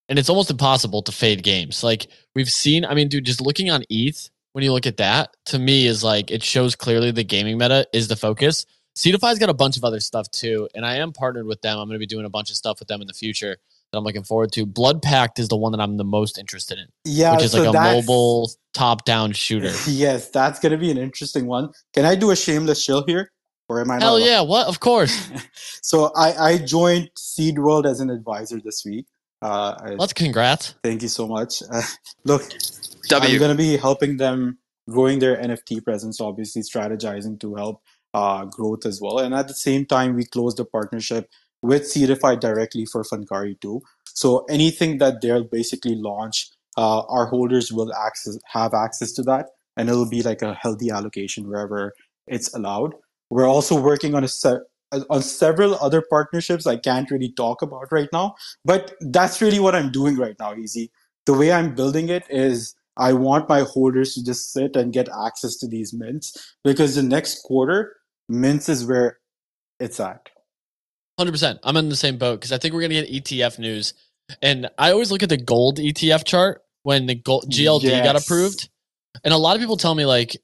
And 0.09 0.19
it's 0.19 0.29
almost 0.29 0.51
impossible 0.51 1.03
to 1.03 1.13
fade 1.13 1.43
games. 1.43 1.83
Like 1.83 2.09
we've 2.35 2.51
seen, 2.51 2.85
I 2.85 2.95
mean, 2.95 3.09
dude, 3.09 3.25
just 3.25 3.41
looking 3.41 3.71
on 3.71 3.85
ETH, 3.89 4.31
when 4.53 4.63
you 4.63 4.73
look 4.73 4.87
at 4.87 4.99
that, 4.99 5.37
to 5.47 5.59
me 5.59 5.87
is 5.87 6.05
like 6.05 6.31
it 6.31 6.43
shows 6.43 6.77
clearly 6.77 7.11
the 7.11 7.25
gaming 7.25 7.59
meta 7.59 7.87
is 7.93 8.09
the 8.09 8.17
focus. 8.17 8.67
Seedify's 8.97 9.41
got 9.41 9.49
a 9.49 9.55
bunch 9.55 9.77
of 9.77 9.85
other 9.85 9.99
stuff 9.99 10.31
too, 10.31 10.69
and 10.75 10.87
I 10.87 10.97
am 10.97 11.13
partnered 11.13 11.47
with 11.47 11.61
them. 11.63 11.79
I'm 11.79 11.89
going 11.89 11.97
to 11.97 11.99
be 11.99 12.07
doing 12.07 12.25
a 12.25 12.31
bunch 12.31 12.51
of 12.51 12.57
stuff 12.57 12.79
with 12.79 12.87
them 12.87 13.01
in 13.01 13.09
the 13.09 13.13
future 13.13 13.57
that 13.91 13.99
I'm 13.99 14.05
looking 14.05 14.23
forward 14.23 14.53
to. 14.53 14.65
Blood 14.65 15.03
Pact 15.03 15.41
is 15.41 15.49
the 15.49 15.57
one 15.57 15.73
that 15.73 15.81
I'm 15.81 15.97
the 15.97 16.05
most 16.05 16.39
interested 16.39 16.79
in, 16.79 16.87
Yeah, 17.05 17.35
which 17.35 17.45
is 17.47 17.51
so 17.51 17.65
like 17.65 17.75
a 17.75 17.95
mobile 17.95 18.51
top-down 18.73 19.33
shooter. 19.33 19.73
Yes, 19.89 20.29
that's 20.29 20.61
gonna 20.61 20.79
be 20.79 20.93
an 20.93 20.99
interesting 20.99 21.47
one. 21.47 21.71
Can 21.93 22.05
I 22.05 22.15
do 22.15 22.31
a 22.31 22.37
shameless 22.37 22.85
chill 22.85 23.05
here, 23.05 23.33
or 23.69 23.81
am 23.81 23.91
I? 23.91 23.99
Hell 23.99 24.21
yeah! 24.21 24.41
What? 24.41 24.69
Of 24.69 24.79
course. 24.79 25.29
so 25.83 26.13
I 26.15 26.33
I 26.51 26.59
joined 26.59 27.11
Seed 27.17 27.59
World 27.59 27.87
as 27.87 27.99
an 27.99 28.11
advisor 28.11 28.61
this 28.61 28.85
week. 28.85 29.07
Uh, 29.45 29.77
I, 29.79 29.91
Let's 29.91 30.15
congrats. 30.15 30.75
thank 30.83 31.03
you 31.03 31.09
so 31.09 31.29
much. 31.29 31.63
Uh, 31.71 31.83
look, 32.25 32.43
I'm 33.13 33.39
going 33.39 33.51
to 33.51 33.55
be 33.55 33.77
helping 33.77 34.17
them 34.17 34.57
growing 34.89 35.19
their 35.19 35.37
NFT 35.37 35.85
presence, 35.85 36.19
obviously 36.19 36.63
strategizing 36.63 37.39
to 37.41 37.55
help 37.55 37.83
uh, 38.15 38.47
growth 38.47 38.87
as 38.87 39.03
well. 39.03 39.19
And 39.19 39.35
at 39.35 39.49
the 39.49 39.55
same 39.55 39.85
time, 39.85 40.15
we 40.15 40.25
closed 40.25 40.59
a 40.61 40.65
partnership 40.65 41.29
with 41.61 41.83
Seedify 41.83 42.41
directly 42.41 42.87
for 42.87 43.03
Funkari 43.03 43.61
too. 43.61 43.83
So 44.15 44.47
anything 44.49 44.97
that 44.99 45.21
they'll 45.21 45.45
basically 45.45 45.95
launch, 45.95 46.49
uh, 46.79 47.01
our 47.03 47.27
holders 47.27 47.71
will 47.71 47.93
access 47.95 48.39
have 48.47 48.73
access 48.73 49.13
to 49.13 49.23
that, 49.25 49.51
and 49.77 49.91
it'll 49.91 50.09
be 50.09 50.23
like 50.23 50.41
a 50.41 50.55
healthy 50.55 50.91
allocation 50.91 51.49
wherever 51.49 51.93
it's 52.27 52.53
allowed. 52.55 52.95
We're 53.29 53.49
also 53.49 53.79
working 53.79 54.15
on 54.15 54.25
a 54.25 54.29
se- 54.29 54.65
Uh, 54.95 55.05
on 55.11 55.23
several 55.23 55.75
other 55.77 56.03
partnerships 56.03 56.67
I 56.67 56.77
can't 56.77 57.11
really 57.11 57.33
talk 57.33 57.63
about 57.63 57.91
right 57.91 58.09
now, 58.13 58.37
but 58.65 58.95
that's 59.01 59.41
really 59.41 59.61
what 59.61 59.75
I'm 59.75 59.91
doing 59.91 60.17
right 60.17 60.37
now, 60.39 60.55
Easy. 60.55 60.91
The 61.27 61.35
way 61.35 61.53
I'm 61.53 61.75
building 61.75 62.09
it 62.09 62.25
is 62.29 62.75
I 62.97 63.13
want 63.13 63.49
my 63.49 63.61
holders 63.61 64.15
to 64.15 64.25
just 64.25 64.53
sit 64.53 64.77
and 64.77 64.93
get 64.93 65.09
access 65.27 65.57
to 65.57 65.69
these 65.69 65.93
mints 65.93 66.55
because 66.63 66.95
the 66.95 67.03
next 67.03 67.43
quarter, 67.43 67.97
mints 68.29 68.69
is 68.69 68.87
where 68.87 69.19
it's 69.81 69.99
at. 69.99 70.29
Hundred 71.19 71.33
percent. 71.33 71.59
I'm 71.63 71.77
in 71.77 71.89
the 71.89 71.97
same 71.97 72.19
boat 72.19 72.41
because 72.41 72.53
I 72.53 72.59
think 72.59 72.75
we're 72.75 72.83
gonna 72.83 73.03
get 73.03 73.25
ETF 73.25 73.59
news, 73.59 73.95
and 74.43 74.69
I 74.79 74.93
always 74.93 75.11
look 75.11 75.23
at 75.23 75.29
the 75.29 75.37
gold 75.37 75.79
ETF 75.79 76.25
chart 76.25 76.63
when 76.83 77.07
the 77.07 77.15
gold 77.15 77.47
GLD 77.51 78.05
got 78.05 78.21
approved, 78.21 78.69
And 79.25 79.33
a 79.33 79.39
lot 79.39 79.57
of 79.57 79.61
people 79.61 79.77
tell 79.77 79.95
me 79.95 80.05
like, 80.05 80.37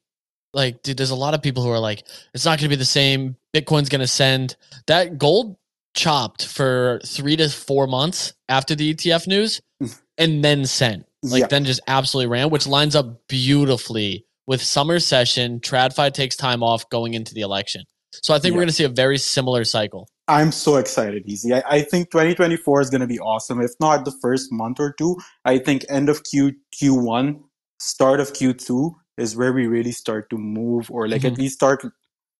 like, 0.52 0.82
dude, 0.82 0.96
there's 0.96 1.10
a 1.10 1.16
lot 1.16 1.34
of 1.34 1.42
people 1.42 1.62
who 1.62 1.70
are 1.70 1.78
like, 1.78 2.04
it's 2.34 2.44
not 2.44 2.58
going 2.58 2.68
to 2.70 2.76
be 2.76 2.76
the 2.76 2.84
same. 2.84 3.36
Bitcoin's 3.54 3.88
going 3.88 4.00
to 4.00 4.06
send 4.06 4.56
that 4.86 5.18
gold 5.18 5.56
chopped 5.94 6.46
for 6.46 7.00
three 7.04 7.36
to 7.36 7.48
four 7.48 7.86
months 7.86 8.32
after 8.48 8.74
the 8.74 8.94
ETF 8.94 9.26
news, 9.26 9.60
mm. 9.82 10.00
and 10.18 10.44
then 10.44 10.64
sent. 10.64 11.06
Like 11.22 11.40
Yeah. 11.40 11.46
then 11.48 11.64
just 11.64 11.80
absolutely 11.86 12.28
ran, 12.28 12.50
which 12.50 12.66
lines 12.66 12.96
up 12.96 13.26
beautifully 13.28 14.24
with 14.46 14.62
summer 14.62 14.98
session. 15.00 15.60
TradFi 15.60 16.12
takes 16.12 16.36
time 16.36 16.62
off 16.62 16.88
going 16.88 17.14
into 17.14 17.34
the 17.34 17.42
election. 17.42 17.84
So 18.22 18.34
I 18.34 18.38
think 18.38 18.54
we're 18.54 18.62
going 18.62 18.68
to 18.68 18.74
see 18.74 18.84
a 18.84 18.88
very 18.88 19.18
similar 19.18 19.64
cycle. 19.64 20.08
I'm 20.26 20.52
so 20.52 20.76
excited, 20.76 21.24
Easy. 21.26 21.52
I, 21.52 21.62
I 21.66 21.82
think 21.82 22.10
2024 22.10 22.80
is 22.80 22.90
going 22.90 23.00
to 23.00 23.06
be 23.06 23.18
awesome. 23.18 23.60
If 23.60 23.72
not 23.80 24.04
the 24.04 24.12
first 24.22 24.50
month 24.50 24.80
or 24.80 24.92
two, 24.92 25.16
I 25.44 25.58
think 25.58 25.84
end 25.88 26.08
of 26.08 26.24
Q 26.24 26.52
Q1, 26.80 27.40
start 27.78 28.20
of 28.20 28.32
Q2 28.32 28.92
is 29.16 29.36
where 29.36 29.52
we 29.52 29.66
really 29.66 29.92
start 29.92 30.30
to 30.30 30.38
move, 30.38 30.90
or 30.90 31.08
like 31.08 31.22
Mhm. 31.22 31.32
at 31.32 31.38
least 31.38 31.54
start 31.54 31.84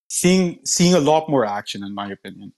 seeing 0.09 0.61
seeing 0.65 0.95
a 0.95 1.01
lot 1.01 1.29
more 1.29 1.45
action, 1.45 1.83
in 1.85 1.95
my 1.95 2.11
opinion. 2.11 2.53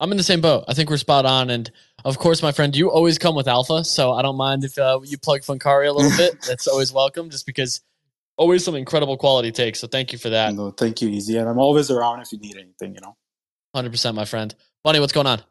I'm 0.00 0.10
in 0.10 0.16
the 0.16 0.22
same 0.24 0.40
boat. 0.40 0.64
I 0.66 0.72
think 0.72 0.88
we're 0.88 0.96
spot 0.96 1.26
on. 1.26 1.50
And 1.50 1.70
of 2.06 2.16
course, 2.18 2.42
my 2.42 2.52
friend, 2.52 2.74
you 2.74 2.90
always 2.90 3.18
come 3.18 3.34
with 3.34 3.46
alpha. 3.46 3.84
So 3.84 4.12
I 4.12 4.22
don't 4.22 4.36
mind 4.36 4.64
if 4.64 4.78
uh, 4.78 5.00
you 5.04 5.18
plug 5.18 5.42
Funkari 5.42 5.88
a 5.88 5.92
little 5.92 6.16
bit. 6.16 6.40
That's 6.42 6.66
always 6.72 6.90
welcome 6.90 7.28
just 7.28 7.44
because 7.44 7.82
always 8.38 8.64
some 8.64 8.74
incredible 8.74 9.18
quality 9.18 9.52
takes. 9.52 9.78
So 9.78 9.86
thank 9.86 10.10
you 10.12 10.18
for 10.18 10.30
that. 10.30 10.54
No, 10.54 10.70
thank 10.70 11.02
you, 11.02 11.10
Easy, 11.10 11.36
and 11.36 11.46
I'm 11.48 11.58
always 11.58 11.90
around 11.90 12.22
if 12.22 12.32
you 12.32 12.38
need 12.38 12.56
anything. 12.56 12.94
You 12.94 13.02
know. 13.02 13.16
100%, 13.76 14.14
my 14.14 14.24
friend. 14.24 14.54
Bunny, 14.82 15.00
what's 15.00 15.12
going 15.12 15.26
on? 15.26 15.42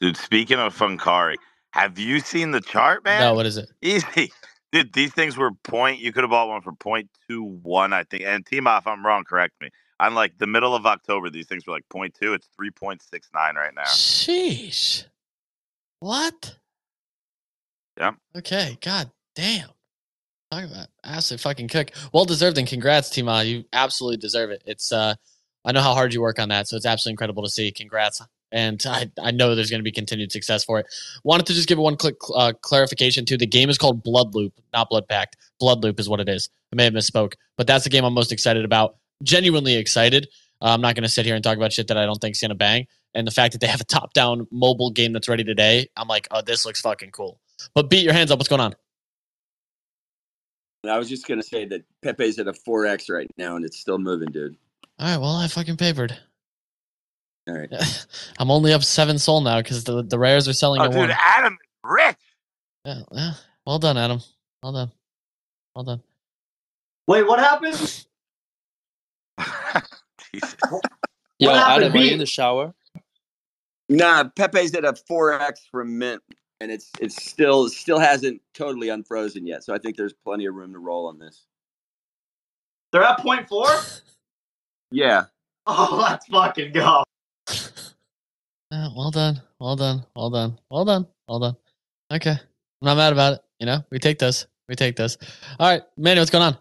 Dude, 0.00 0.16
speaking 0.16 0.58
of 0.58 0.76
Funkari, 0.76 1.36
have 1.72 1.98
you 1.98 2.18
seen 2.20 2.50
the 2.50 2.60
chart, 2.62 3.04
man? 3.04 3.20
No, 3.20 3.34
what 3.34 3.46
is 3.46 3.56
it? 3.58 3.68
Easy. 3.82 4.32
Dude, 4.72 4.92
these 4.94 5.12
things 5.12 5.36
were 5.36 5.52
point. 5.64 6.00
You 6.00 6.12
could 6.12 6.24
have 6.24 6.30
bought 6.30 6.48
one 6.48 6.62
for 6.62 6.72
point 6.72 7.10
two 7.28 7.42
one, 7.42 7.92
I 7.92 8.04
think. 8.04 8.24
And 8.24 8.44
Tima, 8.44 8.78
if 8.78 8.86
I'm 8.86 9.04
wrong, 9.04 9.24
correct 9.24 9.60
me. 9.60 9.68
I'm 10.00 10.14
like 10.14 10.38
the 10.38 10.46
middle 10.46 10.74
of 10.74 10.86
October, 10.86 11.30
these 11.30 11.46
things 11.46 11.66
were 11.66 11.74
like 11.74 11.88
point 11.90 12.16
two. 12.20 12.32
It's 12.32 12.48
three 12.56 12.70
point 12.70 13.02
six 13.02 13.28
nine 13.34 13.54
right 13.54 13.74
now. 13.74 13.84
Sheesh. 13.84 15.04
What? 16.00 16.56
Yep. 18.00 18.14
Okay. 18.38 18.78
God 18.80 19.10
damn. 19.36 19.68
Talk 20.50 20.64
about 20.64 20.88
absolute 21.04 21.40
fucking 21.40 21.68
cook. 21.68 21.92
Well 22.12 22.24
deserved 22.24 22.58
and 22.58 22.66
congrats, 22.66 23.10
Tima. 23.10 23.46
You 23.46 23.64
absolutely 23.72 24.16
deserve 24.16 24.50
it. 24.50 24.62
It's 24.66 24.90
uh 24.90 25.14
I 25.64 25.72
know 25.72 25.82
how 25.82 25.94
hard 25.94 26.12
you 26.12 26.20
work 26.20 26.38
on 26.40 26.48
that, 26.48 26.66
so 26.66 26.76
it's 26.76 26.86
absolutely 26.86 27.12
incredible 27.12 27.44
to 27.44 27.50
see. 27.50 27.70
Congrats. 27.70 28.20
And 28.52 28.82
I, 28.86 29.10
I 29.20 29.30
know 29.30 29.54
there's 29.54 29.70
going 29.70 29.80
to 29.80 29.84
be 29.84 29.92
continued 29.92 30.30
success 30.30 30.62
for 30.62 30.78
it. 30.78 30.86
Wanted 31.24 31.46
to 31.46 31.54
just 31.54 31.68
give 31.68 31.78
one 31.78 31.96
quick 31.96 32.16
uh, 32.34 32.52
clarification 32.60 33.24
too. 33.24 33.36
The 33.36 33.46
game 33.46 33.70
is 33.70 33.78
called 33.78 34.02
Blood 34.02 34.34
Loop, 34.34 34.52
not 34.72 34.90
Blood 34.90 35.08
Pact. 35.08 35.36
Blood 35.58 35.82
Loop 35.82 35.98
is 35.98 36.08
what 36.08 36.20
it 36.20 36.28
is. 36.28 36.50
I 36.72 36.76
may 36.76 36.84
have 36.84 36.92
misspoke, 36.92 37.34
but 37.56 37.66
that's 37.66 37.84
the 37.84 37.90
game 37.90 38.04
I'm 38.04 38.14
most 38.14 38.32
excited 38.32 38.64
about. 38.64 38.96
Genuinely 39.22 39.76
excited. 39.76 40.28
Uh, 40.60 40.66
I'm 40.66 40.80
not 40.80 40.94
going 40.94 41.02
to 41.02 41.08
sit 41.08 41.26
here 41.26 41.34
and 41.34 41.42
talk 41.42 41.56
about 41.56 41.72
shit 41.72 41.88
that 41.88 41.96
I 41.96 42.06
don't 42.06 42.20
think's 42.20 42.40
going 42.40 42.50
to 42.50 42.54
bang. 42.54 42.86
And 43.14 43.26
the 43.26 43.32
fact 43.32 43.52
that 43.52 43.60
they 43.60 43.66
have 43.66 43.80
a 43.80 43.84
top 43.84 44.14
down 44.14 44.46
mobile 44.50 44.90
game 44.90 45.12
that's 45.12 45.28
ready 45.28 45.44
today, 45.44 45.88
I'm 45.96 46.08
like, 46.08 46.28
oh, 46.30 46.40
this 46.40 46.64
looks 46.64 46.80
fucking 46.80 47.10
cool. 47.10 47.38
But 47.74 47.90
beat 47.90 48.04
your 48.04 48.12
hands 48.12 48.30
up. 48.30 48.38
What's 48.38 48.48
going 48.48 48.60
on? 48.60 48.74
I 50.88 50.98
was 50.98 51.08
just 51.08 51.28
gonna 51.28 51.44
say 51.44 51.64
that 51.66 51.84
Pepe's 52.02 52.40
at 52.40 52.48
a 52.48 52.52
four 52.52 52.86
X 52.86 53.08
right 53.08 53.30
now, 53.38 53.54
and 53.54 53.64
it's 53.64 53.78
still 53.78 53.98
moving, 53.98 54.32
dude. 54.32 54.56
All 54.98 55.06
right. 55.06 55.16
Well, 55.16 55.36
I 55.36 55.46
fucking 55.46 55.76
papered. 55.76 56.18
All 57.48 57.54
right. 57.54 58.06
I'm 58.38 58.50
only 58.50 58.72
up 58.72 58.82
seven 58.84 59.18
SOL 59.18 59.40
now 59.40 59.58
because 59.60 59.84
the, 59.84 60.02
the 60.02 60.18
rares 60.18 60.48
are 60.48 60.52
selling 60.52 60.80
Oh, 60.80 60.84
at 60.84 60.90
dude, 60.92 60.98
one. 61.00 61.10
Adam 61.10 61.54
is 61.54 61.58
rich. 61.84 62.16
Yeah, 62.84 63.00
yeah. 63.12 63.32
Well 63.66 63.78
done, 63.78 63.96
Adam. 63.96 64.20
Well 64.62 64.72
done. 64.72 64.92
Well 65.74 65.84
done. 65.84 66.02
Wait, 67.08 67.26
what 67.26 67.38
happened? 67.40 67.74
Jesus. 70.32 70.56
Yo, 71.38 71.50
What 71.50 71.56
happened, 71.58 71.84
Adam, 71.84 71.92
are 71.94 72.04
you 72.04 72.12
in 72.12 72.18
the 72.18 72.26
shower? 72.26 72.74
Nah, 73.88 74.24
Pepe's 74.24 74.74
at 74.74 74.84
a 74.84 74.94
four 74.94 75.32
X 75.32 75.66
from 75.70 75.98
Mint, 75.98 76.22
and 76.60 76.70
it's 76.70 76.90
it's 77.00 77.22
still 77.24 77.68
still 77.68 77.98
hasn't 77.98 78.40
totally 78.54 78.88
unfrozen 78.88 79.46
yet. 79.46 79.64
So 79.64 79.74
I 79.74 79.78
think 79.78 79.96
there's 79.96 80.12
plenty 80.12 80.46
of 80.46 80.54
room 80.54 80.72
to 80.72 80.78
roll 80.78 81.08
on 81.08 81.18
this. 81.18 81.44
They're 82.92 83.02
at 83.02 83.18
point 83.18 83.48
four? 83.48 83.66
Yeah. 84.90 85.24
Oh, 85.66 85.98
let's 86.00 86.26
fucking 86.26 86.72
go. 86.72 87.02
Yeah, 88.72 88.88
well 88.96 89.10
done. 89.10 89.42
Well 89.60 89.76
done. 89.76 90.06
Well 90.16 90.30
done. 90.30 90.58
Well 90.70 90.86
done. 90.86 91.06
Well 91.28 91.40
done. 91.40 91.56
Okay. 92.10 92.30
I'm 92.30 92.38
not 92.86 92.96
mad 92.96 93.12
about 93.12 93.34
it. 93.34 93.40
You 93.60 93.66
know, 93.66 93.84
we 93.90 93.98
take 93.98 94.18
this. 94.18 94.46
We 94.70 94.76
take 94.76 94.96
this. 94.96 95.18
All 95.60 95.70
right, 95.70 95.82
Manny, 95.98 96.20
what's 96.20 96.30
going 96.30 96.44
on? 96.44 96.58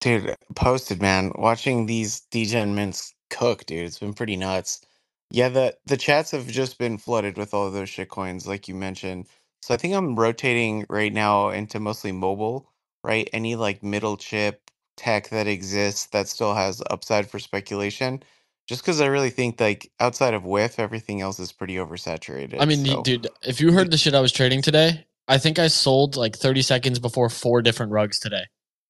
Dude, 0.00 0.36
posted 0.54 1.00
man, 1.00 1.32
watching 1.36 1.86
these 1.86 2.22
DJ 2.30 2.68
Mints 2.68 3.14
cook, 3.30 3.64
dude, 3.64 3.86
it's 3.86 3.98
been 4.00 4.12
pretty 4.12 4.36
nuts. 4.36 4.82
Yeah, 5.30 5.48
the 5.48 5.76
the 5.86 5.96
chats 5.96 6.32
have 6.32 6.46
just 6.46 6.78
been 6.78 6.98
flooded 6.98 7.38
with 7.38 7.54
all 7.54 7.70
those 7.70 7.88
shit 7.88 8.10
coins, 8.10 8.46
like 8.46 8.68
you 8.68 8.74
mentioned. 8.74 9.28
So 9.62 9.72
I 9.74 9.78
think 9.78 9.94
I'm 9.94 10.14
rotating 10.16 10.86
right 10.90 11.12
now 11.12 11.48
into 11.50 11.80
mostly 11.80 12.12
mobile, 12.12 12.70
right? 13.02 13.30
Any 13.32 13.56
like 13.56 13.82
middle 13.82 14.18
chip 14.18 14.70
tech 14.96 15.30
that 15.30 15.46
exists 15.48 16.06
that 16.08 16.28
still 16.28 16.54
has 16.54 16.82
upside 16.90 17.30
for 17.30 17.38
speculation. 17.38 18.22
Just 18.68 18.82
because 18.82 19.00
I 19.00 19.06
really 19.06 19.30
think 19.30 19.60
like 19.60 19.90
outside 20.00 20.34
of 20.34 20.44
whiff, 20.44 20.78
everything 20.78 21.20
else 21.20 21.38
is 21.40 21.52
pretty 21.52 21.76
oversaturated. 21.76 22.60
I 22.60 22.66
mean, 22.66 22.84
so 22.84 23.02
dude, 23.02 23.28
if 23.42 23.60
you 23.60 23.72
heard 23.72 23.90
the 23.90 23.98
shit 23.98 24.14
I 24.14 24.20
was 24.20 24.32
trading 24.32 24.62
today, 24.62 25.06
I 25.28 25.38
think 25.38 25.58
I 25.58 25.68
sold 25.68 26.16
like 26.16 26.36
30 26.36 26.62
seconds 26.62 26.98
before 26.98 27.30
four 27.30 27.62
different 27.62 27.92
rugs 27.92 28.18
today 28.20 28.44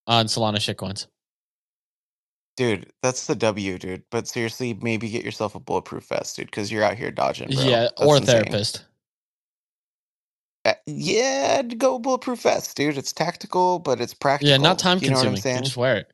on 0.07 0.27
Solana 0.27 0.57
shitcoins. 0.59 1.07
dude, 2.57 2.93
that's 3.03 3.27
the 3.27 3.37
W, 3.37 3.79
dude. 3.79 4.05
But 4.11 4.29
seriously, 4.29 4.75
maybe 4.83 5.11
get 5.11 5.25
yourself 5.25 5.55
a 5.57 5.61
bulletproof 5.61 6.09
vest, 6.09 6.37
dude, 6.37 6.47
because 6.47 6.73
you're 6.73 6.85
out 6.85 6.97
here 6.99 7.11
dodging. 7.13 7.53
Bro. 7.53 7.65
Yeah, 7.65 7.89
That's 7.99 8.03
or 8.03 8.17
a 8.17 8.21
insane. 8.21 8.45
therapist. 8.45 8.87
Uh, 10.65 10.75
yeah, 10.87 11.63
go 11.63 11.99
bulletproof 11.99 12.43
vest, 12.43 12.77
dude. 12.77 12.99
It's 12.99 13.13
tactical, 13.13 13.81
but 13.81 14.01
it's 14.01 14.15
practical. 14.15 14.51
Yeah, 14.51 14.59
not 14.59 14.79
time 14.79 15.01
You 15.01 15.11
know 15.11 15.19
what 15.19 15.27
consuming. 15.27 15.29
I'm 15.29 15.37
You 15.37 15.43
saying? 15.43 15.65
just 15.65 15.77
wear 15.79 15.99
it. 15.99 16.14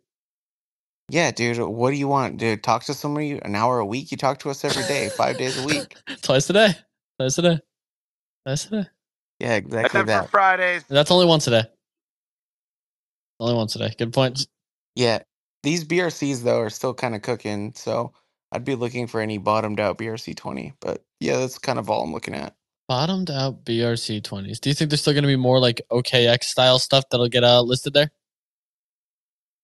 Yeah, 1.10 1.32
dude. 1.32 1.58
What 1.58 1.90
do 1.90 1.96
you 1.96 2.06
want, 2.06 2.36
dude? 2.36 2.62
Talk 2.62 2.84
to 2.84 2.94
somebody 2.94 3.32
an 3.42 3.56
hour 3.56 3.80
a 3.80 3.86
week. 3.86 4.12
You 4.12 4.16
talk 4.16 4.38
to 4.40 4.50
us 4.50 4.64
every 4.64 4.84
day, 4.84 5.08
five 5.08 5.36
days 5.38 5.58
a 5.62 5.66
week. 5.66 5.96
Twice 6.22 6.48
a 6.50 6.52
day. 6.52 6.74
Twice 7.18 7.36
a 7.38 7.42
day. 7.42 7.58
Twice 8.46 8.66
a 8.66 8.70
day. 8.70 8.88
Yeah, 9.40 9.54
exactly 9.56 9.86
Except 9.86 10.02
for 10.02 10.06
that. 10.06 10.30
Fridays. 10.30 10.84
That's 10.88 11.10
only 11.10 11.26
once 11.26 11.48
a 11.48 11.50
day. 11.50 11.64
Only 13.40 13.54
once 13.54 13.74
a 13.74 13.80
day. 13.80 13.92
Good 13.98 14.12
point. 14.12 14.46
Yeah, 14.94 15.20
these 15.64 15.84
BRCs 15.84 16.44
though 16.44 16.60
are 16.60 16.70
still 16.70 16.94
kind 16.94 17.16
of 17.16 17.22
cooking, 17.22 17.72
so 17.74 18.12
I'd 18.52 18.64
be 18.64 18.76
looking 18.76 19.08
for 19.08 19.20
any 19.20 19.38
bottomed 19.38 19.80
out 19.80 19.98
BRC 19.98 20.36
twenty. 20.36 20.74
But 20.80 21.02
yeah, 21.18 21.38
that's 21.38 21.58
kind 21.58 21.78
of 21.78 21.90
all 21.90 22.04
I'm 22.04 22.12
looking 22.12 22.34
at. 22.34 22.54
Bottomed 22.88 23.30
out 23.30 23.64
BRC 23.64 24.20
20s. 24.20 24.58
Do 24.58 24.68
you 24.68 24.74
think 24.74 24.90
there's 24.90 25.00
still 25.00 25.12
going 25.12 25.22
to 25.22 25.28
be 25.28 25.36
more 25.36 25.60
like 25.60 25.80
OKX 25.92 26.42
style 26.42 26.80
stuff 26.80 27.04
that'll 27.08 27.28
get 27.28 27.44
uh, 27.44 27.60
listed 27.60 27.94
there? 27.94 28.10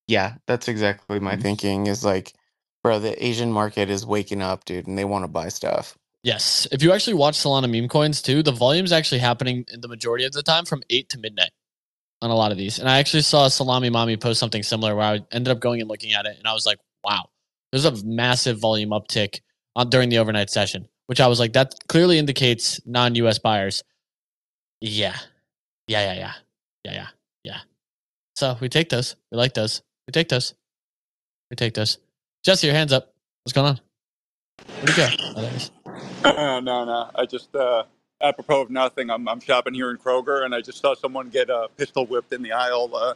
Yeah, 0.09 0.35
that's 0.47 0.69
exactly 0.69 1.21
my 1.21 1.37
Mhm. 1.37 1.43
thinking. 1.43 1.87
Is 1.89 2.05
like, 2.05 2.35
bro, 2.83 2.99
the 3.01 3.23
Asian 3.25 3.53
market 3.53 3.91
is 3.91 4.07
waking 4.07 4.43
up, 4.43 4.65
dude, 4.65 4.87
and 4.87 4.99
they 4.99 5.05
want 5.07 5.25
to 5.25 5.29
buy 5.29 5.49
stuff. 5.49 5.99
Yes. 6.23 6.69
If 6.73 6.83
you 6.83 6.93
actually 6.93 7.15
watch 7.15 7.37
Solana 7.37 7.71
meme 7.71 7.89
coins 7.89 8.23
too, 8.23 8.43
the 8.43 8.53
volume's 8.53 8.93
actually 8.93 9.21
happening 9.21 9.65
in 9.73 9.81
the 9.81 9.89
majority 9.89 10.25
of 10.27 10.33
the 10.33 10.43
time 10.43 10.67
from 10.67 10.83
8 10.91 11.09
to 11.11 11.19
midnight 11.19 11.53
on 12.23 12.31
a 12.31 12.35
lot 12.37 12.53
of 12.53 12.59
these. 12.59 12.79
And 12.79 12.89
I 12.89 12.99
actually 12.99 13.23
saw 13.23 13.49
Salami 13.49 13.91
Mommy 13.91 14.17
post 14.17 14.41
something 14.41 14.63
similar 14.63 14.95
where 14.97 15.07
I 15.07 15.21
ended 15.33 15.49
up 15.49 15.61
going 15.61 15.81
and 15.81 15.89
looking 15.91 16.15
at 16.15 16.27
it 16.27 16.39
and 16.39 16.47
I 16.49 16.55
was 16.55 16.67
like, 16.67 16.79
wow, 17.05 17.31
there's 17.73 17.85
a 17.85 18.05
massive 18.05 18.59
volume 18.59 18.91
uptick 18.91 19.41
on 19.77 19.91
during 19.91 20.09
the 20.11 20.19
overnight 20.19 20.51
session, 20.51 20.89
which 21.07 21.21
I 21.21 21.29
was 21.29 21.41
like, 21.41 21.55
that 21.55 21.75
clearly 21.89 22.19
indicates 22.19 22.81
non 22.87 23.15
US 23.17 23.39
buyers. 23.39 23.85
Yeah. 24.81 25.17
Yeah, 25.89 26.13
yeah, 26.13 26.19
yeah. 26.19 26.35
Yeah, 26.85 26.93
yeah, 26.95 27.09
yeah. 27.45 27.61
So 28.37 28.57
we 28.61 28.69
take 28.69 28.91
those. 28.91 29.17
We 29.33 29.39
like 29.39 29.55
those. 29.55 29.83
We 30.07 30.13
take 30.13 30.29
those. 30.29 30.55
We 31.51 31.57
take 31.57 31.75
those. 31.75 31.99
Jesse, 32.45 32.67
your 32.67 32.77
hands 32.77 32.93
up. 32.93 33.13
What's 33.43 33.53
going 33.53 33.67
on? 33.67 33.81
Where'd 34.81 34.91
you 34.91 34.97
go? 34.97 35.09
Oh, 35.37 35.41
there 35.41 35.51
he 35.51 35.57
is. 35.57 35.71
no, 36.25 36.61
no. 36.61 37.11
I 37.15 37.27
just, 37.27 37.55
uh, 37.55 37.85
apropos 38.21 38.63
of 38.63 38.71
nothing, 38.71 39.11
I'm, 39.11 39.29
I'm 39.29 39.41
shopping 39.41 39.75
here 39.75 39.91
in 39.91 39.99
Kroger, 39.99 40.45
and 40.45 40.55
I 40.55 40.61
just 40.61 40.79
saw 40.79 40.95
someone 40.95 41.29
get 41.29 41.51
uh, 41.51 41.69
pistol 41.77 42.07
whipped 42.07 42.33
in 42.33 42.43
the 42.43 42.53
aisle 42.53 42.91
uh, 42.95 43.15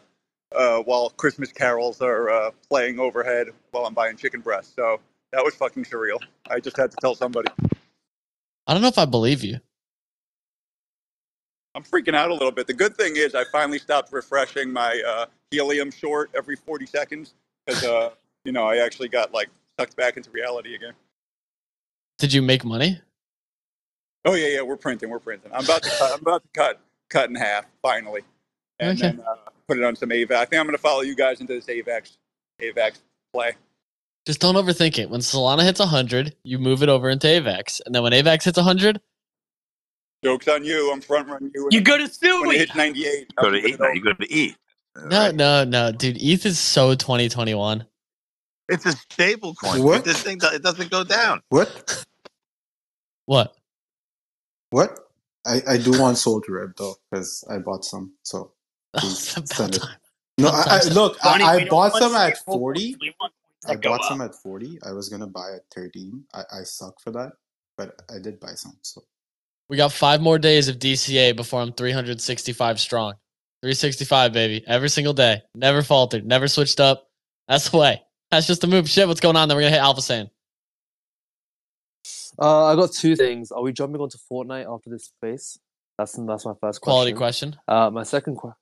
uh, 0.54 0.82
while 0.82 1.10
Christmas 1.10 1.52
carols 1.52 2.00
are 2.00 2.30
uh, 2.30 2.50
playing 2.68 2.98
overhead 2.98 3.48
while 3.70 3.86
I'm 3.86 3.94
buying 3.94 4.16
chicken 4.16 4.40
breasts. 4.40 4.74
So 4.74 5.00
that 5.32 5.44
was 5.44 5.54
fucking 5.54 5.84
surreal. 5.84 6.18
I 6.48 6.60
just 6.60 6.76
had 6.76 6.90
to 6.90 6.96
tell 7.00 7.14
somebody. 7.14 7.48
I 8.66 8.72
don't 8.72 8.82
know 8.82 8.88
if 8.88 8.98
I 8.98 9.04
believe 9.04 9.44
you. 9.44 9.60
I'm 11.74 11.84
freaking 11.84 12.14
out 12.14 12.30
a 12.30 12.32
little 12.32 12.50
bit. 12.50 12.66
The 12.66 12.74
good 12.74 12.96
thing 12.96 13.16
is 13.16 13.34
I 13.34 13.44
finally 13.52 13.78
stopped 13.78 14.12
refreshing 14.12 14.72
my 14.72 15.00
uh, 15.06 15.26
helium 15.50 15.90
short 15.90 16.30
every 16.34 16.56
40 16.56 16.86
seconds 16.86 17.34
because, 17.66 17.82
uh, 17.84 18.10
you 18.44 18.52
know, 18.52 18.66
I 18.66 18.78
actually 18.78 19.08
got 19.08 19.32
like 19.32 19.48
sucked 19.78 19.96
back 19.96 20.16
into 20.16 20.30
reality 20.30 20.74
again. 20.74 20.92
Did 22.18 22.32
you 22.32 22.42
make 22.42 22.64
money? 22.64 23.00
Oh 24.24 24.34
yeah, 24.34 24.48
yeah, 24.48 24.62
we're 24.62 24.76
printing, 24.76 25.08
we're 25.08 25.18
printing. 25.18 25.50
I'm 25.52 25.64
about 25.64 25.82
to 25.82 25.90
cut. 25.90 26.12
I'm 26.12 26.20
about 26.20 26.42
to 26.42 26.48
cut 26.52 26.80
cut 27.08 27.30
in 27.30 27.34
half 27.36 27.64
finally, 27.80 28.20
and 28.78 28.90
Okay. 28.90 29.16
then 29.16 29.24
uh, 29.26 29.36
put 29.66 29.78
it 29.78 29.84
on 29.84 29.96
some 29.96 30.10
AVAX. 30.10 30.32
I 30.32 30.44
think 30.44 30.60
I'm 30.60 30.66
going 30.66 30.76
to 30.76 30.82
follow 30.82 31.00
you 31.00 31.16
guys 31.16 31.40
into 31.40 31.54
this 31.54 31.66
AVAX 31.66 32.16
AVAX 32.60 32.98
play. 33.32 33.52
Just 34.26 34.40
don't 34.40 34.56
overthink 34.56 34.98
it. 34.98 35.08
When 35.08 35.20
Solana 35.20 35.62
hits 35.62 35.80
100, 35.80 36.36
you 36.42 36.58
move 36.58 36.82
it 36.82 36.90
over 36.90 37.08
into 37.08 37.26
AVAX. 37.26 37.80
And 37.86 37.94
then 37.94 38.02
when 38.02 38.12
AVAX 38.12 38.44
hits 38.44 38.58
100, 38.58 39.00
Joke's 40.22 40.46
on 40.48 40.62
you. 40.66 40.92
I'm 40.92 41.00
front 41.00 41.26
running 41.28 41.50
you. 41.54 41.68
You 41.70 41.80
go 41.80 41.96
to 41.96 42.02
when 42.02 42.10
it 42.10 42.12
Stewie. 42.12 42.56
hits 42.58 42.74
98. 42.76 43.34
Go 43.36 43.50
to 43.50 43.56
moving 43.56 43.72
ETH. 43.72 43.94
You 43.94 44.02
go 44.02 44.12
to 44.12 44.26
ETH. 44.34 44.56
No, 44.96 45.30
no, 45.30 45.64
no, 45.64 45.92
dude. 45.92 46.18
ETH 46.20 46.46
is 46.46 46.58
so 46.58 46.94
2021. 46.94 47.84
It's 48.68 48.86
a 48.86 48.92
stable 48.92 49.54
coin. 49.54 49.82
What? 49.82 50.04
This 50.04 50.22
thing 50.22 50.38
it 50.42 50.62
doesn't 50.62 50.90
go 50.90 51.04
down. 51.04 51.42
What? 51.50 52.04
What? 53.26 53.56
What? 54.70 54.98
I, 55.46 55.62
I 55.68 55.78
do 55.78 55.98
want 56.00 56.18
SOL 56.18 56.40
to 56.42 56.52
rip 56.52 56.76
though, 56.76 56.94
because 57.10 57.44
I 57.50 57.58
bought 57.58 57.84
some. 57.84 58.14
So 58.22 58.52
please 58.96 59.38
send 59.44 59.76
it. 59.76 59.82
No, 60.38 60.48
I, 60.48 60.80
I 60.82 60.88
look. 60.88 61.20
Bonnie, 61.22 61.44
I, 61.44 61.56
I 61.56 61.68
bought 61.68 61.94
some 61.94 62.14
at 62.14 62.38
forty. 62.44 62.92
coins. 62.92 62.98
We 63.00 63.14
want 63.20 63.32
coins 63.66 63.66
I 63.66 63.76
bought 63.80 64.00
up. 64.00 64.06
some 64.08 64.20
at 64.20 64.34
forty. 64.34 64.78
I 64.86 64.92
was 64.92 65.08
gonna 65.08 65.26
buy 65.26 65.52
at 65.56 65.62
thirteen. 65.74 66.24
I, 66.34 66.42
I 66.60 66.62
suck 66.64 67.00
for 67.00 67.10
that, 67.12 67.32
but 67.76 68.00
I 68.14 68.18
did 68.20 68.40
buy 68.40 68.52
some. 68.54 68.78
So 68.82 69.02
We 69.68 69.76
got 69.78 69.92
five 69.92 70.20
more 70.20 70.38
days 70.38 70.68
of 70.68 70.78
DCA 70.78 71.36
before 71.36 71.60
I'm 71.62 71.72
365 71.72 72.80
strong. 72.80 73.14
365, 73.62 74.32
baby. 74.32 74.64
Every 74.66 74.88
single 74.88 75.12
day. 75.12 75.42
Never 75.54 75.82
faltered. 75.82 76.24
Never 76.24 76.48
switched 76.48 76.80
up. 76.80 77.08
That's 77.48 77.68
the 77.68 77.76
way. 77.76 78.02
That's 78.30 78.46
just 78.46 78.60
the 78.60 78.66
move. 78.66 78.88
Shit, 78.88 79.06
what's 79.08 79.20
going 79.20 79.36
on? 79.36 79.48
Then 79.48 79.56
we're 79.56 79.62
going 79.62 79.72
to 79.72 79.78
hit 79.78 79.84
Alpha 79.84 80.00
Saiyan. 80.00 80.30
Uh, 82.40 82.66
I 82.66 82.74
got 82.74 82.92
two 82.92 83.16
things. 83.16 83.50
Are 83.50 83.62
we 83.62 83.72
jumping 83.72 84.00
onto 84.00 84.18
Fortnite 84.30 84.72
after 84.72 84.88
this 84.88 85.06
space? 85.06 85.58
That's 85.98 86.12
that's 86.12 86.46
my 86.46 86.52
first 86.60 86.80
question. 86.80 86.80
Quality 86.80 87.12
question. 87.12 87.56
Uh, 87.68 87.90
my 87.90 88.04
second 88.04 88.38
que- 88.40 88.54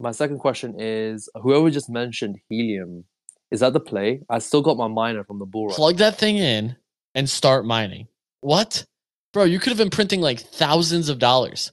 my 0.00 0.12
second 0.12 0.38
question 0.38 0.76
is 0.78 1.28
whoever 1.34 1.68
just 1.70 1.90
mentioned 1.90 2.38
helium. 2.48 3.04
Is 3.50 3.60
that 3.60 3.74
the 3.74 3.80
play? 3.80 4.22
I 4.30 4.38
still 4.38 4.62
got 4.62 4.76
my 4.78 4.88
miner 4.88 5.24
from 5.24 5.38
the 5.38 5.44
bull 5.44 5.66
run. 5.66 5.74
Plug 5.74 5.96
that 5.98 6.16
thing 6.16 6.38
in 6.38 6.76
and 7.14 7.28
start 7.28 7.66
mining. 7.66 8.08
What? 8.40 8.86
Bro, 9.34 9.44
you 9.44 9.58
could 9.58 9.70
have 9.70 9.78
been 9.78 9.90
printing 9.90 10.20
like 10.22 10.40
thousands 10.40 11.10
of 11.10 11.18
dollars. 11.18 11.72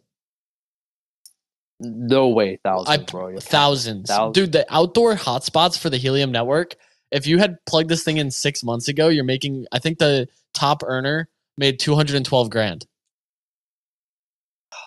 No 1.79 2.29
way, 2.29 2.57
thousands, 2.63 2.89
I 2.89 3.03
bro. 3.03 3.27
You're 3.27 3.41
thousands. 3.41 4.09
Thousands. 4.09 4.33
Dude, 4.33 4.51
the 4.53 4.65
outdoor 4.73 5.15
hotspots 5.15 5.77
for 5.77 5.89
the 5.89 5.97
Helium 5.97 6.31
network, 6.31 6.75
if 7.11 7.27
you 7.27 7.37
had 7.37 7.57
plugged 7.65 7.89
this 7.89 8.03
thing 8.03 8.17
in 8.17 8.31
six 8.31 8.63
months 8.63 8.87
ago, 8.87 9.09
you're 9.09 9.25
making, 9.25 9.65
I 9.71 9.79
think 9.79 9.99
the 9.99 10.27
top 10.53 10.83
earner 10.85 11.27
made 11.57 11.79
212 11.79 12.49
grand. 12.49 12.85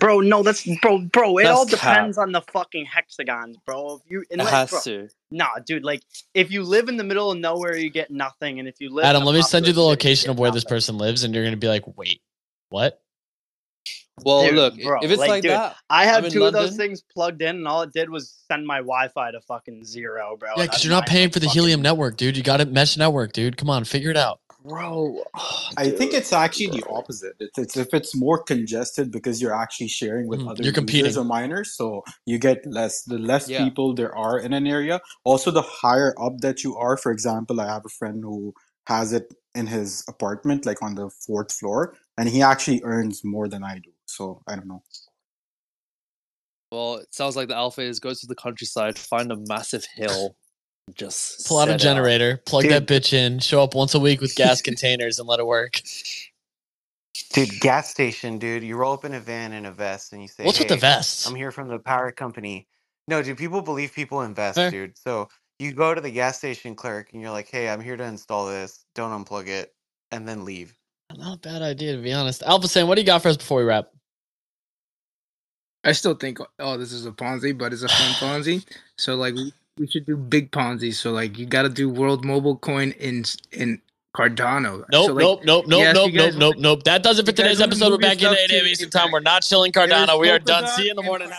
Bro, 0.00 0.20
no, 0.20 0.42
that's 0.42 0.66
bro, 0.80 1.00
bro. 1.00 1.36
It 1.36 1.42
That's 1.42 1.58
all 1.58 1.66
cap. 1.66 1.78
depends 1.78 2.16
on 2.16 2.32
the 2.32 2.40
fucking 2.40 2.86
hexagons, 2.86 3.58
bro. 3.66 3.96
If 3.96 4.10
you 4.10 4.20
It 4.30 4.38
unless, 4.38 4.50
has 4.50 4.70
bro, 4.70 4.80
to. 4.80 5.08
Nah, 5.30 5.58
dude, 5.66 5.84
like 5.84 6.00
if 6.32 6.50
you 6.50 6.62
live 6.62 6.88
in 6.88 6.96
the 6.96 7.04
middle 7.04 7.30
of 7.30 7.36
nowhere, 7.36 7.76
you 7.76 7.90
get 7.90 8.10
nothing, 8.10 8.60
and 8.60 8.66
if 8.66 8.76
you 8.80 8.88
live, 8.88 9.04
Adam, 9.04 9.24
let 9.24 9.34
me 9.34 9.42
send 9.42 9.66
you 9.66 9.74
the 9.74 9.82
location 9.82 10.30
of 10.30 10.36
get 10.36 10.40
where 10.40 10.50
this 10.50 10.64
person 10.64 10.96
lives, 10.96 11.22
and 11.22 11.34
you're 11.34 11.44
going 11.44 11.52
to 11.52 11.58
be 11.58 11.68
like, 11.68 11.84
wait, 11.98 12.22
what? 12.70 13.03
Well, 14.22 14.44
Dude, 14.46 14.54
look, 14.54 14.74
bro, 14.80 15.00
if 15.02 15.10
it's 15.10 15.18
like, 15.18 15.28
like, 15.28 15.42
dude, 15.42 15.50
that, 15.52 15.74
I 15.90 16.02
I'm 16.04 16.22
have 16.22 16.32
two 16.32 16.44
of 16.44 16.52
those 16.52 16.76
things 16.76 17.02
plugged 17.02 17.42
in, 17.42 17.56
and 17.56 17.66
all 17.66 17.82
it 17.82 17.92
did 17.92 18.10
was 18.10 18.32
send 18.50 18.64
my 18.66 18.76
Wi-Fi 18.78 19.32
to 19.32 19.40
fucking 19.40 19.84
zero, 19.84 20.36
bro. 20.38 20.50
Yeah, 20.56 20.62
because 20.64 20.84
you're 20.84 20.92
not 20.92 21.06
paying 21.06 21.30
for 21.30 21.40
the 21.40 21.46
fucking- 21.46 21.60
Helium 21.62 21.82
network, 21.82 22.16
dude. 22.16 22.36
You 22.36 22.42
got 22.44 22.60
it 22.60 22.70
mesh 22.70 22.96
network, 22.96 23.32
dude. 23.32 23.56
Come 23.56 23.68
on, 23.70 23.84
figure 23.84 24.10
it 24.10 24.16
out. 24.16 24.38
bro. 24.62 25.22
I 25.76 25.90
think 25.90 26.14
it's 26.14 26.32
actually 26.32 26.68
the 26.68 26.84
opposite. 26.88 27.34
It's, 27.40 27.58
it's 27.58 27.76
if 27.76 27.92
it's 27.92 28.14
more 28.16 28.42
congested 28.42 29.10
because 29.10 29.42
you're 29.42 29.54
actually 29.54 29.88
sharing 29.88 30.26
with 30.28 30.40
Mhm. 30.40 30.50
other 30.50 30.62
You're 30.62 30.72
competing. 30.72 31.04
users 31.06 31.18
or 31.18 31.24
miners, 31.24 31.74
so 31.76 32.02
you 32.24 32.38
get 32.38 32.64
less. 32.64 33.02
The 33.02 33.18
less 33.18 33.46
Yeah. 33.48 33.64
people 33.64 33.94
there 33.94 34.14
are 34.16 34.38
in 34.38 34.52
an 34.54 34.66
area, 34.66 35.00
also 35.24 35.50
the 35.50 35.60
higher 35.62 36.14
up 36.18 36.38
that 36.38 36.62
you 36.64 36.76
are. 36.76 36.96
For 36.96 37.10
example, 37.12 37.60
I 37.60 37.66
have 37.66 37.84
a 37.84 37.90
friend 37.90 38.22
who 38.22 38.54
has 38.86 39.12
it 39.12 39.34
in 39.54 39.66
his 39.66 40.02
apartment, 40.08 40.64
like 40.64 40.80
on 40.82 40.94
the 40.94 41.10
fourth 41.10 41.52
floor, 41.52 41.94
and 42.16 42.28
he 42.28 42.40
actually 42.40 42.80
earns 42.84 43.22
more 43.24 43.48
than 43.48 43.62
I 43.64 43.80
do. 43.80 43.90
So 44.14 44.40
I 44.46 44.54
don't 44.56 44.66
know. 44.66 44.82
Well, 46.70 46.96
it 46.96 47.14
sounds 47.14 47.36
like 47.36 47.48
the 47.48 47.56
alpha 47.56 47.82
is 47.82 48.00
go 48.00 48.12
to 48.14 48.26
the 48.26 48.34
countryside, 48.34 48.98
find 48.98 49.30
a 49.30 49.36
massive 49.36 49.84
hill, 49.94 50.36
just 50.94 51.46
Pull 51.46 51.58
out 51.58 51.68
a 51.68 51.72
set 51.72 51.80
it 51.80 51.86
up. 51.86 51.94
generator, 51.94 52.36
plug 52.46 52.62
Dude. 52.62 52.72
that 52.72 52.86
bitch 52.86 53.12
in, 53.12 53.38
show 53.38 53.62
up 53.62 53.74
once 53.74 53.94
a 53.94 54.00
week 54.00 54.20
with 54.20 54.34
gas 54.34 54.60
containers, 54.68 55.18
and 55.18 55.28
let 55.28 55.40
it 55.40 55.46
work. 55.46 55.80
Dude, 57.32 57.60
gas 57.60 57.90
station, 57.90 58.38
dude. 58.38 58.64
You 58.64 58.76
roll 58.76 58.94
up 58.94 59.04
in 59.04 59.14
a 59.14 59.20
van 59.20 59.52
in 59.52 59.66
a 59.66 59.72
vest 59.72 60.12
and 60.12 60.20
you 60.22 60.28
say, 60.28 60.44
What's 60.44 60.58
with 60.58 60.68
the 60.68 60.76
vest? 60.76 61.28
I'm 61.28 61.34
here 61.36 61.52
from 61.52 61.68
the 61.68 61.78
power 61.78 62.10
company. 62.10 62.66
No, 63.06 63.22
dude, 63.22 63.38
people 63.38 63.62
believe 63.62 63.92
people 63.92 64.22
invest, 64.22 64.56
Fair. 64.56 64.70
dude. 64.70 64.98
So 64.98 65.28
you 65.58 65.72
go 65.72 65.94
to 65.94 66.00
the 66.00 66.10
gas 66.10 66.38
station 66.38 66.74
clerk 66.74 67.10
and 67.12 67.22
you're 67.22 67.30
like, 67.30 67.48
hey, 67.48 67.68
I'm 67.68 67.80
here 67.80 67.96
to 67.96 68.04
install 68.04 68.46
this. 68.46 68.84
Don't 68.94 69.24
unplug 69.24 69.46
it. 69.46 69.72
And 70.10 70.26
then 70.28 70.44
leave. 70.44 70.76
Not 71.16 71.36
a 71.36 71.38
bad 71.40 71.62
idea, 71.62 71.96
to 71.96 72.02
be 72.02 72.12
honest. 72.12 72.42
Alpha 72.42 72.66
Saiyan, 72.66 72.88
what 72.88 72.96
do 72.96 73.00
you 73.02 73.06
got 73.06 73.22
for 73.22 73.28
us 73.28 73.36
before 73.36 73.58
we 73.58 73.64
wrap? 73.64 73.90
I 75.84 75.92
still 75.92 76.14
think, 76.14 76.38
oh, 76.58 76.76
this 76.76 76.92
is 76.92 77.06
a 77.06 77.12
Ponzi, 77.12 77.56
but 77.56 77.72
it's 77.72 77.82
a 77.82 77.88
fun 77.88 78.12
Ponzi. 78.42 78.64
So 78.96 79.16
like, 79.16 79.34
we, 79.34 79.52
we 79.78 79.86
should 79.86 80.06
do 80.06 80.16
big 80.16 80.50
Ponzi. 80.50 80.94
So 80.94 81.12
like, 81.12 81.38
you 81.38 81.46
got 81.46 81.62
to 81.62 81.68
do 81.68 81.88
World 81.88 82.24
Mobile 82.24 82.56
Coin 82.56 82.92
in 82.92 83.24
in 83.52 83.80
Cardano. 84.16 84.84
Nope, 84.90 85.06
So, 85.06 85.12
like, 85.12 85.22
nope, 85.22 85.42
nope, 85.44 85.64
nope, 85.66 85.80
yes, 85.80 85.94
nope, 85.94 86.12
nope, 86.14 86.34
nope, 86.36 86.54
nope. 86.58 86.82
That 86.84 87.02
does 87.02 87.18
it 87.18 87.26
for 87.26 87.32
today's 87.32 87.60
episode. 87.60 87.90
We're 87.90 87.98
back 87.98 88.12
in 88.14 88.18
stuff 88.20 88.36
8 88.38 88.52
a.m. 88.52 88.66
Eastern 88.66 88.90
time. 88.90 89.10
We're 89.10 89.20
not 89.20 89.42
chilling 89.42 89.72
Cardano. 89.72 90.20
We 90.20 90.30
are 90.30 90.38
done. 90.38 90.66
See 90.68 90.84
you 90.84 90.90
in 90.90 90.96
the 90.96 91.02
morning. 91.02 91.30